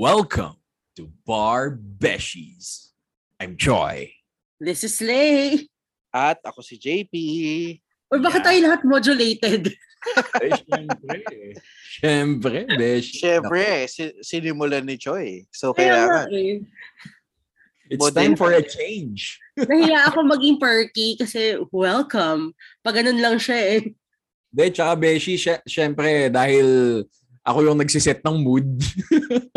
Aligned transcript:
Welcome 0.00 0.56
to 0.96 1.12
Bar 1.28 1.76
Beshies. 1.76 2.96
I'm 3.36 3.60
Joy. 3.60 4.08
This 4.56 4.80
is 4.80 4.96
Lay. 5.04 5.68
At 6.08 6.40
ako 6.40 6.64
si 6.64 6.80
JP. 6.80 7.12
Uy, 8.08 8.18
bakit 8.18 8.40
Yeah. 8.40 8.46
tayo 8.48 8.58
lahat 8.64 8.80
modulated? 8.88 9.62
Eh, 10.40 10.56
syempre. 10.56 11.20
Syempre, 12.00 12.58
Besh. 12.80 13.20
Siyempre, 13.20 13.84
si- 13.84 14.16
sinimulan 14.24 14.80
ni 14.88 14.96
Choi. 14.96 15.44
So, 15.52 15.76
kailangan. 15.76 16.32
eh. 16.32 16.64
It's 17.92 18.00
Modern. 18.00 18.32
time 18.32 18.34
for 18.40 18.56
a 18.56 18.64
change. 18.64 19.36
Nahiya 19.60 20.08
ako 20.08 20.24
maging 20.24 20.56
perky 20.56 21.20
kasi 21.20 21.60
welcome. 21.68 22.56
Pag 22.80 23.04
ganun 23.04 23.20
lang 23.20 23.36
siya 23.36 23.76
eh. 23.76 23.92
De, 24.48 24.72
tsaka 24.72 24.96
Beshi, 24.96 25.36
sy- 25.36 25.60
syempre, 25.68 26.32
dahil 26.32 27.04
ako 27.40 27.58
yung 27.64 27.78
nagsiset 27.80 28.20
ng 28.20 28.36
mood. 28.40 28.66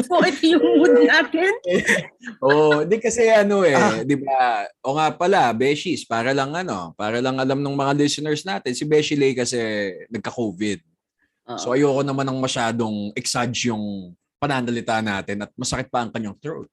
So 0.04 0.20
ito 0.22 0.46
yung 0.46 0.84
mood 0.84 0.94
natin. 1.10 1.52
oh, 2.44 2.84
di 2.86 3.00
kasi 3.02 3.26
ano 3.32 3.64
eh, 3.66 3.74
Ah. 3.74 4.04
di 4.04 4.14
ba? 4.20 4.68
O 4.86 4.94
nga 4.94 5.10
pala, 5.16 5.50
Beshies, 5.56 6.06
para 6.06 6.36
lang 6.36 6.54
ano, 6.54 6.92
para 6.94 7.18
lang 7.24 7.40
alam 7.40 7.58
ng 7.64 7.74
mga 7.74 7.94
listeners 7.98 8.44
natin, 8.46 8.76
si 8.78 8.84
Beshi 8.86 9.16
Lay 9.18 9.34
kasi 9.34 9.58
nagka-COVID. 10.12 10.80
So 11.60 11.76
ayoko 11.76 12.08
naman 12.08 12.24
ng 12.24 12.40
masyadong 12.40 13.12
exage 13.16 13.68
yung 13.68 14.16
pananalita 14.40 15.00
natin 15.04 15.44
at 15.44 15.52
masakit 15.56 15.88
pa 15.92 16.04
ang 16.04 16.12
kanyang 16.12 16.36
throat. 16.40 16.70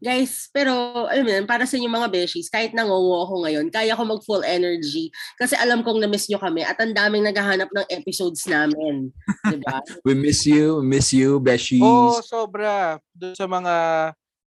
Guys, 0.00 0.48
pero 0.48 0.72
mo 1.12 1.28
yun, 1.28 1.44
para 1.44 1.68
sa 1.68 1.76
inyo 1.76 1.84
mga 1.92 2.08
beshies, 2.08 2.48
kahit 2.48 2.72
nangongo 2.72 3.28
ako 3.28 3.44
ngayon, 3.44 3.68
kaya 3.68 3.92
ko 3.92 4.02
mag 4.08 4.24
full 4.24 4.40
energy 4.48 5.12
kasi 5.36 5.52
alam 5.60 5.84
kong 5.84 6.00
na-miss 6.00 6.24
nyo 6.32 6.40
kami 6.40 6.64
at 6.64 6.80
ang 6.80 6.96
daming 6.96 7.20
naghahanap 7.28 7.68
ng 7.68 7.86
episodes 7.92 8.48
namin. 8.48 9.12
Diba? 9.44 9.84
We 10.08 10.16
miss 10.16 10.48
you, 10.48 10.80
we 10.80 10.96
miss 10.96 11.12
you, 11.12 11.36
Beshies. 11.36 11.84
Oo, 11.84 12.24
sobra. 12.24 12.96
Doon 13.12 13.36
sa 13.36 13.44
mga 13.44 13.74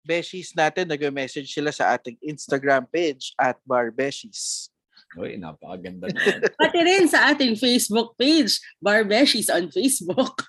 beshies 0.01 0.51
natin, 0.57 0.89
nag-message 0.89 1.47
sila 1.53 1.69
sa 1.69 1.93
ating 1.95 2.17
Instagram 2.25 2.89
page 2.89 3.31
at 3.37 3.55
Bar 3.63 3.93
Beshies. 3.93 4.73
Uy, 5.13 5.37
napakaganda 5.37 6.09
na. 6.13 6.49
Pati 6.57 6.79
rin 6.81 7.05
sa 7.05 7.29
ating 7.31 7.53
Facebook 7.55 8.17
page, 8.17 8.57
Bar 8.81 9.05
Beshies 9.05 9.53
on 9.53 9.69
Facebook. 9.69 10.43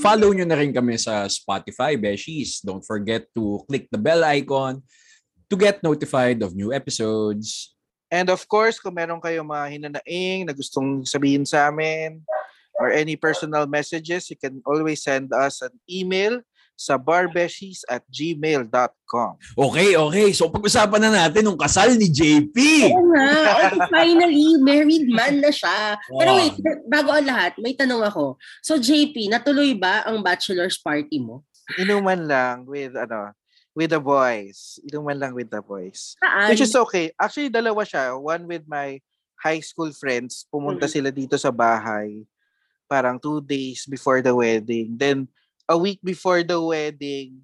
Follow 0.00 0.32
nyo 0.32 0.46
na 0.48 0.56
rin 0.56 0.72
kami 0.72 0.96
sa 0.96 1.28
Spotify, 1.28 2.00
Beshies. 2.00 2.64
Don't 2.64 2.84
forget 2.84 3.28
to 3.36 3.60
click 3.68 3.90
the 3.92 4.00
bell 4.00 4.24
icon 4.24 4.80
to 5.52 5.54
get 5.58 5.84
notified 5.84 6.40
of 6.40 6.56
new 6.56 6.72
episodes. 6.72 7.76
And 8.08 8.28
of 8.32 8.44
course, 8.48 8.80
kung 8.80 8.96
meron 8.96 9.20
kayong 9.20 9.48
mga 9.48 9.66
hinanaing 9.72 10.40
na 10.48 10.56
gustong 10.56 11.04
sabihin 11.04 11.44
sa 11.44 11.68
amin 11.68 12.24
or 12.80 12.92
any 12.92 13.16
personal 13.16 13.68
messages, 13.68 14.28
you 14.32 14.36
can 14.36 14.60
always 14.64 15.04
send 15.04 15.32
us 15.32 15.60
an 15.60 15.72
email 15.88 16.40
sa 16.74 16.98
barbeshies 16.98 17.86
at 17.86 18.02
gmail.com. 18.08 19.32
Okay, 19.54 19.94
okay. 19.94 20.28
So 20.32 20.48
pag-usapan 20.48 21.00
na 21.00 21.10
natin 21.24 21.46
yung 21.46 21.60
kasal 21.60 21.94
ni 21.94 22.08
JP. 22.08 22.56
Oo 22.90 23.12
nga. 23.14 23.28
Okay, 23.70 23.78
finally, 23.88 24.58
married 24.58 25.06
man 25.06 25.38
na 25.38 25.50
siya. 25.50 25.94
Pero 26.10 26.30
Wow. 26.34 26.38
wait, 26.42 26.54
bago 26.86 27.10
ang 27.12 27.26
lahat, 27.26 27.52
may 27.58 27.72
tanong 27.72 28.02
ako. 28.02 28.36
So 28.60 28.76
JP, 28.76 29.30
natuloy 29.30 29.76
ba 29.76 30.02
ang 30.02 30.20
bachelor's 30.20 30.76
party 30.76 31.22
mo? 31.22 31.46
Inuman 31.78 32.26
lang 32.26 32.66
with 32.66 32.98
ano, 32.98 33.30
with 33.72 33.94
the 33.94 34.02
boys. 34.02 34.82
Inuman 34.84 35.16
lang 35.16 35.32
with 35.32 35.48
the 35.48 35.62
boys. 35.62 36.18
Saan? 36.18 36.50
Which 36.50 36.60
is 36.60 36.74
okay. 36.74 37.14
Actually, 37.14 37.48
dalawa 37.48 37.86
siya. 37.86 38.18
One 38.18 38.44
with 38.44 38.66
my 38.66 38.98
high 39.38 39.62
school 39.62 39.94
friends. 39.94 40.44
Pumunta 40.50 40.84
Mhm. 40.84 40.92
sila 40.92 41.10
dito 41.14 41.38
sa 41.38 41.54
bahay. 41.54 42.26
Parang 42.84 43.16
two 43.16 43.40
days 43.40 43.88
before 43.88 44.20
the 44.20 44.34
wedding. 44.34 44.98
Then, 44.98 45.24
a 45.68 45.76
week 45.76 46.00
before 46.02 46.42
the 46.42 46.58
wedding, 46.58 47.42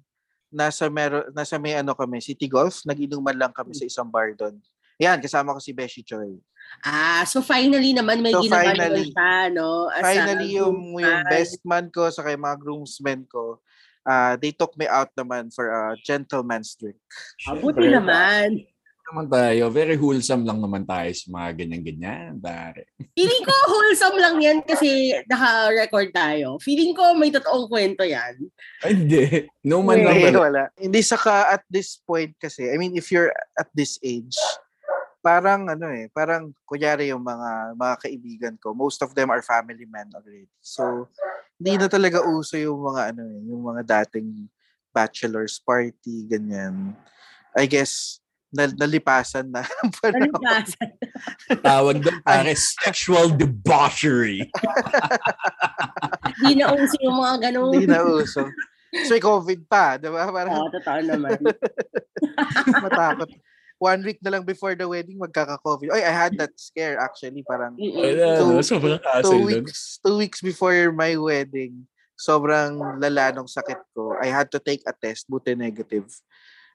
nasa, 0.49 0.89
mero, 0.89 1.27
nasa 1.31 1.61
may 1.61 1.77
ano 1.77 1.93
kami, 1.93 2.19
City 2.19 2.49
Golf. 2.49 2.81
Nag-inuman 2.85 3.37
lang 3.37 3.53
kami 3.53 3.73
sa 3.73 3.85
isang 3.85 4.09
bar 4.09 4.33
doon. 4.33 4.57
Yan, 4.99 5.23
kasama 5.23 5.55
ko 5.55 5.59
si 5.63 5.71
Beshi 5.71 6.03
Choi. 6.03 6.35
Ah, 6.83 7.23
so 7.23 7.39
finally 7.39 7.95
naman 7.95 8.19
may 8.19 8.35
So, 8.35 8.43
ginawa 8.43 8.75
finally. 8.75 9.09
siya, 9.09 9.49
no? 9.49 9.87
As 9.89 10.03
a 10.03 10.05
Finally, 10.05 10.49
yung, 10.53 10.75
yung 10.99 11.01
groomsman. 11.01 11.31
best 11.31 11.59
man 11.63 11.85
ko 11.87 12.11
sa 12.11 12.21
kay 12.21 12.35
mga 12.35 12.57
groomsmen 12.59 13.23
ko, 13.25 13.63
uh, 14.03 14.35
they 14.37 14.51
took 14.51 14.75
me 14.75 14.85
out 14.85 15.09
naman 15.15 15.49
for 15.49 15.71
a 15.71 15.95
gentleman's 16.03 16.75
drink. 16.75 16.99
Ah, 17.47 17.55
buti 17.55 17.87
naman. 17.89 18.67
Naman 19.09 19.27
tayo. 19.27 19.63
Very 19.73 19.97
wholesome 19.97 20.45
lang 20.45 20.61
naman 20.61 20.85
tayo 20.85 21.09
sa 21.11 21.27
mga 21.33 21.49
ganyan-ganyan. 21.57 22.37
Pare. 22.37 22.87
Feeling 23.17 23.43
ko 23.43 23.53
wholesome 23.67 24.17
lang 24.21 24.35
yan 24.37 24.59
kasi 24.61 25.11
naka-record 25.25 26.09
tayo. 26.13 26.61
Feeling 26.61 26.93
ko 26.93 27.17
may 27.17 27.33
totoong 27.33 27.67
kwento 27.67 28.05
yan. 28.05 28.37
Ay, 28.85 28.93
Hindi. 28.93 29.23
No 29.65 29.81
man 29.81 30.05
lang 30.05 30.15
Hindi, 30.15 30.37
wala. 30.37 30.63
Hindi 30.77 31.01
saka 31.01 31.57
at 31.57 31.63
this 31.67 31.97
point 32.05 32.31
kasi, 32.37 32.69
I 32.69 32.77
mean, 32.77 32.93
if 32.93 33.09
you're 33.09 33.33
at 33.57 33.67
this 33.73 33.97
age, 34.05 34.37
parang 35.19 35.67
ano 35.67 35.91
eh, 35.91 36.07
parang 36.13 36.55
kunyari 36.63 37.11
yung 37.11 37.23
mga 37.23 37.75
mga 37.75 37.95
kaibigan 37.99 38.55
ko, 38.55 38.71
most 38.71 39.03
of 39.03 39.11
them 39.11 39.29
are 39.29 39.43
family 39.43 39.83
men 39.83 40.07
already. 40.15 40.47
So, 40.63 41.11
hindi 41.59 41.75
na 41.75 41.91
talaga 41.91 42.23
uso 42.23 42.55
yung 42.55 42.79
mga 42.79 43.15
ano 43.15 43.21
eh, 43.27 43.39
yung 43.51 43.61
mga 43.61 43.81
dating 43.83 44.47
bachelor's 44.95 45.59
party, 45.59 46.25
ganyan. 46.25 46.95
I 47.53 47.67
guess, 47.67 48.23
nal- 48.53 48.77
nalipasan 48.77 49.49
na. 49.49 49.61
Nalipasan. 50.03 50.89
Tawag 51.65 52.01
doon 52.01 52.19
pare, 52.25 52.53
sexual 52.57 53.33
debauchery. 53.33 54.49
Hindi 56.41 56.53
na 56.61 56.73
uso 56.73 56.97
yung 57.01 57.17
mga 57.17 57.35
ganun. 57.49 57.73
Hindi 57.73 57.87
na 57.89 58.01
uso. 58.05 58.45
So, 58.89 59.11
may 59.13 59.21
COVID 59.21 59.69
pa, 59.69 60.01
di 60.01 60.09
ba? 60.09 60.25
Parang 60.33 60.65
Oo, 60.65 60.69
totoo 60.73 60.99
naman. 61.05 61.37
matakot. 62.85 63.29
One 63.79 64.01
week 64.03 64.19
na 64.19 64.33
lang 64.35 64.43
before 64.43 64.73
the 64.75 64.83
wedding, 64.89 65.21
magkaka-COVID. 65.21 65.93
Oy, 65.93 66.01
I 66.03 66.11
had 66.11 66.35
that 66.41 66.51
scare 66.57 66.99
actually. 66.99 67.45
Parang. 67.45 67.77
Two- 67.77 68.59
two 69.23 69.41
weeks, 69.45 70.01
two 70.03 70.17
weeks 70.17 70.41
before 70.41 70.91
my 70.91 71.15
wedding, 71.15 71.85
sobrang 72.17 72.99
lala 72.99 73.31
nung 73.31 73.47
sakit 73.47 73.79
ko. 73.93 74.17
I 74.19 74.27
had 74.33 74.51
to 74.51 74.59
take 74.59 74.83
a 74.89 74.91
test, 74.91 75.29
buti 75.29 75.53
negative. 75.55 76.09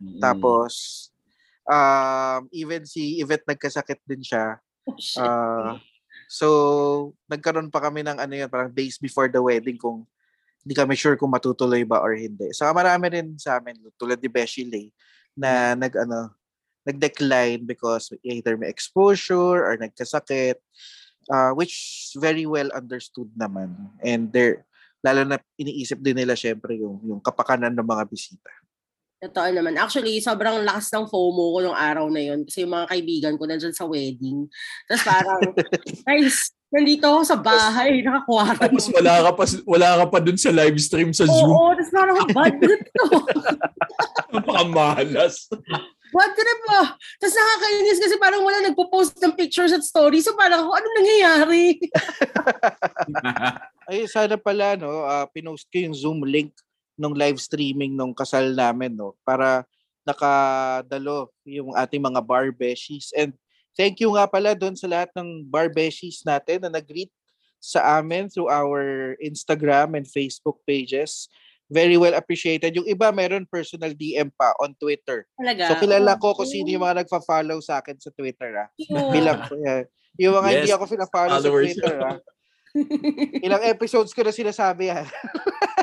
Mm. 0.01 0.23
Tapos, 0.23 1.11
um, 1.69 2.41
even 2.53 2.85
si 2.85 3.21
Yvette 3.21 3.49
nagkasakit 3.49 4.01
din 4.05 4.23
siya. 4.25 4.61
Oh, 4.85 4.99
shit. 5.01 5.25
Ah, 5.25 5.81
so, 6.29 6.47
nagkaroon 7.29 7.73
pa 7.73 7.81
kami 7.81 8.05
ng 8.05 8.21
ano 8.21 8.35
yun, 8.35 8.51
parang 8.53 8.73
days 8.73 9.01
before 9.01 9.29
the 9.29 9.41
wedding 9.41 9.81
kung 9.81 10.05
hindi 10.65 10.75
kami 10.77 10.97
sure 10.97 11.21
kung 11.21 11.33
matutuloy 11.33 11.85
ba 11.85 12.01
or 12.01 12.17
hindi. 12.17 12.49
Saka 12.57 12.73
marami 12.73 13.13
rin 13.13 13.37
sa 13.37 13.61
amin, 13.61 13.77
tulad 14.01 14.17
ni 14.17 14.33
Beshi 14.33 14.65
Lay, 14.65 14.89
na 15.37 15.77
nag, 15.77 15.93
ano, 15.93 16.33
nag-decline 16.89 17.65
because 17.65 18.13
either 18.25 18.57
may 18.57 18.73
exposure 18.73 19.61
or 19.61 19.77
nagkasakit, 19.77 20.57
uh, 21.29 21.53
which 21.53 22.13
very 22.17 22.49
well 22.49 22.69
understood 22.73 23.29
naman. 23.37 23.93
And 24.01 24.33
they're, 24.33 24.65
lalo 25.05 25.25
na 25.29 25.37
iniisip 25.61 26.01
din 26.01 26.17
nila 26.17 26.33
syempre 26.33 26.81
yung, 26.81 26.97
yung 27.05 27.21
kapakanan 27.21 27.77
ng 27.77 27.85
mga 27.85 28.05
bisita. 28.09 28.49
Totoo 29.23 29.49
naman. 29.51 29.79
Actually, 29.81 30.21
sobrang 30.21 30.67
lakas 30.67 30.93
ng 30.93 31.09
FOMO 31.09 31.45
ko 31.55 31.59
nung 31.63 31.79
araw 31.79 32.11
na 32.13 32.21
yun 32.21 32.45
kasi 32.45 32.67
yung 32.67 32.75
mga 32.77 32.87
kaibigan 32.93 33.35
ko 33.41 33.49
nandyan 33.49 33.73
sa 33.73 33.89
wedding. 33.89 34.45
Tapos 34.85 35.05
parang, 35.07 35.41
guys, 36.07 36.53
nandito 36.69 37.07
ako 37.09 37.23
sa 37.25 37.39
bahay, 37.39 38.03
Tapos 38.03 38.29
naka-quarantine. 38.29 38.95
wala 39.01 39.15
ka 39.25 39.31
pa 39.33 39.45
wala 39.75 39.89
ka 40.03 40.05
pa 40.13 40.19
dun 40.21 40.37
sa 40.37 40.51
live 40.53 40.77
stream 40.77 41.11
sa 41.17 41.25
Zoom. 41.25 41.49
Oo, 41.49 41.73
tapos 41.73 41.93
parang, 41.95 42.17
bad 42.37 42.55
trip 42.63 42.83
to. 42.85 43.05
Napakamalas. 44.35 45.49
Bad 46.15 46.33
trip 46.37 46.61
mo. 46.69 46.81
Tapos 47.17 47.35
nakakainis 47.35 48.01
kasi 48.05 48.15
parang 48.21 48.43
wala 48.45 48.59
nagpo-post 48.61 49.17
ng 49.25 49.35
pictures 49.41 49.73
at 49.73 49.83
stories. 49.83 50.29
So 50.29 50.37
parang, 50.37 50.69
ano 50.69 50.87
nangyayari? 51.01 51.81
Ay, 53.89 54.05
sana 54.05 54.37
pala, 54.37 54.77
no, 54.77 55.01
ah, 55.05 55.25
pinost 55.33 55.65
ko 55.73 55.81
yung 55.81 55.97
Zoom 55.97 56.21
link 56.29 56.53
nung 56.95 57.15
live 57.15 57.39
streaming 57.43 57.99
nung 57.99 58.15
kasal 58.15 58.55
namin, 58.55 58.95
no, 58.95 59.19
para 59.27 59.67
nakadalo 60.05 61.33
yung 61.49 61.73
ating 61.75 62.03
mga 62.03 62.21
bar 62.23 62.53
beshies. 62.53 63.11
And 63.17 63.33
thank 63.75 63.99
you 63.99 64.13
nga 64.15 64.29
pala 64.29 64.53
doon 64.53 64.77
sa 64.77 64.87
lahat 64.87 65.11
ng 65.17 65.49
bar 65.49 65.73
beshies 65.73 66.23
natin 66.23 66.63
na 66.63 66.71
nag-greet 66.79 67.11
sa 67.59 67.99
amin 67.99 68.29
through 68.29 68.53
our 68.53 69.17
Instagram 69.25 69.97
and 69.97 70.05
Facebook 70.05 70.61
pages. 70.69 71.33
Very 71.73 71.97
well 71.97 72.13
appreciated. 72.13 72.77
Yung 72.77 72.85
iba 72.85 73.09
meron 73.09 73.49
personal 73.49 73.97
DM 73.97 74.29
pa 74.37 74.53
on 74.61 74.77
Twitter. 74.77 75.25
Talaga. 75.41 75.73
So 75.73 75.81
kilala 75.81 76.21
ko 76.21 76.37
kung 76.37 76.45
sino 76.45 76.69
yung 76.69 76.85
mga 76.85 77.03
nagfa-follow 77.03 77.57
sa 77.65 77.81
akin 77.81 77.97
sa 77.97 78.13
Twitter. 78.13 78.53
Ah. 78.61 78.69
Cute. 78.77 78.93
Bilang, 79.09 79.49
yeah. 79.65 79.89
yung 80.21 80.37
mga 80.37 80.49
hindi 80.53 80.69
Yes, 80.69 80.77
ako 80.77 80.85
pina-follow 80.93 81.41
sa 81.41 81.49
followers. 81.49 81.73
Twitter. 81.73 81.97
Ah. 82.05 82.21
Ilang 83.41 83.63
episodes 83.65 84.13
ko 84.13 84.21
na 84.21 84.35
sinasabi 84.37 84.93
yan. 84.93 85.09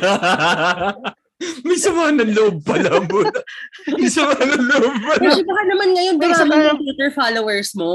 May 1.66 1.74
sama 1.74 2.14
ng 2.14 2.32
loob 2.38 2.62
pala 2.62 3.02
mo. 3.02 3.26
May 3.98 4.06
sama 4.06 4.38
ng 4.38 4.62
loob 4.62 4.94
pala. 5.02 5.26
Kasi 5.26 5.42
baka 5.42 5.62
naman 5.66 5.88
ngayon 5.90 6.14
May 6.14 6.30
isa 6.30 6.44
dumami 6.46 6.54
tayo- 6.54 6.68
yung 6.70 6.80
Twitter 6.86 7.10
followers 7.10 7.70
mo. 7.74 7.92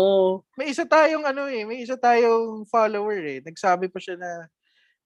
May 0.59 0.67
isa 0.75 0.83
tayong 0.83 1.23
ano 1.23 1.47
eh, 1.47 1.63
may 1.63 1.79
isa 1.79 1.95
tayong 1.95 2.67
follower 2.67 3.19
eh. 3.23 3.39
Nagsabi 3.39 3.87
pa 3.87 3.99
siya 4.03 4.19
na 4.19 4.31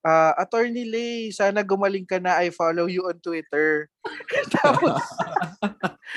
ah, 0.01 0.33
Attorney 0.41 0.89
Lay, 0.89 1.29
sana 1.29 1.61
gumaling 1.61 2.09
ka 2.09 2.17
na. 2.17 2.41
I 2.41 2.49
follow 2.49 2.89
you 2.89 3.05
on 3.05 3.21
Twitter. 3.21 3.85
Tapos, 4.57 4.97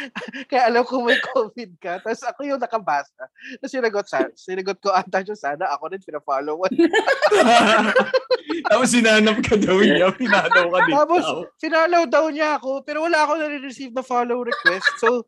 kaya 0.51 0.69
alam 0.71 0.83
ko 0.85 1.03
may 1.03 1.19
COVID 1.21 1.71
ka. 1.79 1.93
Tapos 2.03 2.23
ako 2.27 2.41
yung 2.47 2.61
nakabasa. 2.61 3.25
Tapos 3.61 3.73
sinagot, 3.73 4.07
sa, 4.07 4.27
sinagot 4.35 4.79
ko 4.83 4.91
ata 4.91 5.23
siya, 5.23 5.37
sana 5.39 5.71
ako 5.71 5.95
rin 5.95 6.03
pinafollow 6.03 6.59
mo. 6.59 6.67
Tapos 8.71 8.89
sinanap 8.91 9.39
ka 9.45 9.55
daw 9.57 9.77
niya. 9.81 10.11
Pinanaw 10.15 10.67
ka 10.73 10.79
din. 10.87 10.95
Tapos, 10.95 11.25
finollow 11.61 12.05
daw 12.09 12.25
niya 12.33 12.57
ako, 12.57 12.81
pero 12.85 13.05
wala 13.05 13.25
ako 13.25 13.33
na-receive 13.41 13.93
na 13.93 14.05
follow 14.05 14.45
request. 14.45 14.89
So, 15.01 15.25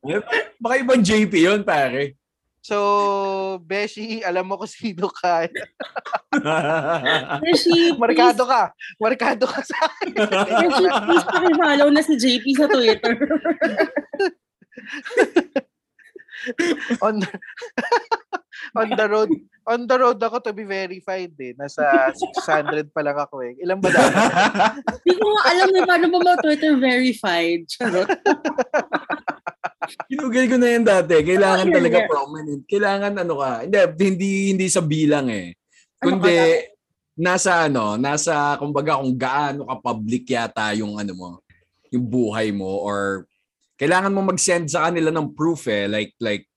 Baka 0.60 0.74
ibang 0.80 1.02
JP 1.04 1.32
yun, 1.32 1.60
pare. 1.64 2.16
so, 2.66 3.62
Beshi, 3.62 4.26
alam 4.26 4.48
mo 4.48 4.58
kung 4.58 4.70
sino 4.70 5.06
ka. 5.06 5.46
Beshi, 7.44 7.94
Markado 7.94 8.42
ka. 8.42 8.74
Markado 8.98 9.46
ka 9.46 9.60
sa 9.62 9.78
akin. 9.86 10.12
Beshi, 10.60 10.84
please 11.06 11.26
pakifollow 11.30 11.88
na 11.94 12.02
si 12.02 12.14
JP 12.18 12.44
sa 12.58 12.66
Twitter. 12.66 13.14
On 17.02 17.20
the, 17.20 17.31
on 18.81 18.88
the 18.93 19.06
road 19.08 19.31
on 19.67 19.82
the 19.84 19.96
road 19.99 20.19
ako 20.23 20.38
to 20.38 20.55
be 20.55 20.62
verified 20.62 21.34
eh. 21.43 21.52
Nasa 21.58 22.14
600 22.14 22.94
pa 22.94 23.02
lang 23.02 23.19
ako 23.19 23.43
eh. 23.43 23.58
Ilan 23.58 23.82
ba 23.82 23.90
dapat? 23.90 24.14
Hindi 25.02 25.12
ko 25.19 25.26
alam 25.43 25.69
na 25.75 25.81
paano 25.82 26.06
ba 26.06 26.19
mag-Twitter 26.23 26.78
verified. 26.78 27.67
Charot. 27.67 28.06
Kinugil 30.06 30.46
ko 30.46 30.56
na 30.56 30.69
yan 30.70 30.87
dati. 30.87 31.19
Kailangan 31.19 31.67
Oh, 31.67 31.75
talaga 31.75 31.99
prominent. 32.06 32.62
Kailangan 32.70 33.12
ano 33.26 33.34
ka. 33.43 33.52
Hindi, 33.67 33.78
hindi, 34.06 34.31
hindi 34.55 34.67
sa 34.70 34.82
bilang 34.87 35.26
eh. 35.34 35.58
Ano 35.99 36.23
Kundi, 36.23 36.38
nasa 37.19 37.67
ano, 37.67 37.99
nasa, 37.99 38.55
kumbaga 38.62 39.02
kung 39.02 39.19
gaano 39.19 39.67
ka 39.67 39.76
public 39.82 40.31
yata 40.31 40.70
yung 40.78 40.94
ano 41.00 41.12
mo, 41.17 41.28
yung 41.90 42.06
buhay 42.06 42.55
mo 42.55 42.70
or 42.87 43.26
kailangan 43.76 44.12
mo 44.12 44.25
mag-send 44.25 44.73
sa 44.73 44.88
kanila 44.88 45.12
ng 45.12 45.37
proof 45.37 45.69
eh. 45.69 45.84
Like, 45.87 46.17
like, 46.20 46.49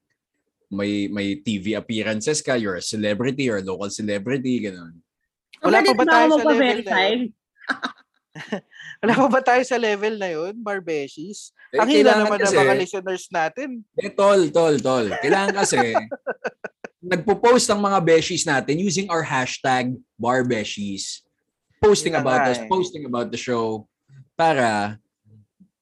may 0.72 1.10
may 1.10 1.40
TV 1.40 1.76
appearances 1.76 2.40
ka, 2.40 2.56
you're 2.56 2.78
a 2.78 2.84
celebrity 2.84 3.50
or 3.52 3.60
a 3.60 3.66
local 3.66 3.90
celebrity, 3.92 4.64
ganun. 4.64 5.02
Wala 5.60 5.84
pa 5.84 5.94
ba 5.94 6.06
tayo 6.08 6.28
sa 6.32 6.40
level 6.40 6.40
na 6.40 6.56
magpa-verify? 6.56 7.12
Wala 9.04 9.14
pa 9.16 9.28
ba 9.28 9.42
tayo 9.44 9.64
sa 9.66 9.78
level 9.82 10.14
na 10.16 10.30
yun, 10.32 10.54
Barbeshis? 10.62 11.52
Eh, 11.76 11.80
Ang 11.82 11.90
hila 11.92 12.16
naman 12.16 12.40
ng 12.40 12.48
kasi- 12.48 12.60
mga 12.60 12.76
listeners 12.80 13.26
natin. 13.28 13.70
Eh, 14.00 14.12
tol, 14.14 14.48
tol, 14.54 14.76
tol. 14.80 15.08
Kailangan 15.20 15.54
kasi, 15.58 15.80
nagpo-post 17.12 17.68
ang 17.72 17.82
mga 17.82 18.00
beshies 18.04 18.44
natin 18.44 18.76
using 18.80 19.08
our 19.08 19.24
hashtag 19.24 19.96
barbeshies. 20.20 21.24
Posting 21.80 22.12
Yun 22.14 22.20
na 22.20 22.24
about 22.28 22.42
nga 22.44 22.52
us, 22.52 22.60
eh. 22.60 22.68
posting 22.68 23.04
about 23.08 23.32
the 23.32 23.40
show 23.40 23.88
para 24.36 25.00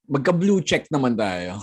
magka-blue 0.07 0.63
check 0.63 0.87
naman 0.87 1.19
tayo. 1.19 1.59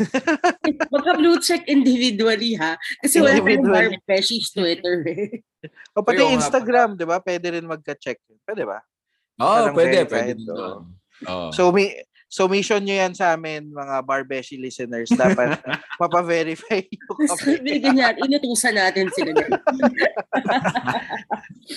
Magka-blue 0.94 1.42
check 1.42 1.66
individually 1.66 2.54
ha. 2.54 2.78
Kasi 3.02 3.18
wala 3.18 3.34
tayong 3.34 3.66
Individually. 3.66 3.98
Barbeshi's 3.98 4.48
Twitter 4.54 5.02
eh. 5.10 5.42
O 5.92 6.06
pati 6.06 6.22
Ayun 6.22 6.38
Instagram, 6.38 6.94
di 6.94 7.02
ba? 7.02 7.18
Pwede 7.18 7.58
rin 7.58 7.66
magka-check. 7.66 8.22
Pwede 8.46 8.62
ba? 8.62 8.78
Oo, 9.42 9.74
Parang 9.74 9.74
pwede, 9.74 9.98
pwede. 10.06 10.32
Oo. 11.26 11.50
So, 11.50 11.74
mi 11.74 11.90
so 12.28 12.44
mission 12.46 12.78
nyo 12.78 12.92
yan 12.92 13.16
sa 13.16 13.32
amin, 13.32 13.72
mga 13.72 14.04
Barbeshi 14.04 14.60
listeners. 14.60 15.08
Dapat 15.08 15.64
mapa-verify 16.00 16.84
nyo 16.84 17.08
kami. 17.32 17.64
binigyan 17.64 17.92
niya, 17.96 18.08
inutusan 18.20 18.76
natin 18.76 19.08
sila. 19.10 19.32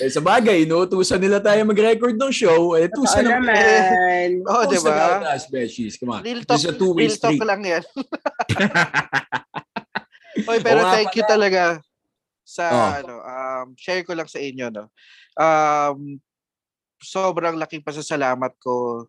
eh, 0.03 0.12
sa 0.12 0.19
bagay, 0.19 0.68
inuutusan 0.68 1.18
nila 1.18 1.39
tayo 1.39 1.63
mag-record 1.63 2.19
ng 2.19 2.33
show. 2.36 2.75
Eh, 2.75 2.92
tusan 2.92 3.24
naman. 3.25 3.48
naman. 3.48 4.27
Oo, 4.45 4.63
di 4.68 4.75
Post 4.75 4.88
about 4.88 5.24
ba? 5.24 5.33
us, 5.33 5.44
beshies. 5.48 5.95
Come 5.95 6.12
on. 6.15 6.21
Real 6.21 6.44
This 6.44 6.48
talk, 6.48 6.59
is 6.59 6.68
a 6.68 6.75
two-way 6.75 7.07
real 7.07 7.18
talk 7.18 7.39
lang 7.42 7.62
yan. 7.63 7.83
Oy, 10.48 10.57
pero 10.63 10.80
Oo 10.81 10.86
nga 10.88 10.94
thank 10.95 11.13
you 11.15 11.25
talaga 11.27 11.80
sa 12.42 12.65
Oh. 12.68 12.92
ano, 13.00 13.13
um 13.21 13.68
share 13.80 14.03
ko 14.03 14.12
lang 14.12 14.27
sa 14.27 14.39
inyo 14.39 14.68
no. 14.68 14.92
Um 15.39 16.19
sobrang 17.00 17.56
laking 17.56 17.81
pasasalamat 17.81 18.51
ko 18.59 19.07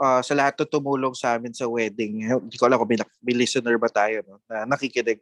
ah, 0.00 0.20
sa 0.24 0.32
lahat 0.36 0.56
na 0.60 0.66
tumulong 0.68 1.12
sa 1.16 1.36
amin 1.36 1.52
sa 1.52 1.68
wedding. 1.68 2.24
Hindi 2.48 2.56
ko 2.56 2.66
alam 2.68 2.78
kung 2.80 2.90
may, 2.90 3.00
may 3.24 3.36
listener 3.36 3.76
ba 3.76 3.90
tayo 3.90 4.22
no, 4.24 4.40
na 4.48 4.64
nakikinig. 4.64 5.20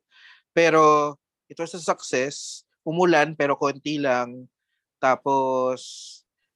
Pero 0.55 1.15
it 1.51 1.59
was 1.59 1.75
a 1.75 1.83
success. 1.83 2.63
Umulan 2.87 3.35
pero 3.35 3.59
konti 3.59 3.99
lang. 3.99 4.47
Tapos 5.01 5.81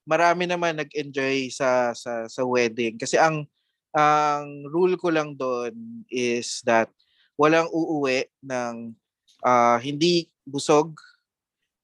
marami 0.04 0.44
naman 0.44 0.76
nag-enjoy 0.76 1.48
sa 1.48 1.96
sa 1.96 2.28
sa 2.28 2.42
wedding 2.44 3.00
kasi 3.00 3.16
ang 3.16 3.48
ang 3.96 4.68
rule 4.68 5.00
ko 5.00 5.08
lang 5.08 5.32
doon 5.32 6.04
is 6.12 6.60
that 6.68 6.92
walang 7.40 7.70
uuwi 7.72 8.28
ng 8.44 8.92
ah, 9.40 9.80
hindi 9.80 10.28
busog. 10.44 10.92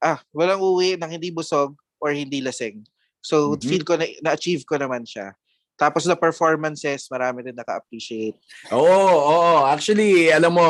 Ah, 0.01 0.21
walang 0.33 0.61
uuwi 0.61 0.97
ng 1.01 1.11
hindi 1.13 1.33
busog 1.33 1.77
or 2.01 2.13
hindi 2.13 2.41
lasing. 2.41 2.85
So 3.21 3.57
Mhm. 3.57 3.65
feel 3.65 3.85
ko 3.85 3.95
na 4.01 4.09
na-achieve 4.25 4.65
ko 4.65 4.81
naman 4.81 5.05
siya. 5.05 5.37
Tapos 5.81 6.05
na 6.05 6.13
performances, 6.13 7.09
marami 7.09 7.49
rin 7.49 7.57
naka-appreciate. 7.57 8.37
Oo, 8.69 8.85
oo. 9.17 9.65
Actually, 9.65 10.29
alam 10.29 10.53
mo, 10.53 10.69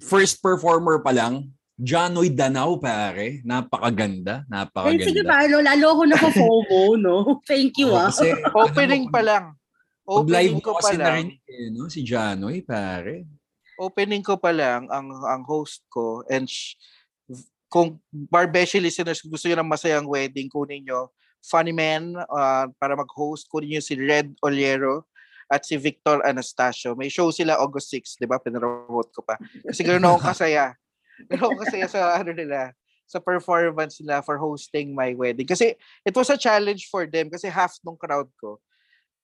first 0.00 0.40
performer 0.40 1.04
pa 1.04 1.12
lang, 1.12 1.52
Janoy 1.76 2.32
Danao, 2.32 2.80
pare. 2.80 3.44
Napakaganda. 3.44 4.48
Ay, 4.48 4.64
Napakaganda. 4.64 5.04
sige 5.04 5.22
pa, 5.28 5.44
ano, 5.44 5.60
lalo 5.60 5.84
ako 5.92 6.02
naka-FOMO, 6.08 6.82
no? 6.96 7.16
Thank 7.52 7.76
you, 7.76 7.92
Oo, 7.92 8.00
ah. 8.00 8.08
kasi, 8.08 8.32
Opening 8.64 9.12
pa 9.12 9.20
lang. 9.20 9.52
Opening 10.08 10.64
ko 10.64 10.72
ko 10.72 10.80
pa 10.80 10.88
kasi 10.88 10.94
lang. 10.96 11.04
narinig 11.04 11.40
eh, 11.44 11.68
no? 11.74 11.90
si 11.92 12.00
Janoy, 12.00 12.64
pare. 12.64 13.28
Opening 13.76 14.24
ko 14.24 14.40
pa 14.40 14.56
lang 14.56 14.88
ang 14.88 15.12
ang 15.26 15.42
host 15.44 15.84
ko 15.92 16.24
and 16.32 16.48
sh- 16.48 16.80
kung 17.68 18.00
Barbeshi 18.08 18.80
listeners 18.80 19.20
kung 19.20 19.34
gusto 19.34 19.50
niyo 19.50 19.58
ng 19.60 19.68
masayang 19.68 20.08
wedding 20.08 20.48
kunin 20.48 20.86
niyo 20.86 21.12
Funny 21.46 21.70
Man 21.70 22.18
ah, 22.30 22.66
para 22.82 22.98
mag-host 22.98 23.46
kunin 23.46 23.78
niyo 23.78 23.82
si 23.82 23.94
Red 23.94 24.34
Oliero 24.42 25.06
at 25.46 25.62
si 25.62 25.78
Victor 25.78 26.26
Anastasio. 26.26 26.98
May 26.98 27.06
show 27.06 27.30
sila 27.30 27.54
August 27.62 27.94
6, 27.94 28.18
'di 28.18 28.26
ba? 28.26 28.42
Pinromote 28.42 29.14
ko 29.14 29.22
pa. 29.22 29.38
Kasi 29.62 29.86
ganoon 29.86 30.02
ako 30.02 30.18
kasaya. 30.34 30.74
Ganoon 31.30 31.54
ako 31.54 31.56
kasaya 31.62 31.86
sa 31.86 32.00
ano 32.18 32.34
nila 32.34 32.74
sa 33.06 33.22
performance 33.22 34.02
nila 34.02 34.18
for 34.20 34.36
hosting 34.36 34.90
my 34.90 35.14
wedding. 35.14 35.46
Kasi 35.46 35.78
it 36.02 36.14
was 36.18 36.28
a 36.28 36.36
challenge 36.36 36.90
for 36.90 37.06
them 37.06 37.30
kasi 37.30 37.46
half 37.46 37.78
ng 37.86 37.94
crowd 37.94 38.26
ko 38.42 38.58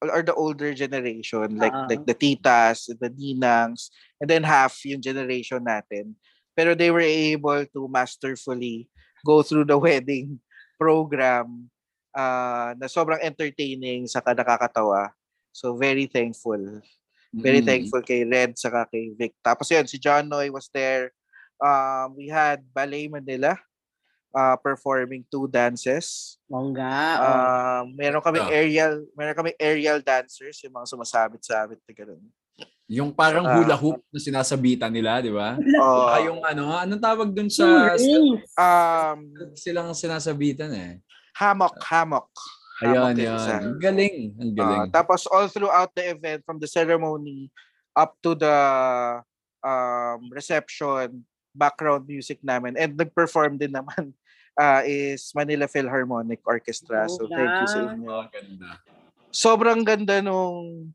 or 0.02 0.22
the 0.22 0.34
older 0.34 0.74
generation 0.74 1.58
like 1.58 1.74
Ah. 1.74 1.86
like 1.86 2.02
the 2.06 2.14
titas, 2.14 2.90
the 2.90 3.10
ninangs, 3.10 3.90
and 4.18 4.26
then 4.30 4.42
half 4.42 4.78
yung 4.86 5.02
generation 5.02 5.62
natin. 5.62 6.14
Pero 6.54 6.74
they 6.74 6.90
were 6.90 7.06
able 7.06 7.66
to 7.70 7.86
masterfully 7.90 8.86
go 9.26 9.42
through 9.42 9.66
the 9.66 9.78
wedding 9.86 10.38
program 10.78 11.70
uh, 12.12 12.72
na 12.76 12.86
sobrang 12.86 13.20
entertaining 13.20 14.06
saka 14.06 14.32
nakakatawa. 14.32 15.12
So 15.52 15.76
very 15.76 16.06
thankful. 16.06 16.80
Very 17.32 17.64
Mm. 17.64 17.68
thankful 17.68 18.02
kay 18.04 18.28
Red 18.28 18.60
saka 18.60 18.84
kay 18.88 19.12
Vic. 19.16 19.32
Tapos 19.40 19.64
yun, 19.68 19.88
si 19.88 19.96
John 19.96 20.28
Noy 20.28 20.52
was 20.52 20.68
there. 20.68 21.12
Um, 21.56 22.12
we 22.16 22.28
had 22.28 22.60
Ballet 22.74 23.08
Manila 23.08 23.56
uh, 24.32 24.56
performing 24.60 25.24
two 25.32 25.48
dances. 25.48 26.36
Bongga. 26.44 26.92
oh. 27.16 27.24
Um, 27.24 27.84
meron 27.96 28.20
kaming 28.20 28.44
Ah. 28.44 28.52
aerial, 28.52 28.92
meron 29.16 29.36
kaming 29.36 29.56
aerial 29.56 29.98
dancers, 30.00 30.60
yung 30.60 30.76
mga 30.76 30.88
sumasabit-sabit 30.92 31.80
na 31.80 31.92
ganun. 31.96 32.24
Yung 32.92 33.08
parang 33.08 33.48
hula 33.48 33.72
hoop 33.72 34.04
na 34.12 34.20
sinasabitan 34.20 34.92
nila, 34.92 35.24
di 35.24 35.32
ba? 35.32 35.56
Saka 35.56 36.18
yung 36.28 36.44
ano, 36.44 36.76
anong 36.76 37.00
tawag 37.00 37.28
dun 37.32 37.48
sa... 37.48 37.96
um, 38.52 39.18
silang 39.56 39.96
sinasabitan 39.96 40.68
eh. 40.76 40.92
Hammock, 41.32 41.76
hammock. 41.84 42.28
Ayan, 42.80 43.14
Hammock 43.14 43.16
yan. 43.16 43.36
isa. 43.38 43.54
Ang 43.62 43.78
galing. 43.78 44.16
Ang 44.36 44.50
Ah, 44.52 44.56
galing. 44.58 44.90
tapos 44.90 45.20
all 45.30 45.46
throughout 45.46 45.92
the 45.94 46.10
event, 46.10 46.42
from 46.42 46.58
the 46.58 46.66
ceremony 46.66 47.46
up 47.94 48.16
to 48.18 48.34
the 48.34 48.56
um, 49.60 50.20
reception, 50.32 51.22
background 51.52 52.08
music 52.08 52.40
namin, 52.42 52.74
and 52.74 52.96
nag-perform 52.96 53.54
din 53.54 53.70
naman 53.70 54.10
uh, 54.56 54.82
is 54.88 55.30
Manila 55.32 55.68
Philharmonic 55.68 56.42
Orchestra. 56.42 57.06
So 57.06 57.28
thank 57.28 57.54
you 57.60 57.68
sa 57.68 57.80
inyo. 57.86 58.08
Ganda. 58.28 58.70
Sobrang 59.30 59.80
ganda 59.80 60.18
nung 60.18 60.90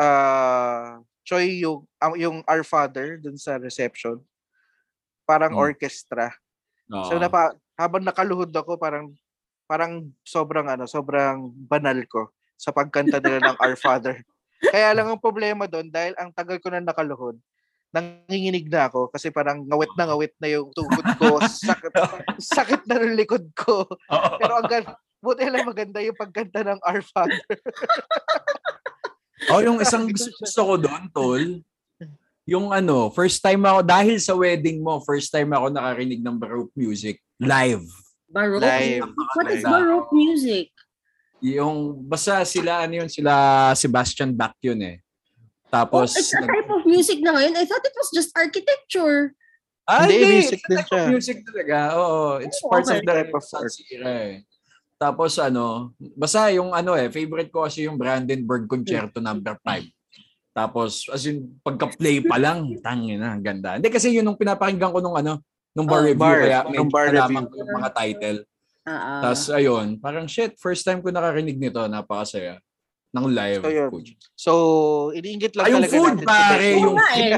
uh, 0.00 0.98
Choi 1.20 1.58
yung, 1.60 1.82
yung 2.16 2.40
Our 2.46 2.62
Father 2.62 3.18
dun 3.18 3.36
sa 3.36 3.58
reception. 3.58 4.22
Parang 5.26 5.52
Hmm. 5.52 5.66
orchestra. 5.68 6.30
Oo. 6.88 7.10
So 7.10 7.18
napa, 7.18 7.50
habang 7.74 8.06
nakaluhod 8.06 8.54
ako, 8.54 8.78
parang 8.78 9.10
parang 9.66 10.10
sobrang 10.22 10.66
ano, 10.66 10.86
sobrang 10.86 11.50
banal 11.54 11.98
ko 12.08 12.32
sa 12.56 12.72
pagkanta 12.72 13.20
nila 13.20 13.52
ng 13.52 13.56
Our 13.60 13.76
Father. 13.76 14.22
Kaya 14.72 14.96
lang 14.96 15.12
ang 15.12 15.20
problema 15.20 15.68
doon 15.68 15.92
dahil 15.92 16.16
ang 16.16 16.32
tagal 16.32 16.56
ko 16.62 16.72
na 16.72 16.80
nakaluhod, 16.80 17.36
nanginginig 17.92 18.72
na 18.72 18.88
ako 18.88 19.12
kasi 19.12 19.28
parang 19.28 19.62
ngawit 19.68 19.92
na 19.98 20.08
ngawit 20.08 20.34
na 20.40 20.48
yung 20.48 20.72
tuhod 20.72 21.06
ko, 21.20 21.36
sakit, 21.44 21.92
sakit 22.56 22.82
na 22.88 23.02
yung 23.04 23.16
likod 23.20 23.44
ko. 23.52 23.84
Pero 24.40 24.52
ang, 24.56 24.68
gal- 24.70 24.96
Buti 25.26 25.48
lang 25.48 25.66
maganda 25.66 25.98
yung 26.04 26.14
pagkanta 26.14 26.60
ng 26.62 26.80
Our 26.86 27.02
Father. 27.02 27.42
oh, 29.52 29.58
yung 29.64 29.82
isang 29.82 30.06
gusto, 30.06 30.30
gusto 30.38 30.60
ko 30.62 30.74
doon, 30.78 31.02
tol, 31.10 31.44
yung 32.46 32.70
ano, 32.70 33.10
first 33.10 33.42
time 33.42 33.64
ako, 33.66 33.82
dahil 33.82 34.16
sa 34.22 34.36
wedding 34.36 34.84
mo, 34.84 35.02
first 35.02 35.34
time 35.34 35.50
ako 35.50 35.72
nakarinig 35.72 36.22
ng 36.22 36.36
Baroque 36.38 36.74
music 36.78 37.18
live. 37.42 37.82
Baroque? 38.28 38.62
Live. 38.62 39.06
What 39.34 39.46
is 39.50 39.62
Baroque 39.62 40.12
music? 40.12 40.68
Yung, 41.40 42.00
basta 42.02 42.42
sila, 42.42 42.84
ano 42.88 43.04
yun, 43.04 43.10
sila 43.12 43.32
Sebastian 43.76 44.32
Bach 44.32 44.56
yun 44.58 44.80
eh. 44.82 44.96
Tapos, 45.68 46.14
oh, 46.14 46.18
it's 46.18 46.32
a 46.32 46.40
type 46.42 46.70
of 46.70 46.82
music 46.86 47.20
na 47.20 47.34
ngayon. 47.36 47.54
I 47.54 47.64
thought 47.66 47.84
it 47.84 47.94
was 47.94 48.10
just 48.14 48.32
architecture. 48.32 49.34
Ah, 49.86 50.02
Hindi, 50.06 50.18
hindi. 50.18 50.34
music 50.42 50.58
It's 50.58 50.66
a 50.66 50.70
din 50.70 50.78
type 50.78 50.88
siya. 50.88 50.98
of 50.98 51.06
music 51.12 51.36
talaga. 51.46 51.76
Oo, 51.94 52.18
it's 52.42 52.58
Oh, 52.64 52.70
part 52.70 52.84
okay. 52.86 52.98
of 52.98 53.02
the 53.04 53.12
Type 53.12 53.34
of 53.34 53.44
art. 53.54 53.74
Eh. 54.02 54.30
Tapos 54.96 55.32
ano, 55.36 55.92
basta 56.16 56.48
yung 56.50 56.72
ano 56.72 56.96
eh, 56.96 57.12
favorite 57.12 57.52
ko 57.52 57.68
kasi 57.68 57.84
yung 57.84 58.00
Brandenburg 58.00 58.64
Concerto 58.64 59.20
number 59.20 59.54
5. 59.60 59.84
Tapos 60.56 61.04
as 61.12 61.28
in 61.28 61.60
pagka-play 61.60 62.24
pa 62.24 62.40
lang, 62.40 62.64
tangin 62.80 63.20
na, 63.20 63.36
ang 63.36 63.44
ganda. 63.44 63.76
Hindi 63.76 63.92
kasi 63.92 64.08
yun 64.08 64.24
nung 64.24 64.40
pinapakinggan 64.40 64.88
ko 64.88 65.04
nung 65.04 65.14
ano, 65.14 65.44
nung 65.76 65.84
bar 65.84 66.00
Oh, 66.00 66.08
review 66.08 66.18
bar. 66.18 66.40
kaya 66.40 66.60
Nung 66.66 66.88
bar 66.88 67.06
review. 67.06 67.44
ko 67.44 67.54
yung 67.54 67.72
mga 67.76 67.90
title. 67.92 68.38
Ah, 68.82 68.90
ah. 68.90 69.20
Tapos 69.20 69.42
ayun, 69.50 69.86
parang 69.98 70.24
shit, 70.24 70.56
first 70.56 70.80
time 70.80 70.98
ko 70.98 71.10
nakarinig 71.10 71.60
nito, 71.60 71.84
napakasaya 71.84 72.56
ng 73.12 73.26
live. 73.28 73.60
So, 73.60 73.70
yun. 73.70 73.90
coach. 73.90 74.10
So, 74.34 74.52
iniingit 75.10 75.52
lang 75.52 75.64
Ay, 75.64 75.72
yung 75.72 75.82
talaga 75.82 75.94
food, 75.94 76.16
natin 76.16 76.26
pare, 76.26 76.68
yung- 76.74 76.98
eh. 77.14 77.32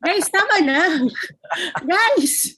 Guys, 0.00 0.26
tama 0.28 0.56
na. 0.60 0.80
Guys! 1.90 2.54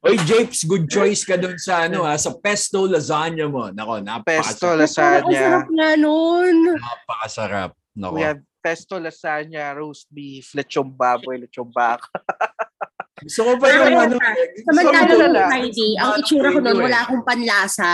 Oy, 0.00 0.16
Japes, 0.22 0.62
good 0.62 0.86
choice 0.86 1.24
ka 1.24 1.34
dun 1.34 1.58
sa 1.58 1.82
ano 1.84 2.06
ha, 2.06 2.14
sa 2.14 2.30
pesto 2.32 2.86
lasagna 2.86 3.48
mo. 3.48 3.68
Nako, 3.68 3.98
Pesto, 4.22 4.70
napakasarap. 4.70 4.70
Ang 4.70 4.78
lasagna. 4.78 5.34
sarap 5.34 5.66
nga 5.68 5.90
nun. 5.96 6.56
Napakasarap. 6.78 7.70
Nako. 7.92 8.14
We 8.14 8.22
have 8.22 8.38
pesto, 8.62 8.96
lasagna, 8.96 9.74
roast 9.74 10.06
beef, 10.08 10.54
lechong 10.54 10.90
baboy, 10.90 11.38
lechong 11.38 11.70
baka. 11.70 12.06
Gusto 13.16 13.40
ko 13.48 13.52
pa 13.56 13.66
yung 13.72 13.96
ano. 13.96 14.16
Samantala 14.66 14.84
Sobrang 14.84 15.08
yung 15.08 15.22
lala. 15.24 15.42
Friday, 15.48 15.92
ang 15.96 16.12
itsura 16.20 16.48
ko 16.52 16.58
eh. 16.60 16.76
wala 16.76 16.98
akong 17.00 17.24
panlasa. 17.24 17.90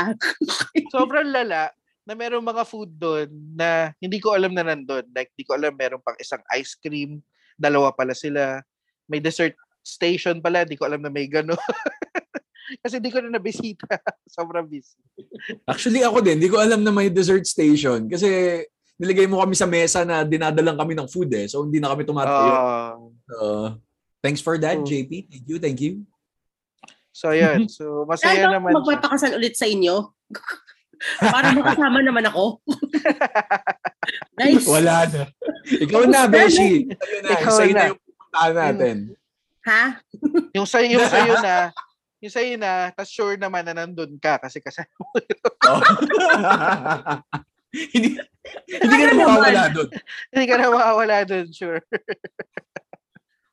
Sobrang 0.95 1.29
lala 1.31 1.71
na 2.03 2.13
merong 2.19 2.43
mga 2.43 2.63
food 2.67 2.91
doon 2.99 3.31
na 3.55 3.95
hindi 4.03 4.19
ko 4.19 4.35
alam 4.35 4.51
na 4.51 4.67
nandun. 4.67 5.07
Like, 5.15 5.31
hindi 5.39 5.45
ko 5.47 5.55
alam 5.55 5.79
meron 5.79 6.03
pang 6.03 6.19
isang 6.19 6.43
ice 6.51 6.75
cream, 6.75 7.23
dalawa 7.55 7.95
pala 7.95 8.19
sila. 8.19 8.59
May 9.07 9.23
dessert 9.23 9.55
station 9.83 10.43
pala, 10.43 10.67
hindi 10.67 10.75
ko 10.75 10.91
alam 10.91 10.99
na 10.99 11.11
may 11.11 11.31
gano'n. 11.31 11.55
Kasi 12.83 12.99
hindi 12.99 13.13
ko 13.13 13.21
na 13.21 13.39
nabisita. 13.39 13.99
Sobrang 14.37 14.67
busy. 14.67 14.97
Actually 15.69 16.03
ako 16.03 16.25
din, 16.25 16.41
hindi 16.41 16.51
ko 16.51 16.59
alam 16.59 16.81
na 16.83 16.95
may 16.95 17.13
dessert 17.13 17.45
station 17.45 18.09
kasi 18.09 18.63
nilagay 18.97 19.27
mo 19.29 19.43
kami 19.43 19.53
sa 19.53 19.69
mesa 19.69 20.07
na 20.07 20.25
dinadalang 20.25 20.79
kami 20.79 20.97
ng 20.97 21.11
food 21.11 21.29
eh. 21.37 21.51
So 21.51 21.67
hindi 21.67 21.83
na 21.83 21.93
kami 21.93 22.07
tumatayo. 22.07 22.53
Ah, 22.55 22.95
Uh, 23.33 23.77
thanks 24.23 24.41
for 24.41 24.57
that, 24.57 24.79
Oh. 24.79 24.87
JP. 24.87 25.11
Thank 25.29 25.45
you, 25.47 25.59
thank 25.59 25.79
you. 25.81 25.93
so, 27.13 27.31
yun. 27.31 27.69
So, 27.77 28.07
masaya 28.09 28.47
Kaya 28.47 28.57
naman. 28.57 28.73
magpapakasal 28.73 29.35
ulit 29.35 29.53
sa 29.55 29.67
inyo. 29.67 30.11
Para 31.19 31.51
makasama 31.51 31.99
naman 31.99 32.23
ako. 32.25 32.63
Guys, 34.39 34.63
Wala 34.65 35.03
na. 35.05 35.23
Ikaw 35.67 36.03
na, 36.07 36.31
Beshi. 36.31 36.87
Sa'yo 36.89 37.19
na. 37.21 37.31
Ikaw 37.35 37.53
Sa'yo 37.53 37.73
na 37.73 37.77
na. 37.77 37.91
yung 37.91 37.99
pupuntahan 38.01 38.55
natin. 38.55 38.97
ha? 39.63 39.85
Yung 40.55 40.67
sa'yo, 40.67 40.87
yung 40.95 41.07
sa'yo 41.07 41.35
na, 41.39 41.55
yung 42.23 42.33
sa'yo 42.33 42.55
na, 42.55 42.71
tas 42.95 43.11
sure 43.11 43.35
naman 43.35 43.67
na 43.67 43.75
nandun 43.77 44.15
ka 44.17 44.39
kasi 44.39 44.63
kasi 44.63 44.87
Oh. 45.67 45.79
hindi, 47.73 48.19
hindi 48.69 48.95
ka 48.95 49.05
na 49.07 49.15
mawawala 49.17 49.63
doon. 49.71 49.89
hindi 50.31 50.45
ka 50.47 50.55
na 50.57 50.67
makawala 50.71 51.17
dun, 51.25 51.47
sure. 51.51 51.81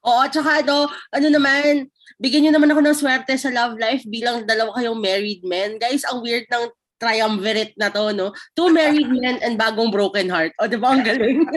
Oo, 0.06 0.24
tsaka 0.32 0.64
ano, 0.64 0.88
ano 1.12 1.28
naman, 1.28 1.88
bigyan 2.20 2.48
nyo 2.48 2.54
naman 2.56 2.72
ako 2.72 2.82
ng 2.84 3.00
swerte 3.00 3.34
sa 3.36 3.52
love 3.52 3.76
life 3.76 4.04
bilang 4.08 4.48
dalawa 4.48 4.76
kayong 4.80 5.00
married 5.00 5.44
men. 5.44 5.76
Guys, 5.76 6.08
ang 6.08 6.24
weird 6.24 6.48
ng 6.48 6.72
triumvirate 7.00 7.76
na 7.80 7.88
to, 7.88 8.12
no? 8.12 8.36
Two 8.56 8.72
married 8.76 9.08
men 9.08 9.40
and 9.40 9.56
bagong 9.56 9.92
broken 9.92 10.28
heart. 10.28 10.52
O, 10.60 10.68
di 10.68 10.76
ba 10.76 10.96
ang 10.96 11.04
galing? 11.04 11.44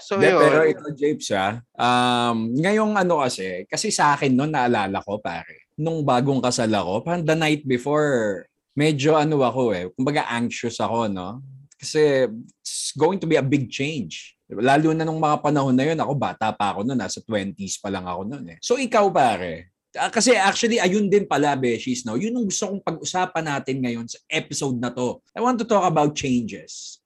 So, 0.00 0.16
Hindi, 0.16 0.32
yun. 0.32 0.40
pero 0.40 0.58
ito, 0.64 0.84
Japes, 0.96 1.28
ha? 1.36 1.60
Um, 1.76 2.56
ngayong 2.56 2.96
ano 2.96 3.20
kasi, 3.20 3.68
kasi 3.68 3.92
sa 3.92 4.16
akin 4.16 4.32
noon, 4.32 4.48
naalala 4.48 5.04
ko, 5.04 5.20
pare, 5.20 5.68
nung 5.76 6.00
bagong 6.00 6.40
kasal 6.40 6.72
ako, 6.72 7.04
parang 7.04 7.20
the 7.20 7.36
night 7.36 7.68
before, 7.68 8.48
medyo 8.72 9.12
ano 9.12 9.44
ako 9.44 9.76
eh, 9.76 9.92
kumbaga 9.92 10.24
anxious 10.32 10.80
ako, 10.80 11.12
no? 11.12 11.44
Kasi 11.76 12.26
it's 12.64 12.96
going 12.96 13.20
to 13.20 13.28
be 13.28 13.36
a 13.36 13.44
big 13.44 13.68
change. 13.68 14.37
Lalo 14.48 14.96
na 14.96 15.04
nung 15.04 15.20
mga 15.20 15.44
panahon 15.44 15.76
na 15.76 15.84
yun, 15.84 16.00
ako 16.00 16.12
bata 16.16 16.48
pa 16.56 16.72
ako 16.72 16.80
noon, 16.80 16.96
nasa 16.96 17.20
20s 17.20 17.76
pa 17.84 17.92
lang 17.92 18.08
ako 18.08 18.20
noon 18.24 18.56
eh. 18.56 18.58
So 18.64 18.80
ikaw 18.80 19.04
pare, 19.12 19.76
ah, 19.92 20.08
kasi 20.08 20.32
actually 20.32 20.80
ayun 20.80 21.12
din 21.12 21.28
pala, 21.28 21.52
Beshies, 21.52 22.08
no? 22.08 22.16
Yun 22.16 22.32
ang 22.32 22.48
gusto 22.48 22.64
kong 22.64 22.80
pag-usapan 22.80 23.44
natin 23.44 23.76
ngayon 23.84 24.08
sa 24.08 24.16
episode 24.32 24.80
na 24.80 24.88
to. 24.88 25.20
I 25.36 25.44
want 25.44 25.60
to 25.60 25.68
talk 25.68 25.84
about 25.84 26.16
changes. 26.16 26.96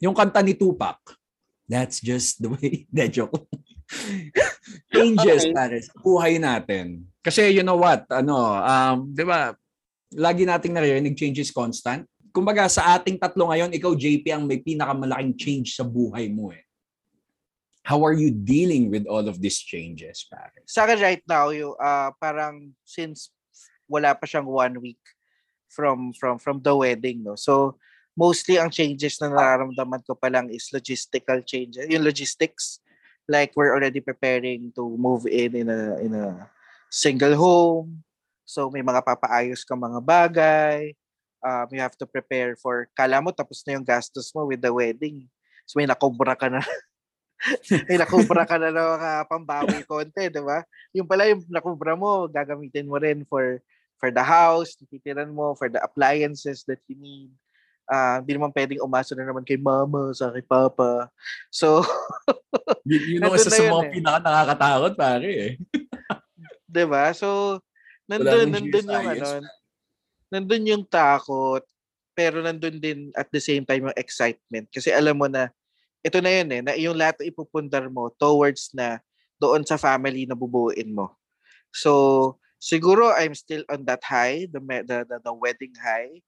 Yung 0.00 0.16
kanta 0.16 0.40
ni 0.40 0.56
Tupac, 0.56 0.96
that's 1.68 2.00
just 2.00 2.40
the 2.40 2.56
way, 2.56 2.88
de 2.96 3.04
joke. 3.12 3.36
changes 4.96 5.48
Okay. 5.48 5.52
pare 5.52 5.76
sa 5.84 5.92
buhay 6.00 6.40
natin. 6.40 7.04
Kasi 7.20 7.52
you 7.52 7.64
know 7.64 7.80
what, 7.80 8.08
ano, 8.08 8.36
um, 8.60 9.12
'di 9.12 9.24
ba? 9.28 9.52
Lagi 10.12 10.48
nating 10.48 10.72
naririnig 10.72 11.16
change 11.16 11.40
is 11.40 11.52
constant. 11.52 12.08
Kumbaga 12.32 12.68
sa 12.68 12.96
ating 12.96 13.20
tatlo 13.20 13.52
ngayon, 13.52 13.72
ikaw 13.76 13.92
JP 13.92 14.24
ang 14.32 14.44
may 14.48 14.60
pinakamalaking 14.60 15.36
change 15.36 15.76
sa 15.76 15.84
buhay 15.84 16.32
mo 16.32 16.52
eh. 16.52 16.67
How 17.88 18.04
are 18.04 18.12
you 18.12 18.28
dealing 18.28 18.92
with 18.92 19.08
all 19.08 19.24
of 19.24 19.40
these 19.40 19.56
changes, 19.56 20.28
pare? 20.28 20.52
sa 20.68 20.84
akin 20.84 21.00
right 21.00 21.24
now, 21.24 21.48
yung, 21.48 21.72
ah, 21.80 22.12
parang 22.20 22.76
since 22.84 23.32
wala 23.88 24.12
pa 24.12 24.28
siyang 24.28 24.44
one 24.44 24.76
week 24.84 25.00
from 25.72 26.12
from 26.12 26.36
from 26.36 26.60
the 26.60 26.76
wedding, 26.76 27.24
no? 27.24 27.32
So, 27.40 27.80
mostly 28.12 28.60
ang 28.60 28.68
changes 28.68 29.16
na 29.24 29.32
nararamdaman 29.32 30.04
ko 30.04 30.12
pa 30.12 30.28
lang 30.28 30.52
is 30.52 30.68
logistical 30.68 31.40
changes. 31.48 31.88
Yung 31.88 32.04
logistics, 32.04 32.84
like 33.24 33.56
we're 33.56 33.72
already 33.72 34.04
preparing 34.04 34.68
to 34.76 34.84
move 35.00 35.24
in 35.24 35.56
in 35.56 35.68
a 35.72 35.96
in 36.04 36.12
a 36.12 36.44
single 36.92 37.40
home. 37.40 38.04
So, 38.44 38.68
may 38.68 38.84
mga 38.84 39.00
papaayos 39.00 39.64
ka 39.64 39.72
mga 39.72 40.00
bagay. 40.04 40.92
Um, 41.38 41.70
you 41.70 41.80
have 41.80 41.94
to 41.94 42.08
prepare 42.08 42.58
for, 42.58 42.90
kala 42.98 43.22
mo 43.22 43.30
tapos 43.30 43.62
na 43.62 43.78
yung 43.78 43.86
gastos 43.86 44.34
mo 44.34 44.42
with 44.42 44.58
the 44.58 44.72
wedding. 44.74 45.30
So, 45.64 45.78
may 45.78 45.86
nakobra 45.86 46.34
ka 46.34 46.50
na 46.50 46.58
may 47.86 47.98
nakubra 47.98 48.42
ka 48.44 48.58
na 48.58 48.74
ng 48.74 48.88
mga 48.98 49.10
pambawi 49.30 49.78
konti, 49.86 50.26
di 50.30 50.42
ba? 50.42 50.62
Yung 50.94 51.06
pala 51.06 51.30
yung 51.30 51.42
nakubra 51.46 51.94
mo, 51.94 52.26
gagamitin 52.26 52.90
mo 52.90 52.98
rin 52.98 53.22
for 53.26 53.62
for 53.98 54.14
the 54.14 54.22
house, 54.22 54.78
tititiran 54.78 55.30
mo, 55.30 55.58
for 55.58 55.66
the 55.66 55.82
appliances 55.82 56.62
that 56.66 56.78
you 56.86 56.94
need. 56.98 57.30
Ah, 57.88 58.20
hindi 58.20 58.36
naman 58.36 58.54
pwedeng 58.54 58.84
umasa 58.84 59.16
na 59.16 59.26
naman 59.26 59.42
kay 59.42 59.58
mama, 59.58 60.12
sa 60.14 60.30
kay 60.30 60.44
papa. 60.44 61.08
So, 61.50 61.82
Yun, 62.88 63.18
yun 63.18 63.24
ang 63.24 63.34
isa 63.34 63.48
na 63.48 63.58
sa 63.58 63.64
mga 63.64 63.86
eh. 63.88 63.92
pinaka 63.92 64.18
nakakatakot, 64.20 64.92
pare 64.94 65.28
eh. 65.28 65.52
'di 66.68 66.84
ba? 66.84 67.10
So, 67.16 67.58
nandun, 68.04 68.52
nandun 68.52 68.86
yung 68.86 69.08
ano, 69.08 69.28
nandun 70.28 70.64
yung 70.68 70.84
takot, 70.84 71.64
pero 72.12 72.44
nandun 72.44 72.76
din 72.76 73.08
at 73.16 73.32
the 73.32 73.40
same 73.40 73.64
time 73.64 73.88
yung 73.88 73.98
excitement. 73.98 74.68
Kasi 74.68 74.92
alam 74.92 75.16
mo 75.16 75.26
na, 75.26 75.48
ito 76.02 76.18
na 76.22 76.30
yun 76.30 76.48
eh, 76.54 76.62
na 76.62 76.72
yung 76.78 76.96
lahat 76.96 77.20
ipupundar 77.26 77.86
mo 77.90 78.10
towards 78.16 78.70
na 78.74 79.02
doon 79.38 79.62
sa 79.66 79.78
family 79.78 80.26
na 80.26 80.38
bubuuin 80.38 80.90
mo. 80.90 81.14
So, 81.70 82.38
siguro 82.58 83.14
I'm 83.14 83.34
still 83.34 83.62
on 83.70 83.86
that 83.86 84.02
high, 84.02 84.50
the, 84.50 84.60
the, 84.60 84.98
the, 85.06 85.16
the 85.22 85.34
wedding 85.34 85.74
high. 85.78 86.22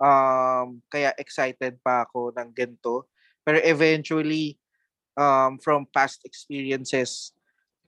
Um, 0.00 0.80
kaya 0.88 1.12
excited 1.20 1.76
pa 1.84 2.08
ako 2.08 2.32
ng 2.36 2.52
ganito. 2.56 3.08
Pero 3.44 3.60
eventually, 3.60 4.56
um, 5.16 5.60
from 5.60 5.84
past 5.92 6.24
experiences, 6.24 7.32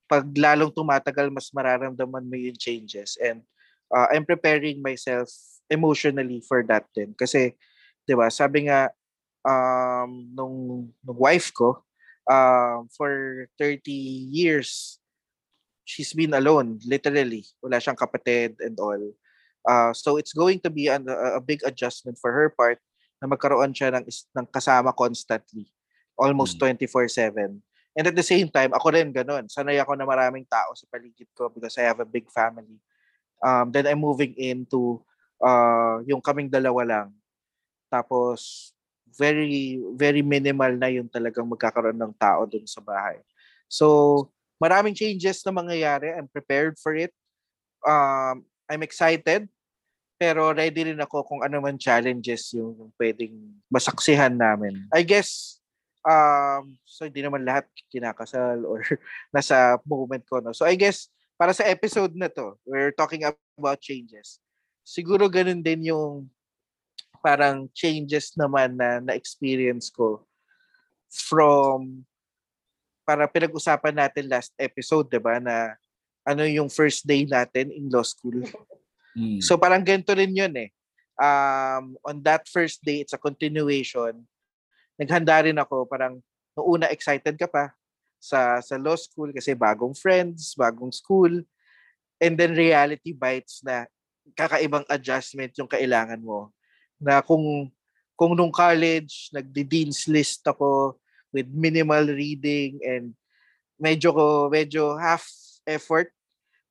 pag 0.09 0.29
lalong 0.37 0.73
tumatagal, 0.73 1.33
mas 1.33 1.49
mararamdaman 1.53 2.29
mo 2.29 2.37
yung 2.37 2.57
changes. 2.57 3.17
And 3.17 3.41
uh, 3.89 4.13
I'm 4.13 4.29
preparing 4.29 4.85
myself 4.85 5.29
emotionally 5.73 6.45
for 6.45 6.61
that 6.69 6.85
din. 6.93 7.17
Kasi, 7.17 7.57
di 8.05 8.13
ba, 8.13 8.29
sabi 8.29 8.69
nga, 8.69 8.93
um, 9.47 10.31
nung, 10.35 10.57
nung 11.03 11.19
wife 11.19 11.53
ko, 11.55 11.83
um, 12.31 12.89
for 12.95 13.47
30 13.59 13.91
years, 14.31 14.99
she's 15.85 16.13
been 16.13 16.35
alone, 16.35 16.79
literally. 16.87 17.47
Wala 17.63 17.83
siyang 17.83 17.99
kapatid 17.99 18.59
and 18.63 18.79
all. 18.79 19.03
Uh, 19.63 19.93
so 19.95 20.17
it's 20.17 20.33
going 20.35 20.59
to 20.61 20.71
be 20.71 20.89
an, 20.89 21.07
a, 21.09 21.39
a 21.39 21.41
big 21.41 21.63
adjustment 21.65 22.19
for 22.19 22.33
her 22.33 22.51
part 22.51 22.79
na 23.23 23.31
magkaroon 23.31 23.71
siya 23.71 23.95
ng, 23.95 24.07
ng 24.11 24.47
kasama 24.51 24.91
constantly. 24.95 25.71
Almost 26.19 26.59
24-7. 26.59 27.63
And 27.93 28.09
at 28.09 28.17
the 28.17 28.25
same 28.25 28.49
time, 28.49 28.73
ako 28.73 28.91
rin 28.91 29.13
ganun. 29.13 29.53
Sanay 29.53 29.79
ako 29.79 29.95
na 29.95 30.09
maraming 30.09 30.49
tao 30.49 30.73
sa 30.75 30.89
paligid 30.89 31.29
ko 31.37 31.53
because 31.53 31.77
I 31.77 31.87
have 31.87 32.01
a 32.01 32.09
big 32.09 32.27
family. 32.33 32.81
Um, 33.43 33.69
then 33.71 33.85
I'm 33.87 34.01
moving 34.01 34.33
into 34.39 35.03
uh, 35.43 36.01
yung 36.09 36.25
kaming 36.25 36.49
dalawa 36.49 36.83
lang. 36.89 37.09
Tapos, 37.93 38.73
very, 39.17 39.81
very 39.97 40.21
minimal 40.21 40.73
na 40.77 40.89
yung 40.89 41.09
talagang 41.09 41.47
magkakaroon 41.49 41.99
ng 41.99 42.15
tao 42.17 42.49
dun 42.49 42.65
sa 42.65 42.81
bahay. 42.81 43.21
So, 43.69 44.29
maraming 44.63 44.95
changes 44.95 45.43
na 45.43 45.51
mangyayari. 45.51 46.15
I'm 46.15 46.31
prepared 46.31 46.79
for 46.79 46.95
it. 46.95 47.11
Um, 47.83 48.47
I'm 48.71 48.83
excited. 48.87 49.51
Pero 50.23 50.55
ready 50.55 50.87
rin 50.87 51.03
ako 51.03 51.27
kung 51.27 51.41
ano 51.43 51.59
man 51.59 51.75
challenges 51.81 52.55
yung 52.55 52.95
pwedeng 52.95 53.35
masaksihan 53.67 54.39
namin. 54.39 54.87
I 54.95 55.03
guess, 55.03 55.59
um, 56.07 56.79
so 56.87 57.11
hindi 57.11 57.27
naman 57.27 57.43
lahat 57.43 57.67
kinakasal 57.91 58.63
or 58.63 58.87
nasa 59.35 59.83
moment 59.83 60.23
ko. 60.31 60.39
No? 60.39 60.55
So 60.55 60.63
I 60.63 60.79
guess, 60.79 61.11
para 61.35 61.51
sa 61.51 61.67
episode 61.67 62.15
na 62.15 62.31
to, 62.31 62.55
we're 62.63 62.95
talking 62.95 63.27
about 63.27 63.83
changes. 63.83 64.39
Siguro 64.87 65.27
ganun 65.27 65.59
din 65.59 65.91
yung 65.91 66.31
parang 67.23 67.71
changes 67.71 68.35
naman 68.35 68.75
na 68.75 68.99
na-experience 68.99 69.89
ko 69.89 70.27
from 71.09 72.03
para 73.07 73.31
pinag-usapan 73.31 73.95
natin 73.95 74.31
last 74.31 74.51
episode, 74.59 75.07
'di 75.07 75.21
ba, 75.23 75.39
na 75.39 75.79
ano 76.27 76.43
yung 76.47 76.71
first 76.71 77.07
day 77.07 77.27
natin 77.27 77.71
in 77.71 77.91
law 77.91 78.05
school. 78.05 78.43
Mm. 79.13 79.45
So 79.45 79.61
parang 79.61 79.85
ganito 79.85 80.11
rin 80.17 80.33
'yun 80.35 80.55
eh. 80.57 80.71
Um, 81.21 81.95
on 82.03 82.25
that 82.25 82.49
first 82.49 82.81
day, 82.81 83.05
it's 83.05 83.13
a 83.15 83.21
continuation. 83.21 84.25
Naghanda 84.97 85.45
rin 85.45 85.61
ako, 85.61 85.85
parang 85.85 86.19
noong 86.57 86.67
una 86.81 86.87
excited 86.89 87.37
ka 87.37 87.47
pa 87.47 87.77
sa 88.17 88.63
sa 88.65 88.81
law 88.81 88.97
school 88.97 89.35
kasi 89.35 89.53
bagong 89.53 89.93
friends, 89.93 90.55
bagong 90.57 90.95
school. 90.95 91.43
And 92.23 92.39
then 92.39 92.55
reality 92.55 93.11
bites 93.13 93.67
na 93.67 93.91
kakaibang 94.39 94.87
adjustment 94.87 95.53
yung 95.59 95.67
kailangan 95.67 96.23
mo. 96.23 96.55
Na 97.03 97.19
kung 97.21 97.69
kung 98.15 98.39
nung 98.39 98.55
college, 98.55 99.35
nagdi-dean's 99.35 100.07
list 100.07 100.47
ako 100.47 100.95
with 101.35 101.51
minimal 101.51 102.07
reading 102.07 102.79
and 102.87 103.19
medyo 103.81 104.15
ko 104.15 104.47
medyo 104.47 104.95
half 104.95 105.27
effort 105.67 106.15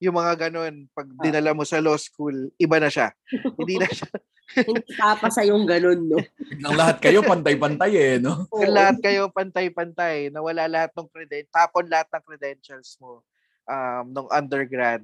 yung 0.02 0.16
mga 0.18 0.48
ganun 0.48 0.88
pag 0.96 1.06
ah. 1.06 1.22
dinala 1.22 1.52
mo 1.54 1.68
sa 1.68 1.84
law 1.84 2.00
school 2.00 2.50
iba 2.56 2.80
na 2.80 2.88
siya. 2.88 3.12
Hindi 3.60 3.84
na 3.84 3.90
siya 3.92 4.08
hindi 4.68 4.84
papasa 5.00 5.48
yung 5.48 5.64
ganun 5.64 6.00
no? 6.12 6.20
Biglang 6.40 6.76
lahat 6.76 6.98
kayo 7.00 7.24
pantay-pantay 7.24 7.94
eh 7.96 8.16
no? 8.20 8.44
Oo. 8.54 8.68
lahat 8.68 9.00
kayo 9.00 9.32
pantay-pantay 9.32 10.28
nawala 10.28 10.68
lahat 10.68 10.92
ng 10.96 11.08
credentials 11.08 11.54
tapon 11.56 11.88
lahat 11.88 12.08
ng 12.12 12.24
credentials 12.28 12.90
mo 13.00 13.24
um 13.68 14.06
nung 14.12 14.30
undergrad. 14.32 15.04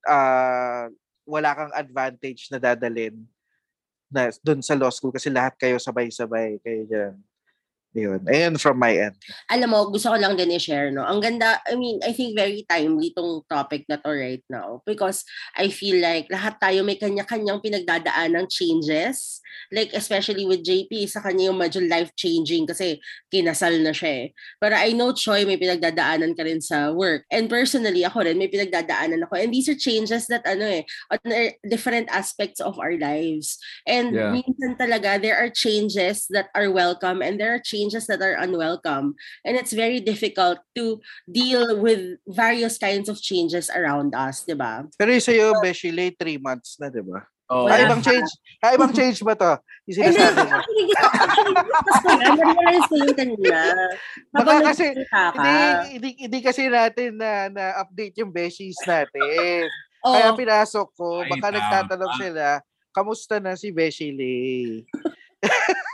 Uh, 0.00 0.88
wala 1.28 1.52
kang 1.52 1.74
advantage 1.76 2.48
na 2.48 2.56
dadalin 2.56 3.20
na 4.10 4.28
doon 4.42 4.60
sa 4.60 4.74
law 4.74 4.90
school 4.90 5.14
kasi 5.14 5.30
lahat 5.30 5.54
kayo 5.56 5.78
sabay-sabay 5.78 6.58
kayo 6.60 6.82
diyan 6.86 7.14
yun. 7.94 8.22
Ayun 8.26 8.54
from 8.60 8.78
my 8.78 8.94
end. 8.94 9.16
Alam 9.50 9.74
mo, 9.74 9.90
gusto 9.90 10.14
ko 10.14 10.16
lang 10.16 10.38
din 10.38 10.54
i-share, 10.54 10.94
no? 10.94 11.02
Ang 11.02 11.18
ganda, 11.18 11.58
I 11.66 11.74
mean, 11.74 11.98
I 12.06 12.14
think 12.14 12.38
very 12.38 12.62
timely 12.68 13.10
tong 13.10 13.42
topic 13.50 13.86
na 13.90 13.98
to 13.98 14.10
right 14.14 14.44
now 14.46 14.82
because 14.86 15.26
I 15.58 15.74
feel 15.74 15.98
like 15.98 16.30
lahat 16.30 16.62
tayo 16.62 16.86
may 16.86 16.94
kanya-kanyang 16.94 17.58
pinagdadaan 17.58 18.38
ng 18.38 18.46
changes. 18.46 19.42
Like, 19.74 19.90
especially 19.94 20.46
with 20.46 20.62
JP, 20.62 21.10
sa 21.10 21.18
kanya 21.22 21.50
yung 21.50 21.58
medyo 21.58 21.82
life-changing 21.82 22.70
kasi 22.70 23.02
kinasal 23.30 23.82
na 23.82 23.90
siya 23.90 24.26
eh. 24.26 24.26
Pero 24.62 24.74
I 24.78 24.94
know, 24.94 25.10
Choi, 25.10 25.42
may 25.42 25.58
pinagdadaanan 25.58 26.38
ka 26.38 26.46
rin 26.46 26.62
sa 26.62 26.94
work. 26.94 27.26
And 27.30 27.50
personally, 27.50 28.06
ako 28.06 28.26
rin, 28.26 28.38
may 28.38 28.50
pinagdadaanan 28.50 29.26
ako. 29.26 29.38
And 29.38 29.50
these 29.50 29.66
are 29.66 29.78
changes 29.78 30.30
that, 30.30 30.46
ano 30.46 30.66
eh, 30.66 30.82
on 31.10 31.18
different 31.66 32.06
aspects 32.14 32.62
of 32.62 32.78
our 32.78 32.94
lives. 32.94 33.58
And 33.86 34.14
yeah. 34.14 34.30
minsan 34.30 34.78
talaga, 34.78 35.18
there 35.18 35.38
are 35.38 35.50
changes 35.50 36.30
that 36.30 36.50
are 36.54 36.70
welcome 36.70 37.22
and 37.22 37.38
there 37.38 37.54
are 37.54 37.62
changes 37.62 37.79
changes 37.80 38.04
that 38.12 38.20
are 38.20 38.36
unwelcome. 38.36 39.16
And 39.44 39.56
it's 39.56 39.72
very 39.72 40.04
difficult 40.04 40.60
to 40.76 41.00
deal 41.24 41.80
with 41.80 42.20
various 42.28 42.76
kinds 42.76 43.08
of 43.08 43.24
changes 43.24 43.72
around 43.72 44.12
us, 44.12 44.44
di 44.44 44.52
ba? 44.52 44.84
Pero 45.00 45.16
yung 45.16 45.24
sa'yo, 45.24 45.56
Beshi, 45.64 45.88
late 45.88 46.20
three 46.20 46.36
months 46.36 46.76
na, 46.76 46.92
di 46.92 47.00
ba? 47.00 47.24
Oh. 47.50 47.66
Ay, 47.66 47.82
ibang 47.82 47.98
change. 47.98 48.30
Ay, 48.62 48.78
ibang 48.78 48.94
change 48.94 49.18
ba 49.26 49.34
to? 49.34 49.58
Yung 49.90 49.96
sinasabi 49.98 50.38
mo. 50.46 50.54
Actually, 50.54 50.84
na-realize 52.22 52.86
ko 52.86 52.94
yung 52.94 53.18
kanina. 53.18 53.58
Baka 54.30 54.52
kasi, 54.70 54.86
hindi, 54.94 55.56
hindi, 55.98 56.10
hindi 56.28 56.38
kasi 56.44 56.70
natin 56.70 57.18
na, 57.18 57.50
na-update 57.50 58.14
yung 58.22 58.30
beshies 58.30 58.78
natin. 58.86 59.66
Oh. 60.06 60.14
Kaya 60.14 60.30
pinasok 60.38 60.86
ko, 60.94 61.26
baka 61.26 61.50
nagtatanong 61.50 62.12
sila, 62.22 62.62
kamusta 62.94 63.42
na 63.42 63.58
si 63.58 63.74
Beshi 63.74 64.14
Lee? 64.14 64.86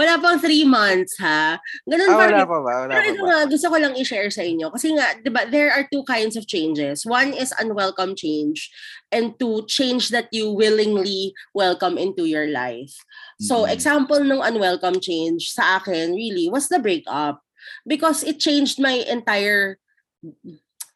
Wala 0.00 0.16
pang 0.16 0.40
three 0.40 0.64
months, 0.64 1.20
ha? 1.20 1.60
Ganun 1.84 2.08
ah, 2.08 2.16
pa 2.16 2.24
wala 2.24 2.48
pa 2.48 2.58
ba? 2.64 2.72
Wala 2.88 2.92
Pero 2.96 3.04
ito 3.12 3.20
nga, 3.20 3.38
gusto 3.44 3.66
ko 3.68 3.76
lang 3.76 3.92
i-share 4.00 4.32
sa 4.32 4.40
inyo. 4.40 4.72
Kasi 4.72 4.96
nga, 4.96 5.12
di 5.20 5.28
ba, 5.28 5.44
there 5.44 5.68
are 5.68 5.84
two 5.92 6.00
kinds 6.08 6.40
of 6.40 6.48
changes. 6.48 7.04
One 7.04 7.36
is 7.36 7.52
unwelcome 7.60 8.16
change 8.16 8.72
and 9.12 9.36
two, 9.36 9.68
change 9.68 10.08
that 10.08 10.32
you 10.32 10.48
willingly 10.56 11.36
welcome 11.52 12.00
into 12.00 12.24
your 12.24 12.48
life. 12.48 12.96
So, 13.44 13.68
mm-hmm. 13.68 13.76
example 13.76 14.24
ng 14.24 14.40
unwelcome 14.40 15.04
change 15.04 15.52
sa 15.52 15.76
akin, 15.76 16.16
really, 16.16 16.48
was 16.48 16.72
the 16.72 16.80
breakup. 16.80 17.44
Because 17.84 18.24
it 18.24 18.40
changed 18.40 18.80
my 18.80 19.04
entire 19.04 19.76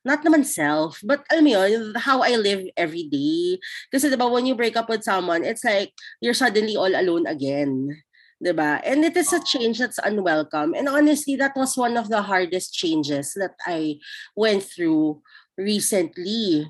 not 0.04 0.20
naman 0.24 0.44
self, 0.44 1.00
but 1.04 1.24
alam 1.32 1.44
mo 1.44 1.50
yun, 1.56 1.96
how 1.96 2.20
I 2.20 2.36
live 2.36 2.68
every 2.76 3.08
day. 3.08 3.60
Kasi 3.88 4.12
diba, 4.12 4.28
when 4.28 4.44
you 4.44 4.56
break 4.56 4.76
up 4.76 4.88
with 4.88 5.04
someone, 5.04 5.44
it's 5.44 5.64
like 5.64 5.92
you're 6.20 6.36
suddenly 6.36 6.76
all 6.76 6.92
alone 6.92 7.24
again. 7.24 8.04
Ba? 8.52 8.82
And 8.84 9.04
it 9.04 9.16
is 9.16 9.32
a 9.32 9.40
change 9.40 9.78
that's 9.78 10.02
unwelcome. 10.02 10.74
And 10.74 10.88
honestly, 10.88 11.36
that 11.36 11.56
was 11.56 11.78
one 11.78 11.96
of 11.96 12.10
the 12.10 12.20
hardest 12.20 12.74
changes 12.74 13.32
that 13.38 13.56
I 13.64 14.02
went 14.36 14.64
through 14.64 15.22
recently. 15.56 16.68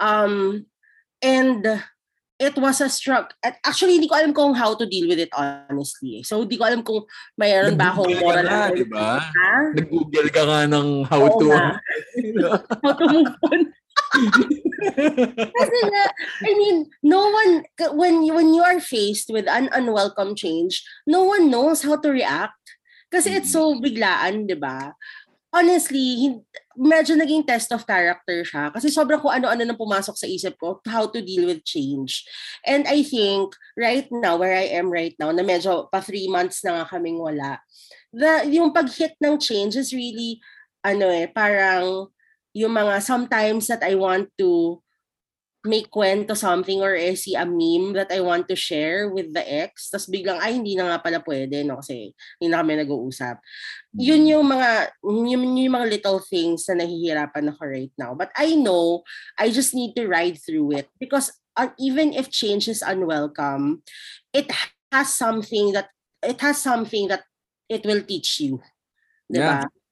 Um 0.00 0.66
and 1.22 1.84
it 2.38 2.56
was 2.56 2.80
a 2.80 2.88
struck. 2.88 3.32
Actually, 3.64 3.96
hindi 3.96 4.08
ko 4.08 4.16
alam 4.16 4.32
kung 4.36 4.52
how 4.52 4.76
to 4.76 4.84
deal 4.84 5.08
with 5.08 5.18
it 5.18 5.32
honestly. 5.32 6.22
So, 6.22 6.44
hindi 6.44 6.60
ko 6.60 6.68
alam 6.68 6.84
kung 6.84 7.08
mayroon 7.40 7.80
ba 7.80 7.92
akong 7.92 8.12
moral. 8.20 8.44
Na, 8.44 8.68
di 8.68 8.84
ba? 8.84 9.24
Nag-google 9.72 10.28
ka 10.28 10.42
nga 10.44 10.60
ng 10.68 11.08
how 11.08 11.22
Oo 11.24 11.40
to. 11.40 11.48
how 12.84 12.92
to 12.92 13.04
move 13.08 13.32
on. 13.48 13.60
Kasi 15.36 15.78
nga, 15.92 16.04
I 16.46 16.52
mean, 16.56 16.88
no 17.02 17.28
one, 17.28 17.64
when, 17.92 18.24
when 18.32 18.54
you 18.54 18.62
are 18.62 18.80
faced 18.80 19.28
with 19.28 19.48
an 19.48 19.68
unwelcome 19.72 20.34
change, 20.34 20.84
no 21.06 21.24
one 21.24 21.50
knows 21.50 21.82
how 21.82 21.96
to 22.00 22.08
react. 22.08 22.56
Kasi 23.12 23.38
it's 23.38 23.52
so 23.52 23.72
mm-hmm. 23.72 23.84
biglaan, 23.84 24.34
di 24.48 24.58
ba? 24.58 24.92
Honestly, 25.54 26.36
medyo 26.76 27.16
naging 27.16 27.46
test 27.46 27.72
of 27.72 27.86
character 27.86 28.44
siya. 28.44 28.68
Kasi 28.74 28.92
sobrang 28.92 29.22
kung 29.22 29.32
ano-ano 29.32 29.64
nang 29.64 29.78
pumasok 29.78 30.16
sa 30.18 30.28
isip 30.28 30.58
ko, 30.60 30.82
how 30.84 31.06
to 31.08 31.22
deal 31.22 31.46
with 31.46 31.64
change. 31.64 32.26
And 32.66 32.84
I 32.84 33.00
think, 33.06 33.54
right 33.78 34.04
now, 34.10 34.36
where 34.36 34.52
I 34.52 34.68
am 34.76 34.92
right 34.92 35.14
now, 35.16 35.32
na 35.32 35.40
medyo 35.46 35.88
pa 35.88 36.00
three 36.04 36.28
months 36.28 36.60
na 36.60 36.82
nga 36.82 36.98
kaming 36.98 37.16
wala, 37.16 37.62
the, 38.12 38.48
yung 38.52 38.74
pag-hit 38.74 39.16
ng 39.22 39.40
change 39.40 39.76
is 39.76 39.94
really, 39.96 40.42
ano 40.84 41.08
eh, 41.08 41.30
parang, 41.30 42.10
yung 42.56 42.72
mga 42.72 43.04
sometimes 43.04 43.68
that 43.68 43.84
I 43.84 43.92
want 44.00 44.32
to 44.40 44.80
make 45.66 45.90
kwento 45.90 46.32
something 46.38 46.80
or 46.80 46.94
eh, 46.94 47.18
see 47.18 47.34
a 47.34 47.44
meme 47.44 47.92
that 47.92 48.08
I 48.08 48.22
want 48.22 48.46
to 48.48 48.56
share 48.56 49.10
with 49.10 49.34
the 49.34 49.42
ex, 49.42 49.90
tapos 49.90 50.08
biglang, 50.08 50.38
ay, 50.38 50.56
hindi 50.56 50.78
na 50.78 50.94
nga 50.94 51.02
pala 51.02 51.18
pwede, 51.26 51.66
no? 51.66 51.82
Kasi 51.82 52.14
hindi 52.38 52.46
na 52.48 52.62
kami 52.62 52.78
nag-uusap. 52.80 53.42
Yun 53.98 54.22
mm. 54.24 54.30
yung 54.30 54.46
mga, 54.46 54.70
yun, 55.02 55.42
yung 55.58 55.74
mga 55.74 55.90
little 55.90 56.22
things 56.22 56.64
na 56.70 56.86
nahihirapan 56.86 57.50
ako 57.50 57.62
right 57.66 57.94
now. 57.98 58.14
But 58.14 58.30
I 58.38 58.54
know, 58.54 59.02
I 59.36 59.50
just 59.50 59.74
need 59.74 59.98
to 59.98 60.06
ride 60.06 60.38
through 60.38 60.78
it. 60.78 60.86
Because 61.02 61.34
uh, 61.58 61.74
even 61.82 62.14
if 62.14 62.30
change 62.30 62.70
is 62.70 62.80
unwelcome, 62.80 63.82
it 64.32 64.48
has 64.94 65.12
something 65.12 65.74
that, 65.74 65.90
it 66.22 66.40
has 66.40 66.62
something 66.62 67.10
that 67.10 67.26
it 67.68 67.84
will 67.84 68.06
teach 68.06 68.38
you. 68.38 68.62
Diba? 69.26 69.66
Yeah. 69.66 69.85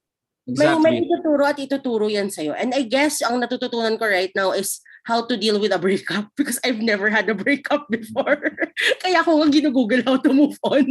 Exactly. 0.45 0.77
May, 0.77 1.01
may 1.01 1.09
ituturo 1.09 1.43
at 1.49 1.57
ituturo 1.57 2.05
yan 2.05 2.29
sa'yo. 2.29 2.53
And 2.53 2.69
I 2.77 2.85
guess 2.85 3.25
ang 3.25 3.41
natututunan 3.41 3.97
ko 3.97 4.05
right 4.05 4.29
now 4.37 4.53
is 4.53 4.77
how 5.09 5.25
to 5.25 5.33
deal 5.33 5.57
with 5.57 5.73
a 5.73 5.81
breakup 5.81 6.29
because 6.37 6.61
I've 6.61 6.81
never 6.81 7.09
had 7.09 7.25
a 7.29 7.37
breakup 7.37 7.89
before. 7.89 8.53
Kaya 9.01 9.25
ako 9.25 9.41
nga 9.41 9.49
ginugoogle 9.49 10.05
how 10.05 10.21
to 10.21 10.31
move 10.33 10.57
on. 10.61 10.85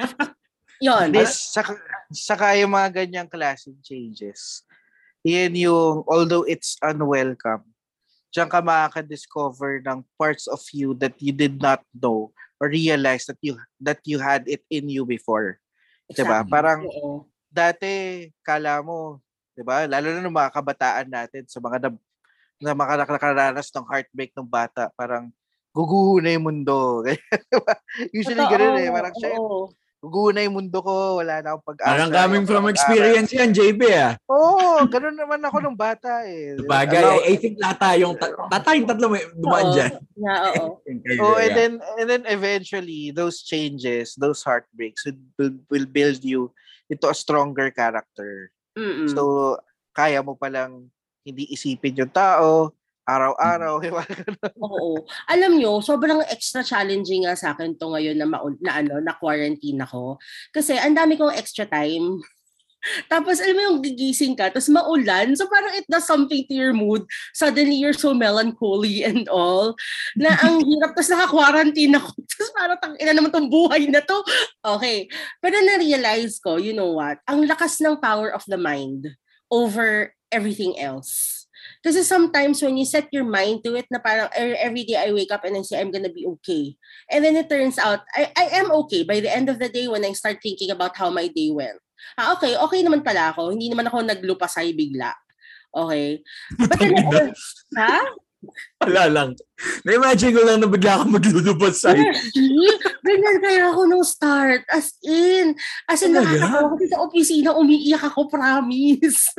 Yon. 0.84 1.12
This, 1.12 1.52
saka, 1.52 1.76
saka 2.12 2.56
yung 2.56 2.72
mga 2.72 3.04
ganyang 3.04 3.28
klaseng 3.28 3.76
changes. 3.84 4.64
Yan 5.24 5.56
yung, 5.56 6.04
although 6.08 6.44
it's 6.44 6.80
unwelcome, 6.80 7.64
diyan 8.32 8.48
ka 8.48 8.64
makaka-discover 8.64 9.84
ng 9.84 10.04
parts 10.16 10.48
of 10.48 10.60
you 10.72 10.96
that 10.96 11.16
you 11.20 11.32
did 11.32 11.60
not 11.60 11.84
know 11.92 12.32
or 12.60 12.68
realize 12.68 13.24
that 13.28 13.38
you 13.40 13.56
that 13.80 14.02
you 14.04 14.18
had 14.18 14.44
it 14.50 14.64
in 14.68 14.88
you 14.90 15.06
before. 15.06 15.60
Exactly. 16.10 16.28
Diba? 16.28 16.40
Parang, 16.50 16.84
Oo 16.84 17.28
dati 17.54 18.26
kala 18.42 18.82
mo, 18.82 19.22
'di 19.54 19.62
ba? 19.62 19.86
Lalo 19.86 20.10
na 20.10 20.20
ng 20.26 20.34
mga 20.34 20.50
kabataan 20.54 21.08
natin 21.08 21.46
sa 21.46 21.62
mga 21.62 21.78
nab- 21.88 22.02
na 22.62 22.72
makakaranas 22.74 23.68
ng 23.74 23.86
heartbreak 23.86 24.32
ng 24.34 24.48
bata, 24.48 24.90
parang 24.98 25.30
guguho 25.74 26.22
na 26.22 26.34
yung 26.34 26.46
mundo. 26.50 27.02
Usually 28.14 28.46
Totoo, 28.46 28.52
ganun 28.54 28.78
eh. 28.78 28.88
Parang 28.90 29.14
oo. 29.14 29.70
Guguho 30.04 30.36
na 30.36 30.44
yung 30.44 30.60
mundo 30.60 30.84
ko, 30.84 31.24
wala 31.24 31.40
na 31.40 31.56
akong 31.56 31.72
pag-asa. 31.72 31.88
Parang 31.88 32.12
coming 32.12 32.44
from 32.44 32.68
experience 32.68 33.32
yan, 33.32 33.56
JB 33.56 33.80
ah. 33.96 34.12
Oo, 34.28 34.60
oh, 34.60 34.78
ganun 34.84 35.16
naman 35.16 35.40
ako 35.40 35.64
nung 35.64 35.78
bata 35.80 36.28
eh. 36.28 36.60
Bagay, 36.68 37.00
Allow- 37.00 37.24
I, 37.24 37.34
think 37.40 37.56
lahat 37.56 37.78
tayong, 37.80 38.14
ta- 38.20 38.36
lahat 38.52 38.64
tayong 38.68 38.86
tatlo 38.92 39.06
may 39.08 39.24
dumaan 39.32 39.64
Oo. 39.64 39.72
dyan. 39.72 39.92
Yeah, 40.20 40.40
oo. 40.60 40.68
Oh, 41.24 41.40
and 41.40 41.52
then 41.56 41.72
and 41.96 42.06
then 42.10 42.24
eventually 42.28 43.08
those 43.14 43.40
changes, 43.40 44.12
those 44.20 44.44
heartbreaks 44.44 45.08
will, 45.08 45.20
will, 45.40 45.56
will 45.72 45.88
build 45.88 46.20
you 46.20 46.52
into 46.92 47.08
a 47.08 47.16
stronger 47.16 47.72
character. 47.72 48.52
Mm-mm. 48.76 49.08
So 49.08 49.56
kaya 49.96 50.20
mo 50.20 50.36
palang 50.36 50.92
hindi 51.24 51.48
isipin 51.48 51.96
yung 51.96 52.12
tao 52.12 52.76
araw-araw, 53.04 53.74
di 53.84 53.90
ba? 53.92 54.04
Oo. 54.60 55.04
Alam 55.28 55.60
nyo, 55.60 55.80
sobrang 55.84 56.24
extra 56.28 56.64
challenging 56.64 57.28
nga 57.28 57.36
sa 57.36 57.52
akin 57.52 57.76
to 57.76 57.92
ngayon 57.92 58.16
na, 58.16 58.28
maun- 58.28 58.60
na, 58.64 58.80
ano, 58.80 59.00
na 59.00 59.16
quarantine 59.16 59.80
ako. 59.84 60.16
Kasi 60.50 60.76
ang 60.76 60.96
dami 60.96 61.20
kong 61.20 61.36
extra 61.36 61.68
time. 61.68 62.20
Tapos 63.12 63.40
alam 63.40 63.56
mo 63.56 63.62
yung 63.64 63.80
gigising 63.80 64.36
ka, 64.36 64.52
tapos 64.52 64.68
maulan. 64.68 65.32
So 65.32 65.48
parang 65.48 65.72
it 65.72 65.88
does 65.88 66.04
something 66.04 66.44
to 66.44 66.52
your 66.52 66.76
mood. 66.76 67.08
Suddenly 67.32 67.80
you're 67.80 67.96
so 67.96 68.12
melancholy 68.12 69.00
and 69.00 69.24
all. 69.32 69.72
Na 70.20 70.36
ang 70.44 70.60
hirap, 70.60 70.92
tapos 70.92 71.08
naka-quarantine 71.08 71.96
ako. 71.96 72.12
Tapos 72.12 72.50
parang 72.52 72.78
tang 72.80 72.96
ina 73.00 73.16
naman 73.16 73.32
tong 73.32 73.48
buhay 73.48 73.88
na 73.88 74.04
to. 74.04 74.20
Okay. 74.60 75.08
Pero 75.40 75.56
na-realize 75.64 76.36
ko, 76.44 76.60
you 76.60 76.76
know 76.76 77.00
what? 77.00 77.24
Ang 77.24 77.48
lakas 77.48 77.80
ng 77.80 78.04
power 78.04 78.28
of 78.36 78.44
the 78.44 78.60
mind 78.60 79.16
over 79.48 80.12
everything 80.28 80.76
else. 80.76 81.43
Kasi 81.84 82.00
sometimes 82.00 82.64
when 82.64 82.80
you 82.80 82.88
set 82.88 83.12
your 83.12 83.28
mind 83.28 83.60
to 83.60 83.76
it 83.76 83.84
na 83.92 84.00
parang 84.00 84.32
er- 84.32 84.56
every 84.56 84.88
day 84.88 84.96
I 84.96 85.12
wake 85.12 85.28
up 85.28 85.44
and 85.44 85.52
I 85.52 85.60
say 85.60 85.76
I'm 85.76 85.92
gonna 85.92 86.08
be 86.08 86.24
okay. 86.40 86.80
And 87.12 87.20
then 87.20 87.36
it 87.36 87.52
turns 87.52 87.76
out 87.76 88.00
I, 88.16 88.32
I 88.32 88.56
am 88.56 88.72
okay 88.88 89.04
by 89.04 89.20
the 89.20 89.28
end 89.28 89.52
of 89.52 89.60
the 89.60 89.68
day 89.68 89.84
when 89.84 90.00
I 90.00 90.16
start 90.16 90.40
thinking 90.40 90.72
about 90.72 90.96
how 90.96 91.12
my 91.12 91.28
day 91.28 91.52
went. 91.52 91.76
Ah, 92.16 92.32
okay, 92.40 92.56
okay 92.56 92.80
naman 92.80 93.04
pala 93.04 93.36
ako. 93.36 93.52
Hindi 93.52 93.68
naman 93.68 93.84
ako 93.92 94.00
naglupasay 94.00 94.72
bigla. 94.72 95.12
Okay. 95.76 96.24
But 96.56 96.78
then, 96.80 96.94
uh, 97.04 97.28
ha? 97.76 98.00
Wala 98.84 99.04
lang. 99.08 99.30
Na-imagine 99.84 100.32
ko 100.36 100.40
lang 100.44 100.60
na 100.60 100.68
bigla 100.68 101.04
maglulubos 101.04 101.80
sa'yo. 101.80 102.04
Really? 102.36 102.76
Ganyan 103.04 103.38
kaya 103.40 103.62
ako 103.72 103.80
nung 103.88 104.06
start. 104.06 104.62
As 104.68 104.96
in. 105.04 105.56
As 105.88 106.00
in, 106.04 106.16
nakakatawa 106.16 106.76
kasi 106.76 106.86
sa 106.88 107.00
opisina, 107.04 107.50
umiiyak 107.56 108.04
ako, 108.04 108.28
promise. 108.28 109.32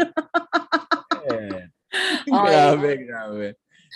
grabe, 2.27 2.91
grabe. 3.05 3.47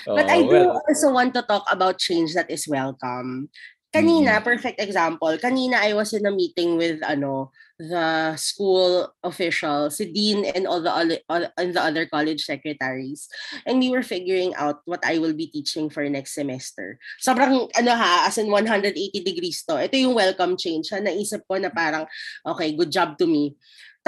But 0.05 0.27
Oo, 0.27 0.31
I 0.31 0.39
do 0.47 0.69
well, 0.69 0.81
also 0.87 1.11
want 1.11 1.33
to 1.35 1.43
talk 1.43 1.67
about 1.67 1.99
change 1.99 2.31
that 2.33 2.47
is 2.47 2.67
welcome. 2.67 3.49
Kanina, 3.89 4.37
perfect 4.43 4.77
example. 4.79 5.33
Kanina 5.41 5.81
I 5.81 5.97
was 5.97 6.13
in 6.13 6.25
a 6.25 6.31
meeting 6.31 6.77
with 6.77 7.01
ano 7.01 7.49
the 7.79 8.37
school 8.37 9.09
officials, 9.23 9.97
si 9.97 10.11
dean 10.11 10.45
and 10.45 10.67
all 10.67 10.83
the 10.83 10.93
other 10.93 11.17
and 11.57 11.73
the 11.73 11.81
other 11.81 12.05
college 12.05 12.45
secretaries. 12.45 13.25
And 13.65 13.79
we 13.81 13.89
were 13.89 14.05
figuring 14.05 14.53
out 14.61 14.85
what 14.85 15.01
I 15.01 15.17
will 15.17 15.33
be 15.33 15.49
teaching 15.49 15.89
for 15.89 16.05
next 16.05 16.37
semester. 16.37 17.01
Sobrang 17.17 17.71
ano 17.73 17.91
ha, 17.97 18.29
as 18.29 18.37
in 18.37 18.53
180 18.53 18.93
degrees 19.25 19.65
to. 19.65 19.81
Ito 19.81 19.97
yung 19.97 20.13
welcome 20.13 20.53
change. 20.53 20.93
Ha? 20.93 21.01
Naisip 21.01 21.49
ko 21.49 21.57
na 21.57 21.73
parang 21.73 22.05
okay, 22.45 22.77
good 22.77 22.93
job 22.93 23.17
to 23.17 23.25
me. 23.25 23.57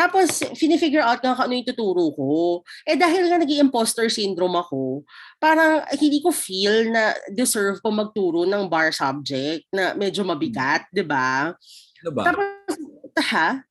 Tapos, 0.01 0.41
finifigure 0.57 1.05
out 1.05 1.21
nga 1.21 1.37
ano 1.37 1.53
yung 1.53 1.67
tuturo 1.69 2.09
ko. 2.17 2.65
Eh 2.89 2.97
dahil 2.97 3.29
nga 3.29 3.37
nag 3.37 3.53
imposter 3.53 4.09
syndrome 4.09 4.57
ako, 4.57 5.05
parang 5.37 5.85
hindi 5.93 6.17
ko 6.25 6.33
feel 6.33 6.89
na 6.89 7.13
deserve 7.29 7.77
ko 7.85 7.93
magturo 7.93 8.49
ng 8.49 8.65
bar 8.65 8.89
subject 8.89 9.69
na 9.69 9.93
medyo 9.93 10.25
mabigat, 10.25 10.89
di 10.89 11.05
ba? 11.05 11.53
ano 12.01 12.09
ba? 12.17 12.23
Tapos, 12.25 12.49
ha? 13.29 13.61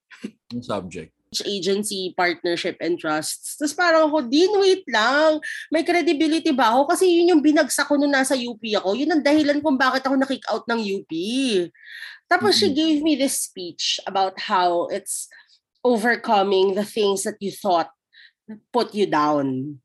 Yung 0.54 0.62
subject. 0.62 1.10
agency, 1.46 2.10
partnership, 2.18 2.74
and 2.82 2.98
trusts. 2.98 3.54
Tapos 3.54 3.70
parang 3.70 4.10
ako, 4.10 4.26
din, 4.26 4.50
wait 4.58 4.82
lang. 4.90 5.38
May 5.70 5.86
credibility 5.86 6.50
ba 6.50 6.74
ako? 6.74 6.90
Kasi 6.90 7.06
yun 7.06 7.30
yung 7.30 7.42
binagsak 7.42 7.86
ko 7.86 7.94
nung 7.94 8.10
nasa 8.10 8.34
UP 8.34 8.58
ako. 8.74 8.98
Yun 8.98 9.14
ang 9.14 9.22
dahilan 9.22 9.62
kung 9.62 9.78
bakit 9.78 10.02
ako 10.02 10.18
nakick 10.18 10.42
out 10.50 10.66
ng 10.66 10.82
UP. 10.82 11.12
Tapos 12.26 12.58
she 12.58 12.70
Mhm. 12.70 12.74
gave 12.74 12.98
me 13.06 13.14
this 13.14 13.46
speech 13.46 14.02
about 14.10 14.38
how 14.42 14.90
it's 14.90 15.30
overcoming 15.84 16.74
the 16.74 16.84
things 16.84 17.24
that 17.24 17.40
you 17.40 17.50
thought 17.50 17.90
put 18.72 18.94
you 18.94 19.06
down. 19.06 19.78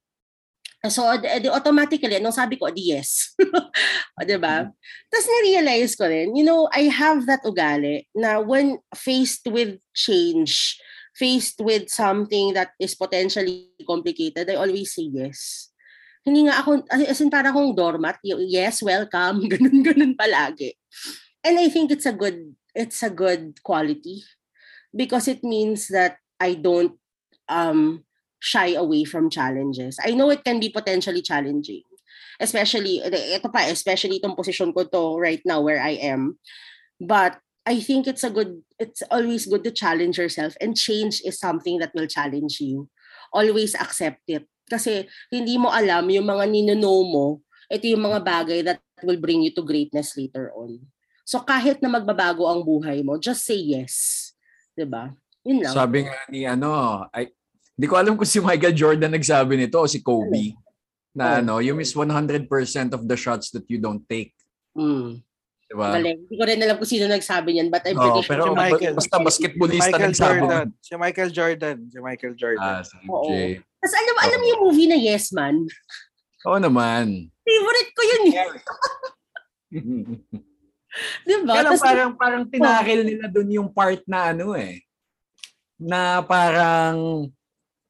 So, 0.85 1.01
edi 1.09 1.49
automatically, 1.49 2.21
anong 2.21 2.37
sabi 2.37 2.61
ko, 2.61 2.69
di 2.69 2.93
yes. 2.93 3.33
o, 4.17 4.21
diba? 4.21 4.69
Tapos 5.09 5.25
na-realize 5.25 5.97
ko 5.97 6.05
rin, 6.05 6.37
you 6.37 6.45
know, 6.45 6.69
I 6.69 6.93
have 6.93 7.25
that 7.25 7.41
ugali 7.41 8.05
na 8.13 8.37
when 8.37 8.77
faced 8.93 9.49
with 9.49 9.81
change, 9.97 10.77
faced 11.17 11.57
with 11.57 11.89
something 11.89 12.53
that 12.53 12.77
is 12.77 12.93
potentially 12.93 13.73
complicated, 13.81 14.45
I 14.45 14.61
always 14.61 14.93
say 14.93 15.09
yes. 15.09 15.73
Hindi 16.21 16.45
nga 16.45 16.61
ako, 16.61 16.85
as 16.93 17.21
in 17.21 17.33
parang 17.33 17.53
akong 17.53 17.73
doormat, 17.73 18.21
yes, 18.21 18.85
welcome, 18.85 19.41
ganun, 19.51 19.81
ganun 19.81 20.13
palagi. 20.13 20.77
And 21.41 21.57
I 21.57 21.69
think 21.69 21.89
it's 21.89 22.05
a 22.05 22.13
good, 22.13 22.53
it's 22.77 23.01
a 23.01 23.09
good 23.09 23.57
quality 23.65 24.21
because 24.95 25.27
it 25.27 25.43
means 25.43 25.91
that 25.91 26.17
I 26.39 26.55
don't 26.55 26.95
um, 27.51 28.07
shy 28.39 28.73
away 28.73 29.03
from 29.03 29.29
challenges. 29.29 29.99
I 29.99 30.15
know 30.15 30.31
it 30.31 30.43
can 30.43 30.59
be 30.59 30.71
potentially 30.71 31.21
challenging. 31.21 31.83
Especially, 32.39 32.99
ito 33.03 33.47
pa, 33.47 33.67
especially 33.67 34.19
itong 34.19 34.35
position 34.35 34.71
ko 34.71 34.83
to 34.87 35.19
right 35.19 35.43
now 35.45 35.61
where 35.61 35.79
I 35.79 35.99
am. 35.99 36.39
But 36.99 37.39
I 37.65 37.79
think 37.79 38.07
it's 38.07 38.23
a 38.23 38.31
good, 38.31 38.61
it's 38.79 39.03
always 39.11 39.47
good 39.47 39.63
to 39.63 39.71
challenge 39.71 40.17
yourself 40.17 40.55
and 40.59 40.75
change 40.75 41.21
is 41.23 41.39
something 41.39 41.79
that 41.79 41.95
will 41.95 42.07
challenge 42.07 42.59
you. 42.59 42.87
Always 43.31 43.75
accept 43.75 44.23
it. 44.27 44.47
Kasi 44.65 45.07
hindi 45.31 45.57
mo 45.57 45.71
alam 45.71 46.09
yung 46.09 46.27
mga 46.27 46.45
ninuno 46.49 46.93
mo, 47.05 47.27
ito 47.69 47.85
yung 47.89 48.05
mga 48.05 48.19
bagay 48.21 48.59
that 48.65 48.79
will 49.01 49.17
bring 49.17 49.41
you 49.41 49.53
to 49.53 49.65
greatness 49.65 50.13
later 50.17 50.51
on. 50.53 50.81
So 51.25 51.41
kahit 51.41 51.81
na 51.81 51.89
magbabago 51.89 52.45
ang 52.45 52.61
buhay 52.61 53.01
mo, 53.01 53.17
just 53.17 53.45
say 53.45 53.57
yes. 53.57 54.24
'Di 54.75 54.85
ba? 54.85 55.09
Yun 55.47 55.63
lang. 55.63 55.73
Sabi 55.73 56.03
nga 56.03 56.17
ni 56.27 56.43
ano, 56.43 57.05
ay, 57.13 57.31
hindi 57.77 57.87
ko 57.87 57.95
alam 57.95 58.19
kung 58.19 58.27
si 58.27 58.43
Michael 58.43 58.75
Jordan 58.75 59.13
nagsabi 59.13 59.55
nito 59.55 59.79
o 59.79 59.87
si 59.87 60.01
Kobe. 60.01 60.57
Na 61.15 61.39
ano, 61.39 61.63
you 61.63 61.71
miss 61.71 61.95
100% 61.95 62.11
of 62.91 63.07
the 63.07 63.15
shots 63.15 63.47
that 63.55 63.63
you 63.71 63.79
don't 63.79 64.03
take. 64.11 64.35
Mm. 64.75 65.23
Diba? 65.65 65.87
Galing. 65.95 66.27
Hindi 66.27 66.35
ko 66.35 66.43
rin 66.43 66.59
alam 66.59 66.75
kung 66.75 66.89
sino 66.89 67.07
nagsabi 67.07 67.55
niyan, 67.55 67.71
but 67.71 67.87
I'm 67.87 67.95
pretty 67.95 68.27
pero 68.27 68.51
sure. 68.51 68.53
Si 68.53 68.59
Michael. 68.59 68.93
basta 68.99 69.17
basketballista 69.17 69.95
Michael 69.95 70.11
nagsabi. 70.11 70.35
Jordan. 70.35 70.67
Si 70.83 70.93
Michael 70.93 71.31
Jordan. 71.31 71.77
Si 71.87 71.97
Michael 72.03 72.33
Jordan. 72.35 72.67
Ah, 72.67 72.83
si 72.83 72.95
Oo. 73.07 73.31
Tapos 73.79 73.95
alam, 73.95 74.15
alam 74.27 74.37
mo 74.43 74.45
yung 74.45 74.61
movie 74.67 74.89
na 74.91 74.99
Yes 74.99 75.31
Man? 75.31 75.63
Oo 76.45 76.59
naman. 76.59 77.31
Favorite 77.47 77.91
ko 77.95 78.01
yun. 78.03 78.23
eh. 80.95 81.03
Di 81.27 81.35
ba? 81.43 81.53
Kaya 81.61 81.75
parang, 81.77 82.11
parang 82.15 82.43
tinakil 82.47 83.03
nila 83.03 83.27
dun 83.27 83.51
yung 83.51 83.69
part 83.69 83.99
na 84.07 84.31
ano 84.31 84.55
eh. 84.55 84.81
Na 85.75 86.23
parang 86.23 87.27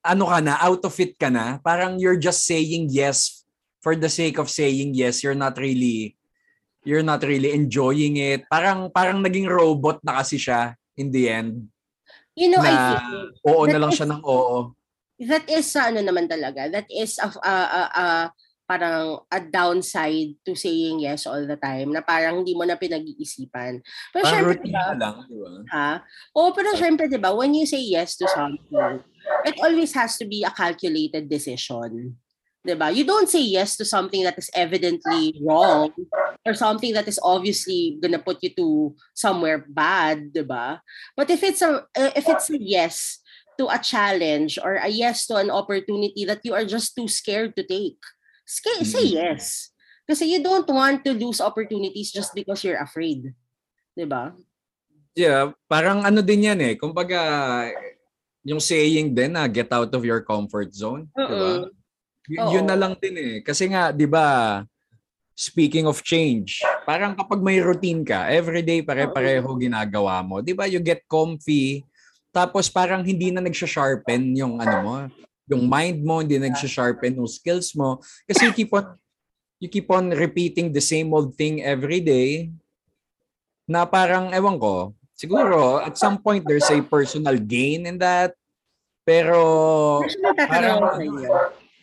ano 0.06 0.24
ka 0.30 0.40
na, 0.42 0.58
out 0.62 0.82
of 0.86 0.96
it 0.98 1.14
ka 1.18 1.30
na. 1.30 1.58
Parang 1.62 1.98
you're 2.02 2.18
just 2.20 2.46
saying 2.46 2.90
yes 2.90 3.46
for 3.82 3.94
the 3.94 4.10
sake 4.10 4.42
of 4.42 4.50
saying 4.50 4.98
yes. 4.98 5.22
You're 5.22 5.38
not 5.38 5.58
really 5.58 6.18
you're 6.86 7.06
not 7.06 7.26
really 7.26 7.54
enjoying 7.54 8.18
it. 8.18 8.46
Parang 8.50 8.90
parang 8.94 9.22
naging 9.22 9.50
robot 9.50 10.02
na 10.06 10.22
kasi 10.22 10.38
siya 10.38 10.78
in 10.98 11.10
the 11.14 11.30
end. 11.30 11.70
you 12.36 12.52
know, 12.52 12.60
I 12.60 12.70
na 12.70 12.78
think 13.00 13.08
oo 13.48 13.64
na 13.66 13.80
lang 13.80 13.92
is- 13.96 13.98
siya 13.98 14.08
ng 14.12 14.22
oo. 14.22 14.76
that 15.16 15.48
is 15.48 15.72
sa 15.72 15.88
ano 15.88 16.04
naman 16.04 16.28
talaga. 16.28 16.68
That 16.68 16.92
is 16.92 17.16
a, 17.24 17.32
a, 17.32 17.56
a, 17.64 17.82
a- 17.96 18.30
parang 18.66 19.22
a 19.30 19.40
downside 19.40 20.34
to 20.42 20.58
saying 20.58 21.00
yes 21.06 21.30
all 21.30 21.46
the 21.46 21.58
time 21.58 21.94
na 21.94 22.02
parang 22.02 22.42
hindi 22.42 22.58
mo 22.58 22.66
na 22.66 22.76
pinag-iisipan. 22.78 23.80
Pero 24.10 24.24
Parang 24.26 24.34
syempre, 24.34 24.58
diba, 24.66 24.86
lang, 24.98 25.18
di 25.30 25.38
ba? 25.38 25.52
ha? 25.70 25.92
Oo, 26.34 26.50
pero 26.52 26.74
syempre, 26.74 27.06
di 27.06 27.22
ba, 27.22 27.30
when 27.32 27.54
you 27.54 27.70
say 27.70 27.82
yes 27.82 28.18
to 28.18 28.26
something, 28.34 29.06
it 29.46 29.56
always 29.62 29.94
has 29.94 30.18
to 30.18 30.26
be 30.26 30.42
a 30.42 30.52
calculated 30.52 31.30
decision. 31.30 32.18
Di 32.66 32.74
ba? 32.74 32.90
You 32.90 33.06
don't 33.06 33.30
say 33.30 33.46
yes 33.46 33.78
to 33.78 33.86
something 33.86 34.26
that 34.26 34.38
is 34.42 34.50
evidently 34.58 35.38
wrong 35.46 35.94
or 36.42 36.58
something 36.58 36.98
that 36.98 37.06
is 37.06 37.22
obviously 37.22 38.02
gonna 38.02 38.18
put 38.18 38.42
you 38.42 38.50
to 38.58 38.98
somewhere 39.14 39.62
bad, 39.62 40.34
di 40.34 40.42
ba? 40.42 40.82
But 41.14 41.30
if 41.30 41.46
it's 41.46 41.62
a 41.62 41.86
uh, 41.94 42.14
if 42.18 42.26
it's 42.26 42.50
a 42.50 42.58
yes 42.58 43.22
to 43.62 43.70
a 43.70 43.78
challenge 43.78 44.58
or 44.58 44.82
a 44.82 44.90
yes 44.90 45.30
to 45.30 45.38
an 45.38 45.54
opportunity 45.54 46.26
that 46.26 46.42
you 46.44 46.58
are 46.58 46.66
just 46.66 46.98
too 46.98 47.08
scared 47.08 47.56
to 47.56 47.64
take, 47.64 48.02
say, 48.46 48.86
say 48.86 49.06
yes. 49.10 49.74
Kasi 50.06 50.30
you 50.30 50.40
don't 50.40 50.70
want 50.70 51.02
to 51.02 51.12
lose 51.18 51.42
opportunities 51.42 52.14
just 52.14 52.32
because 52.38 52.62
you're 52.62 52.80
afraid. 52.80 53.34
Di 53.98 54.06
ba? 54.06 54.38
Yeah, 55.18 55.52
parang 55.66 56.06
ano 56.06 56.22
din 56.22 56.46
yan 56.46 56.60
eh. 56.62 56.74
Kumbaga, 56.78 57.20
yung 58.46 58.62
saying 58.62 59.18
din 59.18 59.34
na 59.34 59.50
get 59.50 59.74
out 59.74 59.90
of 59.90 60.06
your 60.06 60.22
comfort 60.22 60.70
zone. 60.72 61.10
Di 61.10 61.34
ba? 61.34 61.66
Oo. 61.66 61.74
Y- 62.30 62.42
yun 62.58 62.66
na 62.70 62.78
lang 62.78 62.94
din 63.02 63.18
eh. 63.18 63.36
Kasi 63.42 63.66
nga, 63.70 63.90
di 63.90 64.06
ba, 64.06 64.62
speaking 65.34 65.90
of 65.90 66.06
change, 66.06 66.62
parang 66.86 67.18
kapag 67.18 67.42
may 67.42 67.58
routine 67.60 68.06
ka, 68.06 68.30
everyday 68.30 68.86
pare-pareho 68.86 69.46
ginagawa 69.58 70.22
mo. 70.22 70.40
Di 70.40 70.54
ba, 70.54 70.70
you 70.70 70.80
get 70.80 71.02
comfy, 71.10 71.82
tapos 72.30 72.70
parang 72.72 73.02
hindi 73.02 73.30
na 73.34 73.42
nagsha-sharpen 73.44 74.36
yung 74.38 74.62
ano 74.62 74.76
mo, 74.82 74.96
yung 75.46 75.70
mind 75.70 76.02
mo, 76.02 76.20
hindi 76.22 76.38
na 76.42 76.50
nagsha-sharpen 76.50 77.18
yung 77.18 77.30
skills 77.30 77.74
mo. 77.78 78.02
Kasi 78.26 78.50
you 78.50 78.54
keep 78.54 78.74
on, 78.74 78.98
you 79.62 79.70
keep 79.70 79.90
on 79.94 80.10
repeating 80.14 80.74
the 80.74 80.82
same 80.82 81.14
old 81.14 81.38
thing 81.38 81.62
every 81.62 82.02
day, 82.02 82.50
na 83.66 83.86
parang, 83.86 84.30
ewan 84.34 84.58
ko, 84.62 84.94
siguro, 85.18 85.82
at 85.82 85.98
some 85.98 86.18
point, 86.22 86.46
there's 86.46 86.70
a 86.70 86.82
personal 86.86 87.38
gain 87.38 87.86
in 87.86 87.98
that, 87.98 88.34
pero, 89.06 90.02
parang, 90.50 91.02
iyo. 91.02 91.30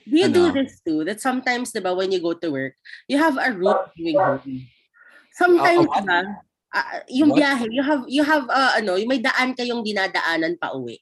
Do 0.03 0.19
you 0.19 0.27
do 0.35 0.51
Ano? 0.51 0.55
this 0.59 0.83
too? 0.83 1.07
That 1.07 1.23
sometimes, 1.23 1.71
di 1.71 1.79
ba, 1.79 1.95
when 1.95 2.11
you 2.11 2.19
go 2.19 2.35
to 2.35 2.51
work, 2.51 2.75
you 3.07 3.23
have 3.23 3.39
a 3.39 3.55
route 3.55 3.95
going 3.95 4.19
home. 4.19 4.67
Sometimes, 5.31 5.87
Ah, 5.87 5.95
what? 5.95 6.03
di 6.03 6.07
ba, 6.11 6.21
ah, 6.75 6.91
yung 7.07 7.31
What? 7.31 7.39
biyahe, 7.39 7.67
you 7.71 7.83
have, 7.87 8.03
you 8.11 8.23
have, 8.27 8.45
uh, 8.51 8.73
ano, 8.83 8.99
may 9.07 9.23
daan 9.23 9.55
kayong 9.55 9.87
dinadaanan 9.87 10.59
pa 10.59 10.75
uwi. 10.75 10.99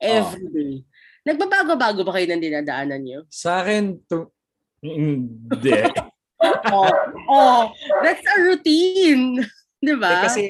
Every 0.00 0.48
day. 0.48 0.74
Nagbabago-bago 1.20 2.00
ba 2.00 2.12
kayo 2.12 2.26
ng 2.28 2.42
dinadaanan 2.42 3.00
niyo? 3.00 3.20
sa 3.28 3.60
akin, 3.60 4.00
to, 4.08 4.32
hindi. 4.80 5.76
oh, 6.72 6.88
oh, 7.28 7.62
that's 8.00 8.24
a 8.24 8.36
routine. 8.40 9.44
Di 9.80 9.92
Eh, 9.92 9.96
ba? 9.96 10.24
kasi 10.24 10.48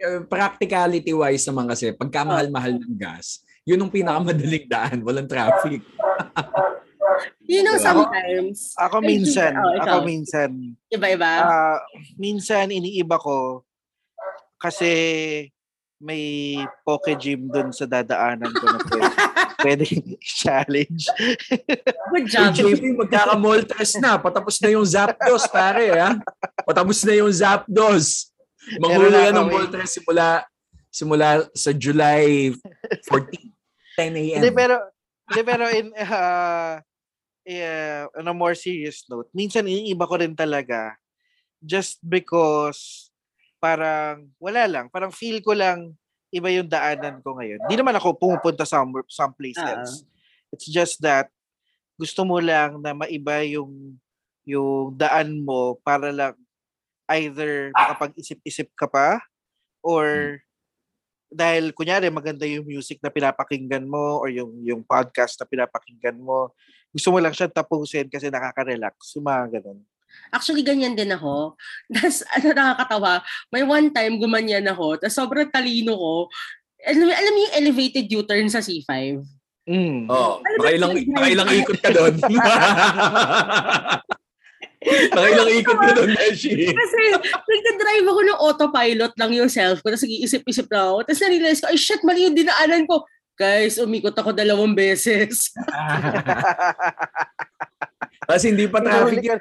uh, 0.00 0.24
practicality 0.24 1.12
wise 1.12 1.44
naman 1.44 1.64
kasi 1.66 1.92
pagka 1.92 2.24
mahal-mahal 2.24 2.76
ng 2.76 2.96
gas, 2.96 3.40
yun 3.62 3.76
ang 3.78 3.92
pinakamadaling 3.92 4.66
daan, 4.66 5.00
walang 5.00 5.28
traffic. 5.28 5.80
you 7.44 7.60
know, 7.60 7.76
sometimes, 7.76 8.72
Ako 8.76 9.00
minsan, 9.00 9.52
Oh, 9.52 9.72
ikaw. 9.74 10.00
ako 10.00 10.08
minsan, 10.08 10.50
iba-iba. 10.88 11.30
ah, 11.40 11.78
minsan 12.16 12.68
iniiba 12.68 13.16
ko 13.16 13.64
kasi 14.56 14.88
may 15.96 16.60
poke 16.84 17.16
gym 17.16 17.48
dun 17.48 17.72
sa 17.72 17.88
dadaanan 17.88 18.52
ko 18.52 18.64
na 18.68 18.78
pwede, 18.84 19.08
pwede 19.64 19.84
challenge. 20.20 21.08
Good 22.12 22.28
Hey, 22.28 22.52
job. 22.52 22.52
JP, 22.52 22.82
magkaka-moltres 23.00 23.96
na. 24.00 24.20
Patapos 24.20 24.60
na 24.60 24.68
yung 24.76 24.84
Zapdos, 24.84 25.48
pare. 25.48 25.88
Ha? 25.96 26.10
Patapos 26.68 27.00
na 27.04 27.14
yung 27.16 27.32
Zapdos. 27.32 28.30
Yan 28.66 29.30
ng 29.30 29.46
moltres 29.46 29.94
simula 29.94 30.42
simula 30.90 31.44
sa 31.52 31.70
July 31.70 32.50
14, 33.06 33.52
10 33.94 34.16
a.m. 34.16 34.40
Hindi 34.42 34.50
pero 34.50 34.74
hindi 35.28 35.42
pero 35.44 35.64
in 35.70 35.92
uh, 35.92 36.80
uh, 37.46 38.02
on 38.16 38.26
a 38.26 38.34
more 38.34 38.56
serious 38.56 39.04
note, 39.06 39.28
minsan 39.36 39.68
iniiba 39.68 40.08
ko 40.08 40.18
rin 40.18 40.34
talaga 40.34 40.98
just 41.62 42.02
because 42.02 43.05
parang 43.58 44.28
wala 44.38 44.64
lang, 44.68 44.86
parang 44.92 45.10
feel 45.10 45.40
ko 45.40 45.56
lang 45.56 45.94
iba 46.30 46.50
yung 46.52 46.68
daanan 46.68 47.22
ko 47.24 47.38
ngayon. 47.38 47.64
Hindi 47.64 47.76
naman 47.80 47.96
ako 47.96 48.18
pumupunta 48.18 48.66
some 48.68 48.92
someplace 49.08 49.56
Ah. 49.56 49.80
else. 49.80 50.04
It's 50.52 50.68
just 50.68 51.00
that 51.02 51.30
gusto 51.96 52.26
mo 52.28 52.36
lang 52.42 52.82
na 52.84 52.92
maiba 52.92 53.40
yung 53.48 53.96
yung 54.46 54.94
daan 54.94 55.42
mo 55.42 55.80
para 55.80 56.12
lang 56.12 56.36
either 57.18 57.72
makapag-isip-isip 57.74 58.70
ka 58.76 58.86
pa 58.86 59.18
or 59.82 60.38
dahil 61.26 61.74
kunyari 61.74 62.06
maganda 62.10 62.46
yung 62.46 62.66
music 62.66 63.02
na 63.02 63.10
pinapakinggan 63.10 63.82
mo 63.86 64.22
or 64.22 64.30
yung 64.30 64.54
yung 64.62 64.82
podcast 64.86 65.34
na 65.42 65.46
pinapakinggan 65.46 66.18
mo 66.18 66.54
gusto 66.94 67.10
mo 67.10 67.18
lang 67.18 67.34
siya 67.34 67.50
tapusin 67.50 68.06
kasi 68.06 68.30
nakaka-relax 68.30 68.94
yung 69.18 69.26
mga 69.26 69.58
ganun 69.58 69.82
Actually, 70.34 70.66
ganyan 70.66 70.98
din 70.98 71.12
ako. 71.12 71.54
Tapos, 71.94 72.26
ano 72.34 72.46
nakakatawa, 72.52 73.12
may 73.54 73.62
one 73.62 73.88
time 73.94 74.18
gumanyan 74.18 74.66
ako, 74.66 74.98
tapos 74.98 75.16
sobrang 75.16 75.48
talino 75.48 75.96
ko. 75.96 76.14
Alam, 76.86 77.08
alam 77.08 77.32
mo 77.32 77.40
yung 77.46 77.56
elevated 77.56 78.06
U-turn 78.10 78.46
sa 78.50 78.60
C5? 78.60 79.22
mm. 79.66 80.06
Oh, 80.06 80.38
nakailang, 80.60 80.92
nakailang 81.10 81.48
ka. 81.48 81.54
ikot 81.58 81.78
ka 81.82 81.90
doon. 81.90 82.14
nakailang 85.10 85.50
ikot 85.62 85.78
ka 85.78 85.90
doon, 85.96 86.10
Beshi. 86.14 86.70
Kasi 86.70 86.98
nagka-drive 87.16 88.06
ako 88.06 88.20
ng 88.22 88.38
autopilot 88.38 89.12
lang 89.18 89.32
yung 89.34 89.50
self 89.50 89.82
ko, 89.82 89.90
tapos 89.90 90.06
nag-iisip-isip 90.06 90.66
lang 90.70 90.94
ako. 90.94 90.98
Tapos 91.10 91.22
narealize 91.22 91.60
ko, 91.62 91.66
ay 91.70 91.78
shit, 91.78 92.02
mali 92.06 92.28
yung 92.28 92.38
dinaanan 92.38 92.86
ko. 92.86 93.02
Guys, 93.36 93.76
umikot 93.76 94.16
ako 94.16 94.32
dalawang 94.32 94.72
beses. 94.72 95.52
Kasi 98.22 98.44
hindi 98.48 98.64
pa 98.64 98.80
traffic 98.80 99.20
yun. 99.20 99.40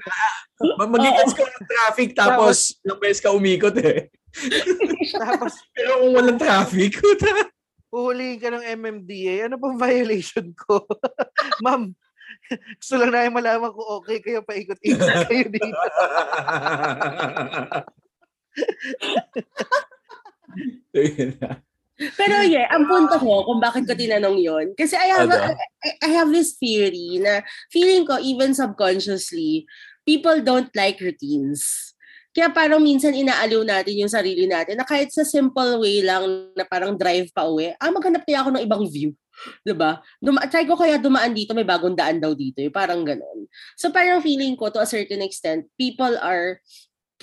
Ma- 0.76 0.90
Mag-gets 0.90 1.32
ka 1.32 1.44
ng 1.44 1.68
traffic 1.68 2.10
tapos 2.12 2.76
ilang 2.82 3.00
beses 3.00 3.20
ka 3.20 3.32
umikot 3.32 3.76
eh. 3.80 4.12
tapos 5.24 5.56
Pero 5.72 6.04
kung 6.04 6.12
walang 6.12 6.36
traffic, 6.36 7.00
puta. 7.00 7.48
huhulihin 7.88 8.36
ka 8.36 8.52
ng 8.52 8.66
MMDA 8.76 9.48
ano 9.48 9.56
pang 9.56 9.80
violation 9.80 10.52
ko 10.52 10.84
ma'am 11.64 11.96
gusto 12.76 13.00
lang 13.00 13.16
namin 13.16 13.32
malaman 13.32 13.72
kung 13.72 13.90
okay 14.04 14.20
kayo 14.20 14.44
paikot-ikot 14.44 15.00
kayo 15.32 15.48
dito 15.48 15.72
Pero 21.96 22.44
yeah, 22.44 22.68
ang 22.76 22.92
punto 22.92 23.16
ko 23.16 23.48
kung 23.48 23.64
bakit 23.64 23.88
ko 23.88 23.96
tinanong 23.96 24.36
yon 24.36 24.66
kasi 24.76 25.00
I 25.00 25.16
have, 25.16 25.32
a-? 25.32 25.56
I, 25.56 25.92
I 26.04 26.10
have 26.12 26.28
this 26.28 26.60
theory 26.60 27.24
na 27.24 27.40
feeling 27.72 28.04
ko 28.04 28.20
even 28.20 28.52
subconsciously, 28.52 29.64
people 30.04 30.44
don't 30.44 30.68
like 30.76 31.00
routines. 31.00 31.96
Kaya 32.36 32.52
parang 32.52 32.84
minsan 32.84 33.16
inaaliw 33.16 33.64
natin 33.64 33.96
yung 33.96 34.12
sarili 34.12 34.44
natin 34.44 34.76
na 34.76 34.84
kahit 34.84 35.08
sa 35.08 35.24
simple 35.24 35.80
way 35.80 36.04
lang 36.04 36.52
na 36.52 36.68
parang 36.68 37.00
drive 37.00 37.32
pa 37.32 37.48
uwi, 37.48 37.72
ah 37.80 37.88
maghanap 37.88 38.28
kaya 38.28 38.44
ako 38.44 38.50
ng 38.52 38.66
ibang 38.68 38.84
view. 38.92 39.16
'Di 39.64 39.72
ba? 39.72 40.04
Duma- 40.20 40.48
try 40.52 40.68
ko 40.68 40.76
kaya 40.76 41.00
dumaan 41.00 41.32
dito, 41.32 41.56
may 41.56 41.64
bagong 41.64 41.96
daan 41.96 42.20
daw 42.20 42.36
dito. 42.36 42.60
Eh. 42.60 42.72
Parang 42.72 43.08
ganon. 43.08 43.48
So 43.80 43.88
parang 43.88 44.20
feeling 44.20 44.60
ko 44.60 44.68
to 44.68 44.84
a 44.84 44.88
certain 44.88 45.24
extent, 45.24 45.72
people 45.80 46.12
are 46.20 46.60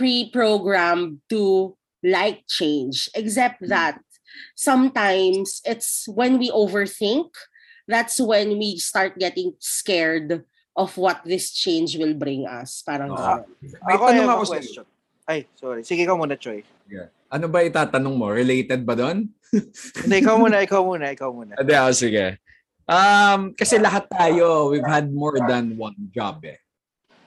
pre-programmed 0.01 1.21
to 1.29 1.77
like 2.01 2.49
change. 2.49 3.13
Except 3.13 3.61
that 3.69 4.01
sometimes 4.55 5.61
it's 5.65 6.07
when 6.09 6.39
we 6.39 6.51
overthink, 6.51 7.33
that's 7.89 8.21
when 8.21 8.59
we 8.59 8.79
start 8.79 9.19
getting 9.19 9.55
scared 9.59 10.45
of 10.77 10.97
what 10.97 11.21
this 11.25 11.53
change 11.53 11.97
will 12.01 12.15
bring 12.15 12.49
us. 12.49 12.81
Parang 12.85 13.13
ganon. 13.13 13.45
May 13.61 13.95
ako 13.97 14.05
tanong 14.09 14.33
ako 14.33 14.45
question 14.49 14.87
ay 15.23 15.47
sorry 15.55 15.87
sige 15.87 16.03
ka 16.03 16.15
muna 16.19 16.35
Choy 16.35 16.67
Ano 17.33 17.49
ba 17.49 17.65
itatanong 17.65 18.13
mo? 18.13 18.29
Related 18.29 18.85
ba 18.85 18.93
doon? 18.93 19.25
hindi 20.05 20.17
ikaw 20.21 20.37
muna 20.37 20.61
ikaw 20.61 20.85
muna 20.85 21.17
ikaw 21.17 21.33
muna 21.33 21.57
Hindi, 21.57 21.73
oh, 21.81 21.89
sige. 21.97 22.37
Um, 22.85 23.57
kasi 23.57 23.81
lahat 23.81 24.05
tayo, 24.13 24.69
we've 24.69 24.85
had 24.85 25.09
more 25.09 25.41
than 25.41 25.73
one 25.81 25.97
job 26.13 26.45
eh. 26.45 26.61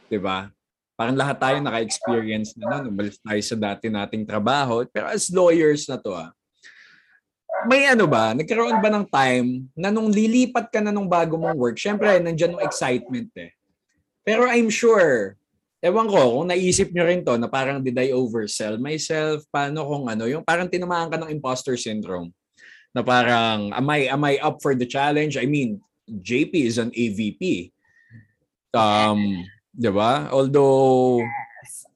'Di 0.05 0.21
ba? 0.21 0.53
Parang 0.93 1.17
lahat 1.17 1.41
tayo 1.41 1.57
naka-experience 1.57 2.53
na 2.53 2.77
nun. 2.77 2.93
Umalis 2.93 3.17
tayo 3.17 3.41
sa 3.41 3.57
dati 3.57 3.89
nating 3.89 4.29
trabaho. 4.29 4.85
Pero 4.93 5.09
as 5.09 5.25
lawyers 5.33 5.89
na 5.89 5.97
to 5.97 6.13
ah, 6.13 6.29
may 7.63 7.87
ano 7.87 8.05
ba, 8.05 8.35
nagkaroon 8.35 8.83
ba 8.83 8.89
ng 8.91 9.05
time 9.07 9.47
na 9.73 9.89
nung 9.89 10.11
lilipat 10.11 10.67
ka 10.67 10.83
na 10.83 10.91
nung 10.91 11.07
bago 11.07 11.39
mong 11.39 11.55
work, 11.55 11.77
syempre, 11.79 12.19
nandyan 12.19 12.59
yung 12.59 12.65
excitement 12.65 13.31
eh. 13.39 13.55
Pero 14.27 14.45
I'm 14.45 14.67
sure, 14.67 15.39
ewan 15.79 16.11
ko, 16.11 16.41
kung 16.41 16.49
naisip 16.51 16.91
nyo 16.91 17.05
rin 17.07 17.23
to 17.23 17.37
na 17.37 17.47
parang 17.47 17.79
did 17.79 17.95
I 17.97 18.11
oversell 18.11 18.77
myself? 18.81 19.45
Paano 19.49 19.85
kung 19.85 20.05
ano, 20.11 20.27
yung 20.27 20.43
parang 20.43 20.67
tinamaan 20.67 21.07
ka 21.07 21.17
ng 21.21 21.31
imposter 21.31 21.77
syndrome 21.79 22.33
na 22.95 23.05
parang 23.05 23.69
am 23.75 23.87
I 23.91 24.07
am 24.07 24.23
I 24.23 24.39
up 24.41 24.59
for 24.63 24.73
the 24.73 24.87
challenge? 24.87 25.35
I 25.35 25.45
mean, 25.45 25.83
JP 26.07 26.53
is 26.65 26.77
an 26.77 26.89
AVP. 26.95 27.69
Um, 28.71 29.45
'di 29.75 29.91
ba? 29.91 30.31
Although 30.31 31.21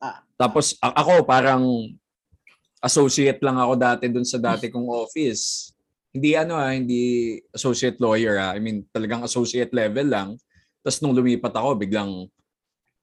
Ah. 0.02 0.24
tapos 0.36 0.76
a- 0.82 0.96
ako 1.00 1.24
parang 1.24 1.64
associate 2.80 3.40
lang 3.44 3.60
ako 3.60 3.74
dati 3.76 4.08
dun 4.08 4.28
sa 4.28 4.40
dati 4.40 4.72
kong 4.72 4.88
office. 4.88 5.76
Hindi 6.10 6.34
ano 6.34 6.58
ah, 6.58 6.74
hindi 6.74 7.38
associate 7.54 8.00
lawyer 8.02 8.40
ah. 8.40 8.56
I 8.56 8.60
mean, 8.64 8.88
talagang 8.90 9.22
associate 9.24 9.72
level 9.76 10.08
lang. 10.10 10.30
Tapos 10.82 11.00
nung 11.04 11.14
lumipat 11.14 11.54
ako, 11.54 11.76
biglang 11.76 12.28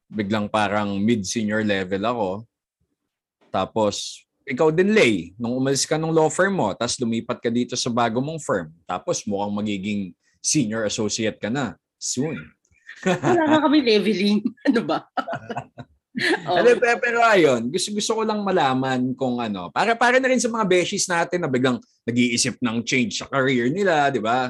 biglang 0.06 0.46
parang 0.46 0.96
mid-senior 0.98 1.66
level 1.66 2.02
ako. 2.02 2.30
Tapos 3.50 4.26
ikaw 4.46 4.70
din, 4.70 4.94
Lay, 4.94 5.34
nung 5.34 5.58
umalis 5.58 5.82
ka 5.82 5.98
ng 5.98 6.14
law 6.14 6.30
firm 6.30 6.54
mo, 6.54 6.70
tapos 6.78 7.02
lumipat 7.02 7.42
ka 7.42 7.50
dito 7.50 7.74
sa 7.74 7.90
bago 7.90 8.22
mong 8.22 8.38
firm, 8.38 8.70
tapos 8.86 9.26
mukhang 9.26 9.50
magiging 9.50 10.00
senior 10.38 10.86
associate 10.86 11.34
ka 11.42 11.50
na 11.50 11.74
soon. 11.98 12.38
Wala 13.02 13.42
nga 13.50 13.58
kami 13.66 13.82
leveling. 13.82 14.40
Ano 14.70 14.80
ba? 14.86 15.02
Oh. 16.48 16.56
Ano, 16.56 16.80
pero, 16.80 16.96
pero 16.96 17.18
ayun, 17.20 17.68
gusto, 17.68 17.92
gusto 17.92 18.12
ko 18.16 18.22
lang 18.24 18.40
malaman 18.40 19.12
kung 19.12 19.36
ano, 19.36 19.68
para 19.68 19.92
para 19.92 20.16
na 20.16 20.32
rin 20.32 20.40
sa 20.40 20.48
mga 20.48 20.64
beshies 20.64 21.04
natin 21.04 21.44
na 21.44 21.50
biglang 21.50 21.76
nag-iisip 22.08 22.56
ng 22.56 22.80
change 22.88 23.20
sa 23.20 23.28
career 23.28 23.68
nila, 23.68 24.08
di 24.08 24.24
ba? 24.24 24.48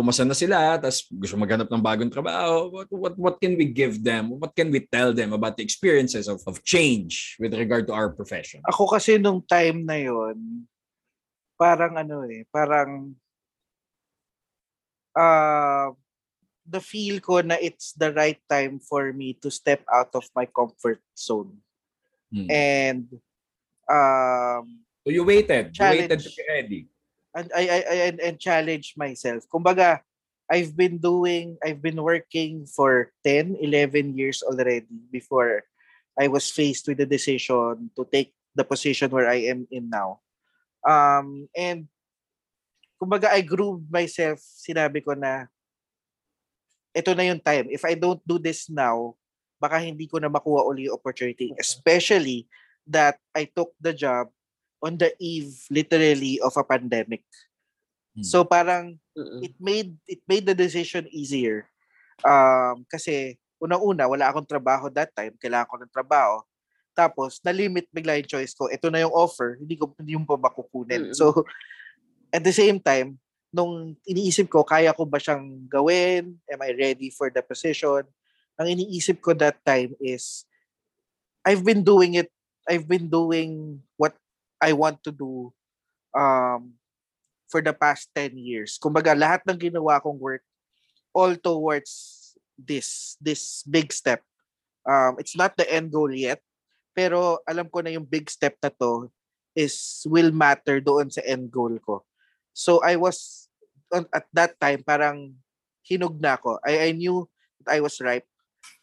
pumasa 0.00 0.24
na 0.24 0.32
sila, 0.32 0.80
tapos 0.80 1.04
gusto 1.12 1.36
maghanap 1.36 1.68
ng 1.68 1.84
bagong 1.84 2.08
trabaho, 2.08 2.72
what, 2.72 2.88
what, 2.88 3.14
what 3.20 3.36
can 3.36 3.52
we 3.52 3.68
give 3.68 4.00
them? 4.00 4.32
What 4.32 4.56
can 4.56 4.72
we 4.72 4.80
tell 4.88 5.12
them 5.12 5.36
about 5.36 5.60
the 5.60 5.64
experiences 5.66 6.24
of, 6.24 6.40
of 6.48 6.64
change 6.64 7.36
with 7.36 7.52
regard 7.52 7.84
to 7.90 7.92
our 7.92 8.08
profession? 8.08 8.64
Ako 8.64 8.88
kasi 8.88 9.20
nung 9.20 9.44
time 9.44 9.84
na 9.84 10.00
yon 10.00 10.64
parang 11.60 12.00
ano 12.00 12.24
eh, 12.24 12.48
parang 12.48 13.12
uh, 15.12 15.92
the 16.70 16.80
feel 16.80 17.18
ko 17.18 17.42
na 17.42 17.58
it's 17.58 17.92
the 17.98 18.14
right 18.14 18.38
time 18.48 18.78
for 18.78 19.12
me 19.12 19.34
to 19.42 19.50
step 19.50 19.82
out 19.90 20.14
of 20.14 20.24
my 20.34 20.46
comfort 20.46 21.02
zone. 21.18 21.58
Hmm. 22.30 22.46
And 22.50 23.06
um, 23.90 24.86
So 25.02 25.10
you 25.10 25.24
waited. 25.26 25.74
You 25.74 25.90
waited 25.90 26.20
to 26.22 26.30
be 26.30 26.42
ready. 26.46 26.80
and 27.34 27.50
I, 27.54 27.62
I, 27.62 27.78
I 27.78 27.96
and, 28.10 28.18
and 28.20 28.34
challenge 28.38 28.94
myself. 28.96 29.46
Kumbaga, 29.46 30.00
I've 30.50 30.74
been 30.76 30.98
doing, 30.98 31.58
I've 31.62 31.82
been 31.82 32.02
working 32.02 32.66
for 32.66 33.12
10, 33.24 33.58
11 33.60 34.18
years 34.18 34.42
already 34.42 34.86
before 35.10 35.62
I 36.18 36.28
was 36.28 36.50
faced 36.50 36.88
with 36.88 36.98
the 36.98 37.06
decision 37.06 37.90
to 37.96 38.02
take 38.10 38.34
the 38.54 38.64
position 38.64 39.10
where 39.10 39.30
I 39.30 39.46
am 39.46 39.66
in 39.70 39.90
now. 39.90 40.20
Um, 40.86 41.48
and 41.56 41.86
kumbaga, 43.00 43.30
I 43.30 43.42
grew 43.42 43.82
myself, 43.88 44.42
sinabi 44.42 45.04
ko 45.04 45.14
na, 45.14 45.46
ito 46.90 47.10
na 47.14 47.26
yung 47.26 47.42
time. 47.42 47.70
If 47.70 47.86
I 47.86 47.94
don't 47.94 48.20
do 48.26 48.38
this 48.38 48.66
now, 48.70 49.14
baka 49.60 49.78
hindi 49.78 50.08
ko 50.08 50.18
na 50.18 50.32
makuha 50.32 50.66
uli 50.66 50.88
yung 50.88 50.96
opportunity. 50.96 51.54
Especially 51.60 52.48
that 52.88 53.20
I 53.36 53.46
took 53.46 53.76
the 53.78 53.94
job 53.94 54.32
on 54.80 54.96
the 54.96 55.12
eve, 55.20 55.54
literally, 55.68 56.40
of 56.40 56.56
a 56.56 56.64
pandemic. 56.64 57.22
Hmm. 58.16 58.24
So 58.26 58.42
parang 58.42 58.98
Mm-mm. 59.14 59.44
it 59.44 59.54
made 59.60 59.94
it 60.08 60.24
made 60.26 60.48
the 60.48 60.56
decision 60.56 61.06
easier. 61.12 61.68
Um, 62.24 62.82
kasi 62.88 63.38
unang-una, 63.60 64.08
wala 64.08 64.32
akong 64.32 64.48
trabaho 64.48 64.88
that 64.90 65.12
time. 65.12 65.36
Kailangan 65.36 65.68
ko 65.68 65.76
ng 65.78 65.92
trabaho. 65.92 66.40
Tapos, 66.96 67.38
na-limit 67.44 67.86
bigla 67.92 68.18
yung 68.18 68.28
choice 68.28 68.52
ko. 68.56 68.66
Ito 68.66 68.90
na 68.90 69.04
yung 69.04 69.14
offer. 69.14 69.60
Hindi 69.60 69.78
ko 69.78 69.92
hindi 70.00 70.16
yung 70.16 70.26
pa 70.26 70.36
makukunin. 70.40 71.12
Mm-mm. 71.12 71.16
So, 71.16 71.44
at 72.34 72.42
the 72.42 72.52
same 72.52 72.80
time, 72.80 73.20
nung 73.50 73.98
iniisip 74.06 74.46
ko, 74.46 74.62
kaya 74.62 74.94
ko 74.94 75.04
ba 75.04 75.18
siyang 75.18 75.66
gawin? 75.66 76.38
Am 76.46 76.60
I 76.62 76.70
ready 76.74 77.10
for 77.10 77.30
the 77.30 77.42
position? 77.42 78.06
Ang 78.58 78.66
iniisip 78.78 79.18
ko 79.18 79.34
that 79.34 79.58
time 79.66 79.94
is, 79.98 80.46
I've 81.42 81.66
been 81.66 81.82
doing 81.82 82.14
it, 82.14 82.30
I've 82.70 82.86
been 82.86 83.10
doing 83.10 83.82
what 83.98 84.14
I 84.62 84.72
want 84.72 85.02
to 85.04 85.12
do 85.12 85.50
um, 86.14 86.78
for 87.50 87.58
the 87.58 87.74
past 87.74 88.06
10 88.14 88.38
years. 88.38 88.78
Kumbaga, 88.78 89.18
lahat 89.18 89.42
ng 89.48 89.58
ginawa 89.58 89.98
kong 89.98 90.18
work 90.20 90.46
all 91.10 91.34
towards 91.34 92.18
this 92.54 93.18
this 93.18 93.66
big 93.66 93.90
step. 93.90 94.22
Um, 94.86 95.18
it's 95.18 95.34
not 95.34 95.58
the 95.58 95.66
end 95.66 95.90
goal 95.90 96.12
yet, 96.12 96.38
pero 96.94 97.42
alam 97.48 97.66
ko 97.66 97.82
na 97.82 97.90
yung 97.90 98.06
big 98.06 98.30
step 98.30 98.54
na 98.62 98.70
to 98.70 99.10
is 99.56 100.06
will 100.06 100.30
matter 100.30 100.78
doon 100.78 101.10
sa 101.10 101.24
end 101.26 101.50
goal 101.50 101.74
ko. 101.82 102.06
So 102.52 102.82
I 102.82 102.96
was 102.96 103.48
at 103.90 104.26
that 104.34 104.54
time 104.60 104.82
parang 104.86 105.34
hinug 105.86 106.22
na 106.22 106.38
ako. 106.38 106.62
I, 106.62 106.88
I 106.88 106.90
knew 106.92 107.26
that 107.62 107.74
I 107.74 107.80
was 107.82 107.98
ripe 107.98 108.26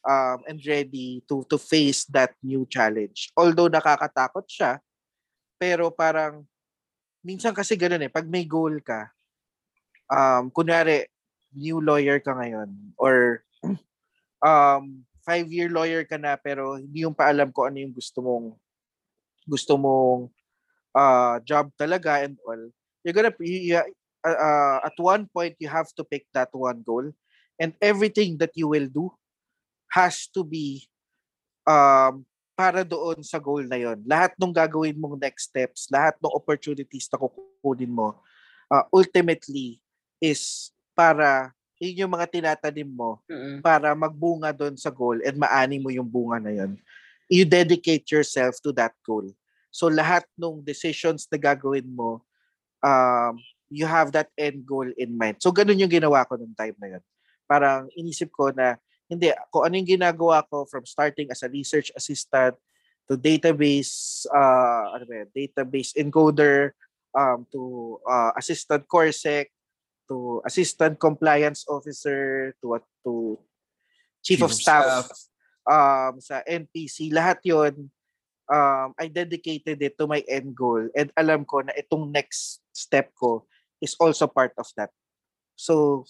um, 0.04 0.44
and 0.48 0.60
ready 0.66 1.24
to 1.32 1.48
to 1.48 1.58
face 1.58 2.04
that 2.12 2.36
new 2.44 2.68
challenge. 2.68 3.32
Although 3.38 3.72
nakakatakot 3.72 4.46
siya, 4.50 4.82
pero 5.58 5.90
parang 5.94 6.44
minsan 7.24 7.52
kasi 7.52 7.76
ganun 7.76 8.08
eh, 8.08 8.12
pag 8.12 8.28
may 8.28 8.48
goal 8.48 8.80
ka, 8.80 9.12
um, 10.08 10.48
kunwari, 10.52 11.08
new 11.52 11.84
lawyer 11.84 12.20
ka 12.24 12.32
ngayon, 12.32 12.72
or 12.96 13.44
um, 14.40 15.04
five-year 15.28 15.68
lawyer 15.68 16.08
ka 16.08 16.16
na, 16.16 16.40
pero 16.40 16.80
hindi 16.80 17.04
yung 17.04 17.18
paalam 17.18 17.52
ko 17.52 17.68
ano 17.68 17.84
yung 17.84 17.92
gusto 17.92 18.24
mong, 18.24 18.56
gusto 19.44 19.76
mong 19.76 20.32
uh, 20.96 21.36
job 21.44 21.68
talaga 21.76 22.24
and 22.24 22.40
all, 22.48 22.64
you're 23.08 23.16
gonna, 23.16 23.32
you, 23.40 23.80
uh, 23.80 23.88
uh, 24.28 24.84
at 24.84 24.96
one 25.00 25.32
point, 25.32 25.56
you 25.64 25.72
have 25.72 25.88
to 25.96 26.04
pick 26.04 26.28
that 26.36 26.52
one 26.52 26.84
goal, 26.84 27.08
and 27.56 27.72
everything 27.80 28.36
that 28.44 28.52
you 28.60 28.68
will 28.68 28.92
do 28.92 29.08
has 29.88 30.28
to 30.36 30.44
be 30.44 30.84
um, 31.64 32.28
para 32.52 32.84
doon 32.84 33.24
sa 33.24 33.40
goal 33.40 33.64
na 33.64 33.80
yon. 33.80 34.04
Lahat 34.04 34.36
ng 34.36 34.52
gagawin 34.52 35.00
mong 35.00 35.16
next 35.16 35.48
steps, 35.48 35.88
lahat 35.88 36.20
ng 36.20 36.36
opportunities 36.36 37.08
na 37.08 37.16
kukunin 37.16 37.96
mo, 37.96 38.20
uh, 38.68 38.84
ultimately 38.92 39.80
is 40.20 40.76
para 40.92 41.56
yun 41.78 42.04
yung 42.04 42.14
mga 42.18 42.28
tinatanim 42.28 42.90
mo 42.90 43.22
Mm-mm. 43.30 43.62
para 43.62 43.94
magbunga 43.94 44.50
doon 44.50 44.74
sa 44.76 44.90
goal 44.90 45.22
and 45.22 45.38
maani 45.38 45.78
mo 45.78 45.94
yung 45.94 46.10
bunga 46.10 46.42
na 46.42 46.52
yon. 46.52 46.76
You 47.30 47.46
dedicate 47.46 48.10
yourself 48.10 48.58
to 48.66 48.74
that 48.76 48.98
goal. 49.06 49.30
So 49.70 49.88
lahat 49.88 50.26
ng 50.34 50.66
decisions 50.66 51.30
na 51.30 51.38
gagawin 51.38 51.86
mo, 51.86 52.26
um, 52.84 53.40
you 53.70 53.86
have 53.86 54.12
that 54.14 54.32
end 54.38 54.66
goal 54.66 54.88
in 54.98 55.18
mind. 55.18 55.38
So 55.40 55.52
ganun 55.52 55.80
yung 55.80 55.92
ginawa 55.92 56.28
ko 56.28 56.36
nung 56.36 56.56
time 56.56 56.76
na 56.80 56.98
yun. 56.98 57.04
Parang 57.48 57.88
inisip 57.96 58.32
ko 58.32 58.52
na 58.52 58.80
hindi, 59.08 59.32
kung 59.52 59.64
ano 59.64 59.74
yung 59.80 60.00
ginagawa 60.00 60.44
ko 60.52 60.68
from 60.68 60.84
starting 60.84 61.32
as 61.32 61.44
a 61.44 61.52
research 61.52 61.92
assistant 61.96 62.56
to 63.08 63.16
database, 63.16 64.28
uh, 64.28 65.00
ano 65.00 65.04
ba 65.08 65.24
yun, 65.24 65.30
database 65.32 65.96
encoder, 65.96 66.76
um, 67.16 67.48
to 67.48 67.96
uh, 68.04 68.36
assistant 68.36 68.84
CORSEC, 68.84 69.48
to 70.12 70.44
assistant 70.44 71.00
compliance 71.00 71.64
officer, 71.68 72.52
to 72.60 72.80
to 73.04 73.40
chief, 74.24 74.44
of, 74.44 74.52
staff, 74.52 75.08
um, 75.64 76.20
sa 76.20 76.44
NPC, 76.44 77.12
lahat 77.16 77.40
yon 77.48 77.88
um, 78.52 78.94
I 79.00 79.08
dedicated 79.08 79.82
it 79.82 79.98
to 80.00 80.08
my 80.08 80.24
end 80.28 80.56
goal 80.56 80.88
and 80.96 81.12
alam 81.18 81.46
ko 81.46 81.62
na 81.62 81.74
itong 81.76 82.12
next 82.12 82.62
step 82.74 83.12
ko 83.20 83.46
is 83.82 83.96
also 84.00 84.28
part 84.28 84.54
of 84.58 84.68
that. 84.78 84.90
So, 85.56 86.06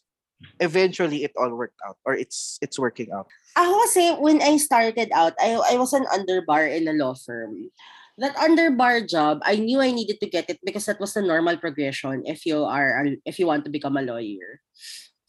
eventually 0.59 1.23
it 1.23 1.33
all 1.37 1.53
worked 1.55 1.79
out 1.87 1.97
or 2.05 2.13
it's 2.13 2.57
it's 2.61 2.77
working 2.77 3.09
out. 3.11 3.27
Ako 3.57 3.73
kasi, 3.89 4.13
when 4.21 4.41
I 4.41 4.57
started 4.57 5.09
out, 5.13 5.33
I, 5.41 5.57
I 5.57 5.75
was 5.77 5.93
an 5.93 6.05
underbar 6.13 6.69
in 6.69 6.87
a 6.87 6.93
law 6.93 7.15
firm. 7.15 7.73
That 8.17 8.35
underbar 8.37 9.05
job, 9.05 9.41
I 9.45 9.61
knew 9.61 9.79
I 9.79 9.93
needed 9.93 10.17
to 10.21 10.29
get 10.29 10.49
it 10.49 10.57
because 10.65 10.85
that 10.85 10.99
was 10.99 11.13
the 11.13 11.21
normal 11.21 11.57
progression 11.57 12.25
if 12.25 12.45
you 12.45 12.65
are 12.65 13.05
if 13.25 13.37
you 13.37 13.45
want 13.45 13.65
to 13.65 13.73
become 13.73 13.97
a 13.97 14.01
lawyer. 14.01 14.61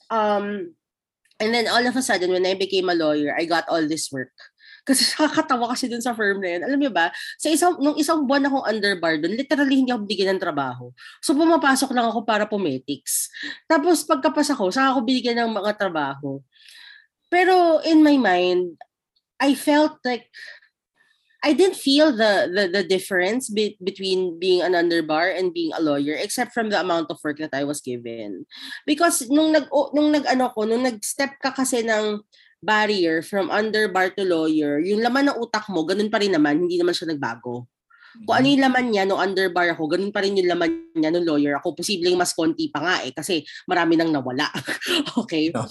Um, 0.09 0.73
and 1.37 1.53
then 1.53 1.69
all 1.69 1.85
of 1.85 1.97
a 1.97 2.03
sudden, 2.03 2.33
when 2.33 2.47
I 2.47 2.55
became 2.57 2.89
a 2.89 2.97
lawyer, 2.97 3.37
I 3.37 3.45
got 3.45 3.69
all 3.69 3.85
this 3.85 4.09
work. 4.11 4.33
Kasi 4.89 5.05
nakakatawa 5.13 5.77
kasi 5.77 5.93
dun 5.93 6.01
sa 6.01 6.17
firm 6.17 6.41
na 6.41 6.57
yun. 6.57 6.63
Alam 6.65 6.79
niyo 6.81 6.93
ba, 6.93 7.13
sa 7.37 7.53
isang, 7.53 7.77
nung 7.77 8.01
isang 8.01 8.25
buwan 8.25 8.49
akong 8.49 8.65
underbar 8.65 9.21
dun, 9.21 9.37
literally 9.37 9.85
hindi 9.85 9.93
ako 9.93 10.09
bigyan 10.09 10.41
ng 10.41 10.43
trabaho. 10.43 10.89
So 11.21 11.37
pumapasok 11.37 11.93
lang 11.93 12.09
ako 12.09 12.25
para 12.25 12.49
pumetics. 12.49 13.29
Tapos 13.69 14.01
pagkapasa 14.09 14.57
ko, 14.57 14.73
saka 14.73 14.97
ako 14.97 15.05
binigyan 15.05 15.45
ng 15.45 15.53
mga 15.53 15.77
trabaho. 15.77 16.41
Pero 17.29 17.85
in 17.85 18.01
my 18.01 18.17
mind, 18.17 18.81
I 19.37 19.53
felt 19.53 20.01
like 20.09 20.33
I 21.39 21.55
didn't 21.55 21.79
feel 21.79 22.11
the 22.11 22.51
the, 22.51 22.65
the 22.67 22.83
difference 22.83 23.47
be, 23.47 23.79
between 23.79 24.43
being 24.43 24.59
an 24.59 24.75
underbar 24.75 25.31
and 25.31 25.55
being 25.55 25.71
a 25.71 25.79
lawyer 25.79 26.19
except 26.19 26.51
from 26.51 26.67
the 26.67 26.81
amount 26.81 27.15
of 27.15 27.23
work 27.23 27.39
that 27.39 27.55
I 27.55 27.63
was 27.63 27.79
given. 27.79 28.43
Because 28.83 29.23
nung 29.31 29.55
nag 29.55 29.71
nung 29.95 30.11
nag 30.11 30.27
ano 30.27 30.51
ko, 30.51 30.67
nung 30.67 30.83
nag-step 30.83 31.39
ka 31.39 31.55
kasi 31.55 31.87
ng 31.87 32.27
barrier 32.63 33.23
from 33.23 33.51
underbar 33.51 34.11
to 34.15 34.27
lawyer, 34.27 34.79
yung 34.83 35.03
laman 35.03 35.31
ng 35.31 35.39
utak 35.39 35.67
mo, 35.71 35.87
ganun 35.87 36.11
pa 36.11 36.19
rin 36.19 36.35
naman, 36.35 36.67
hindi 36.67 36.79
naman 36.79 36.95
siya 36.95 37.15
nagbago. 37.15 37.71
Kung 38.25 38.35
ano 38.35 38.47
yung 38.51 38.65
laman 38.65 38.87
niya 38.91 39.05
nung 39.07 39.21
underbar 39.21 39.69
ako, 39.77 39.95
ganun 39.95 40.11
pa 40.11 40.25
rin 40.25 40.35
yung 40.35 40.51
laman 40.51 40.91
niya 40.97 41.13
nung 41.13 41.29
lawyer 41.29 41.61
ako. 41.61 41.79
Posibleng 41.79 42.19
mas 42.19 42.35
konti 42.35 42.73
pa 42.73 42.83
nga 42.83 42.97
eh, 43.07 43.13
kasi 43.15 43.45
marami 43.69 43.95
nang 43.95 44.11
nawala. 44.11 44.49
okay? 45.23 45.55
Yeah. 45.55 45.69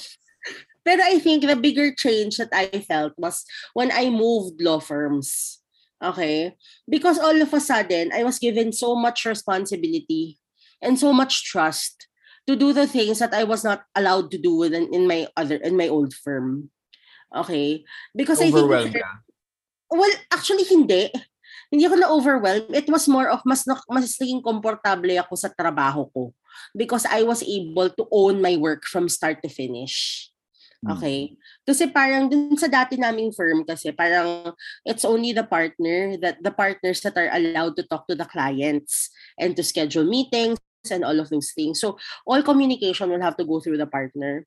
Pero 0.88 1.04
I 1.04 1.20
think 1.20 1.44
the 1.44 1.60
bigger 1.60 1.92
change 1.92 2.40
that 2.40 2.54
I 2.56 2.72
felt 2.80 3.12
was 3.20 3.44
when 3.76 3.92
I 3.92 4.08
moved 4.08 4.64
law 4.64 4.80
firms. 4.80 5.60
Okay? 6.00 6.56
Because 6.88 7.20
all 7.20 7.36
of 7.36 7.52
a 7.52 7.60
sudden, 7.60 8.16
I 8.16 8.24
was 8.24 8.40
given 8.40 8.72
so 8.72 8.96
much 8.96 9.28
responsibility 9.28 10.40
and 10.80 10.96
so 10.96 11.12
much 11.12 11.44
trust 11.44 12.08
to 12.48 12.56
do 12.56 12.72
the 12.72 12.88
things 12.88 13.20
that 13.20 13.34
I 13.34 13.44
was 13.44 13.68
not 13.68 13.84
allowed 13.96 14.32
to 14.32 14.38
do 14.40 14.64
in, 14.64 14.88
in 14.94 15.04
my 15.08 15.28
other 15.36 15.60
in 15.60 15.76
my 15.76 15.92
old 15.92 16.16
firm. 16.16 16.72
Okay? 17.34 17.84
Because 18.16 18.40
I 18.42 18.52
think 18.52 18.96
ka. 18.96 19.24
Well, 19.92 20.12
actually 20.32 20.68
hindi. 20.68 21.12
Hindi 21.68 21.84
ako 21.84 21.96
na-overwhelmed. 22.00 22.72
It 22.72 22.88
was 22.88 23.08
more 23.12 23.28
of 23.28 23.44
mas 23.44 23.68
mas 23.92 24.16
naging 24.20 24.40
komportable 24.40 25.12
ako 25.20 25.36
sa 25.36 25.52
trabaho 25.52 26.08
ko 26.12 26.32
because 26.76 27.04
I 27.06 27.24
was 27.24 27.44
able 27.44 27.92
to 27.92 28.04
own 28.12 28.40
my 28.40 28.56
work 28.56 28.88
from 28.88 29.12
start 29.12 29.44
to 29.44 29.52
finish. 29.52 30.28
Hmm. 30.86 30.96
Okay? 30.96 31.36
Kasi 31.66 31.90
parang 31.90 32.30
dun 32.30 32.56
sa 32.56 32.70
dati 32.70 32.96
naming 32.96 33.34
firm 33.34 33.66
kasi 33.66 33.92
parang 33.92 34.54
it's 34.86 35.04
only 35.04 35.34
the 35.34 35.44
partner 35.44 36.16
that 36.22 36.40
the 36.40 36.54
partners 36.54 37.02
that 37.02 37.18
are 37.18 37.32
allowed 37.34 37.76
to 37.76 37.84
talk 37.84 38.06
to 38.08 38.16
the 38.16 38.30
clients 38.30 39.10
and 39.36 39.58
to 39.58 39.64
schedule 39.66 40.06
meetings 40.06 40.62
and 40.88 41.04
all 41.04 41.18
of 41.20 41.28
those 41.34 41.52
things. 41.52 41.82
So 41.82 41.98
all 42.24 42.46
communication 42.46 43.10
will 43.10 43.24
have 43.26 43.36
to 43.42 43.46
go 43.48 43.60
through 43.60 43.82
the 43.82 43.90
partner. 43.90 44.46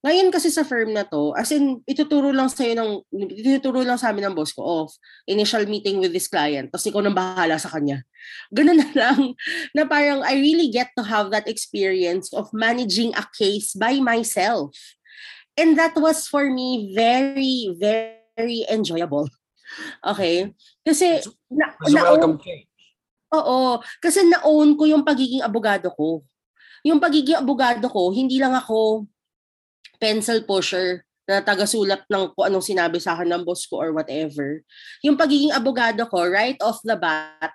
Ngayon 0.00 0.32
kasi 0.32 0.48
sa 0.48 0.64
firm 0.64 0.96
na 0.96 1.04
to, 1.04 1.36
as 1.36 1.52
in, 1.52 1.84
ituturo 1.84 2.32
lang 2.32 2.48
sa'yo 2.48 2.72
ng, 2.72 2.90
ituturo 3.36 3.84
lang 3.84 4.00
sa 4.00 4.08
amin 4.08 4.32
ng 4.32 4.36
boss 4.36 4.56
ko, 4.56 4.84
of 4.84 4.88
initial 5.28 5.60
meeting 5.68 6.00
with 6.00 6.08
this 6.08 6.24
client, 6.24 6.72
tapos 6.72 6.88
ikaw 6.88 7.04
nang 7.04 7.12
bahala 7.12 7.60
sa 7.60 7.68
kanya. 7.68 8.00
Ganun 8.48 8.80
na 8.80 8.88
lang, 8.96 9.36
na 9.76 9.84
parang 9.84 10.24
I 10.24 10.40
really 10.40 10.72
get 10.72 10.88
to 10.96 11.04
have 11.04 11.28
that 11.36 11.44
experience 11.44 12.32
of 12.32 12.48
managing 12.56 13.12
a 13.12 13.28
case 13.36 13.76
by 13.76 14.00
myself. 14.00 14.72
And 15.60 15.76
that 15.76 15.92
was 16.00 16.24
for 16.24 16.48
me 16.48 16.96
very, 16.96 17.68
very 17.76 18.64
enjoyable. 18.72 19.28
Okay? 20.00 20.48
Kasi, 20.80 21.20
na, 21.52 21.76
That's 21.76 21.92
a 21.92 22.16
welcome. 22.16 22.40
Oo. 23.36 23.84
Kasi 24.00 24.24
na-own 24.24 24.80
ko 24.80 24.88
yung 24.88 25.04
pagiging 25.04 25.44
abogado 25.44 25.92
ko. 25.92 26.24
Yung 26.88 26.96
pagiging 26.96 27.36
abogado 27.36 27.84
ko, 27.92 28.08
hindi 28.16 28.40
lang 28.40 28.56
ako 28.56 29.04
pencil 30.00 30.42
pusher 30.48 31.04
na 31.28 31.38
taga-sulat 31.38 32.02
ng 32.10 32.34
kung 32.34 32.50
anong 32.50 32.64
sinabi 32.64 32.98
sa 32.98 33.14
akin 33.14 33.30
ng 33.30 33.42
boss 33.46 33.68
ko 33.70 33.78
or 33.78 33.94
whatever. 33.94 34.66
Yung 35.06 35.14
pagiging 35.14 35.54
abogado 35.54 36.02
ko, 36.10 36.26
right 36.26 36.58
off 36.58 36.82
the 36.82 36.98
bat, 36.98 37.54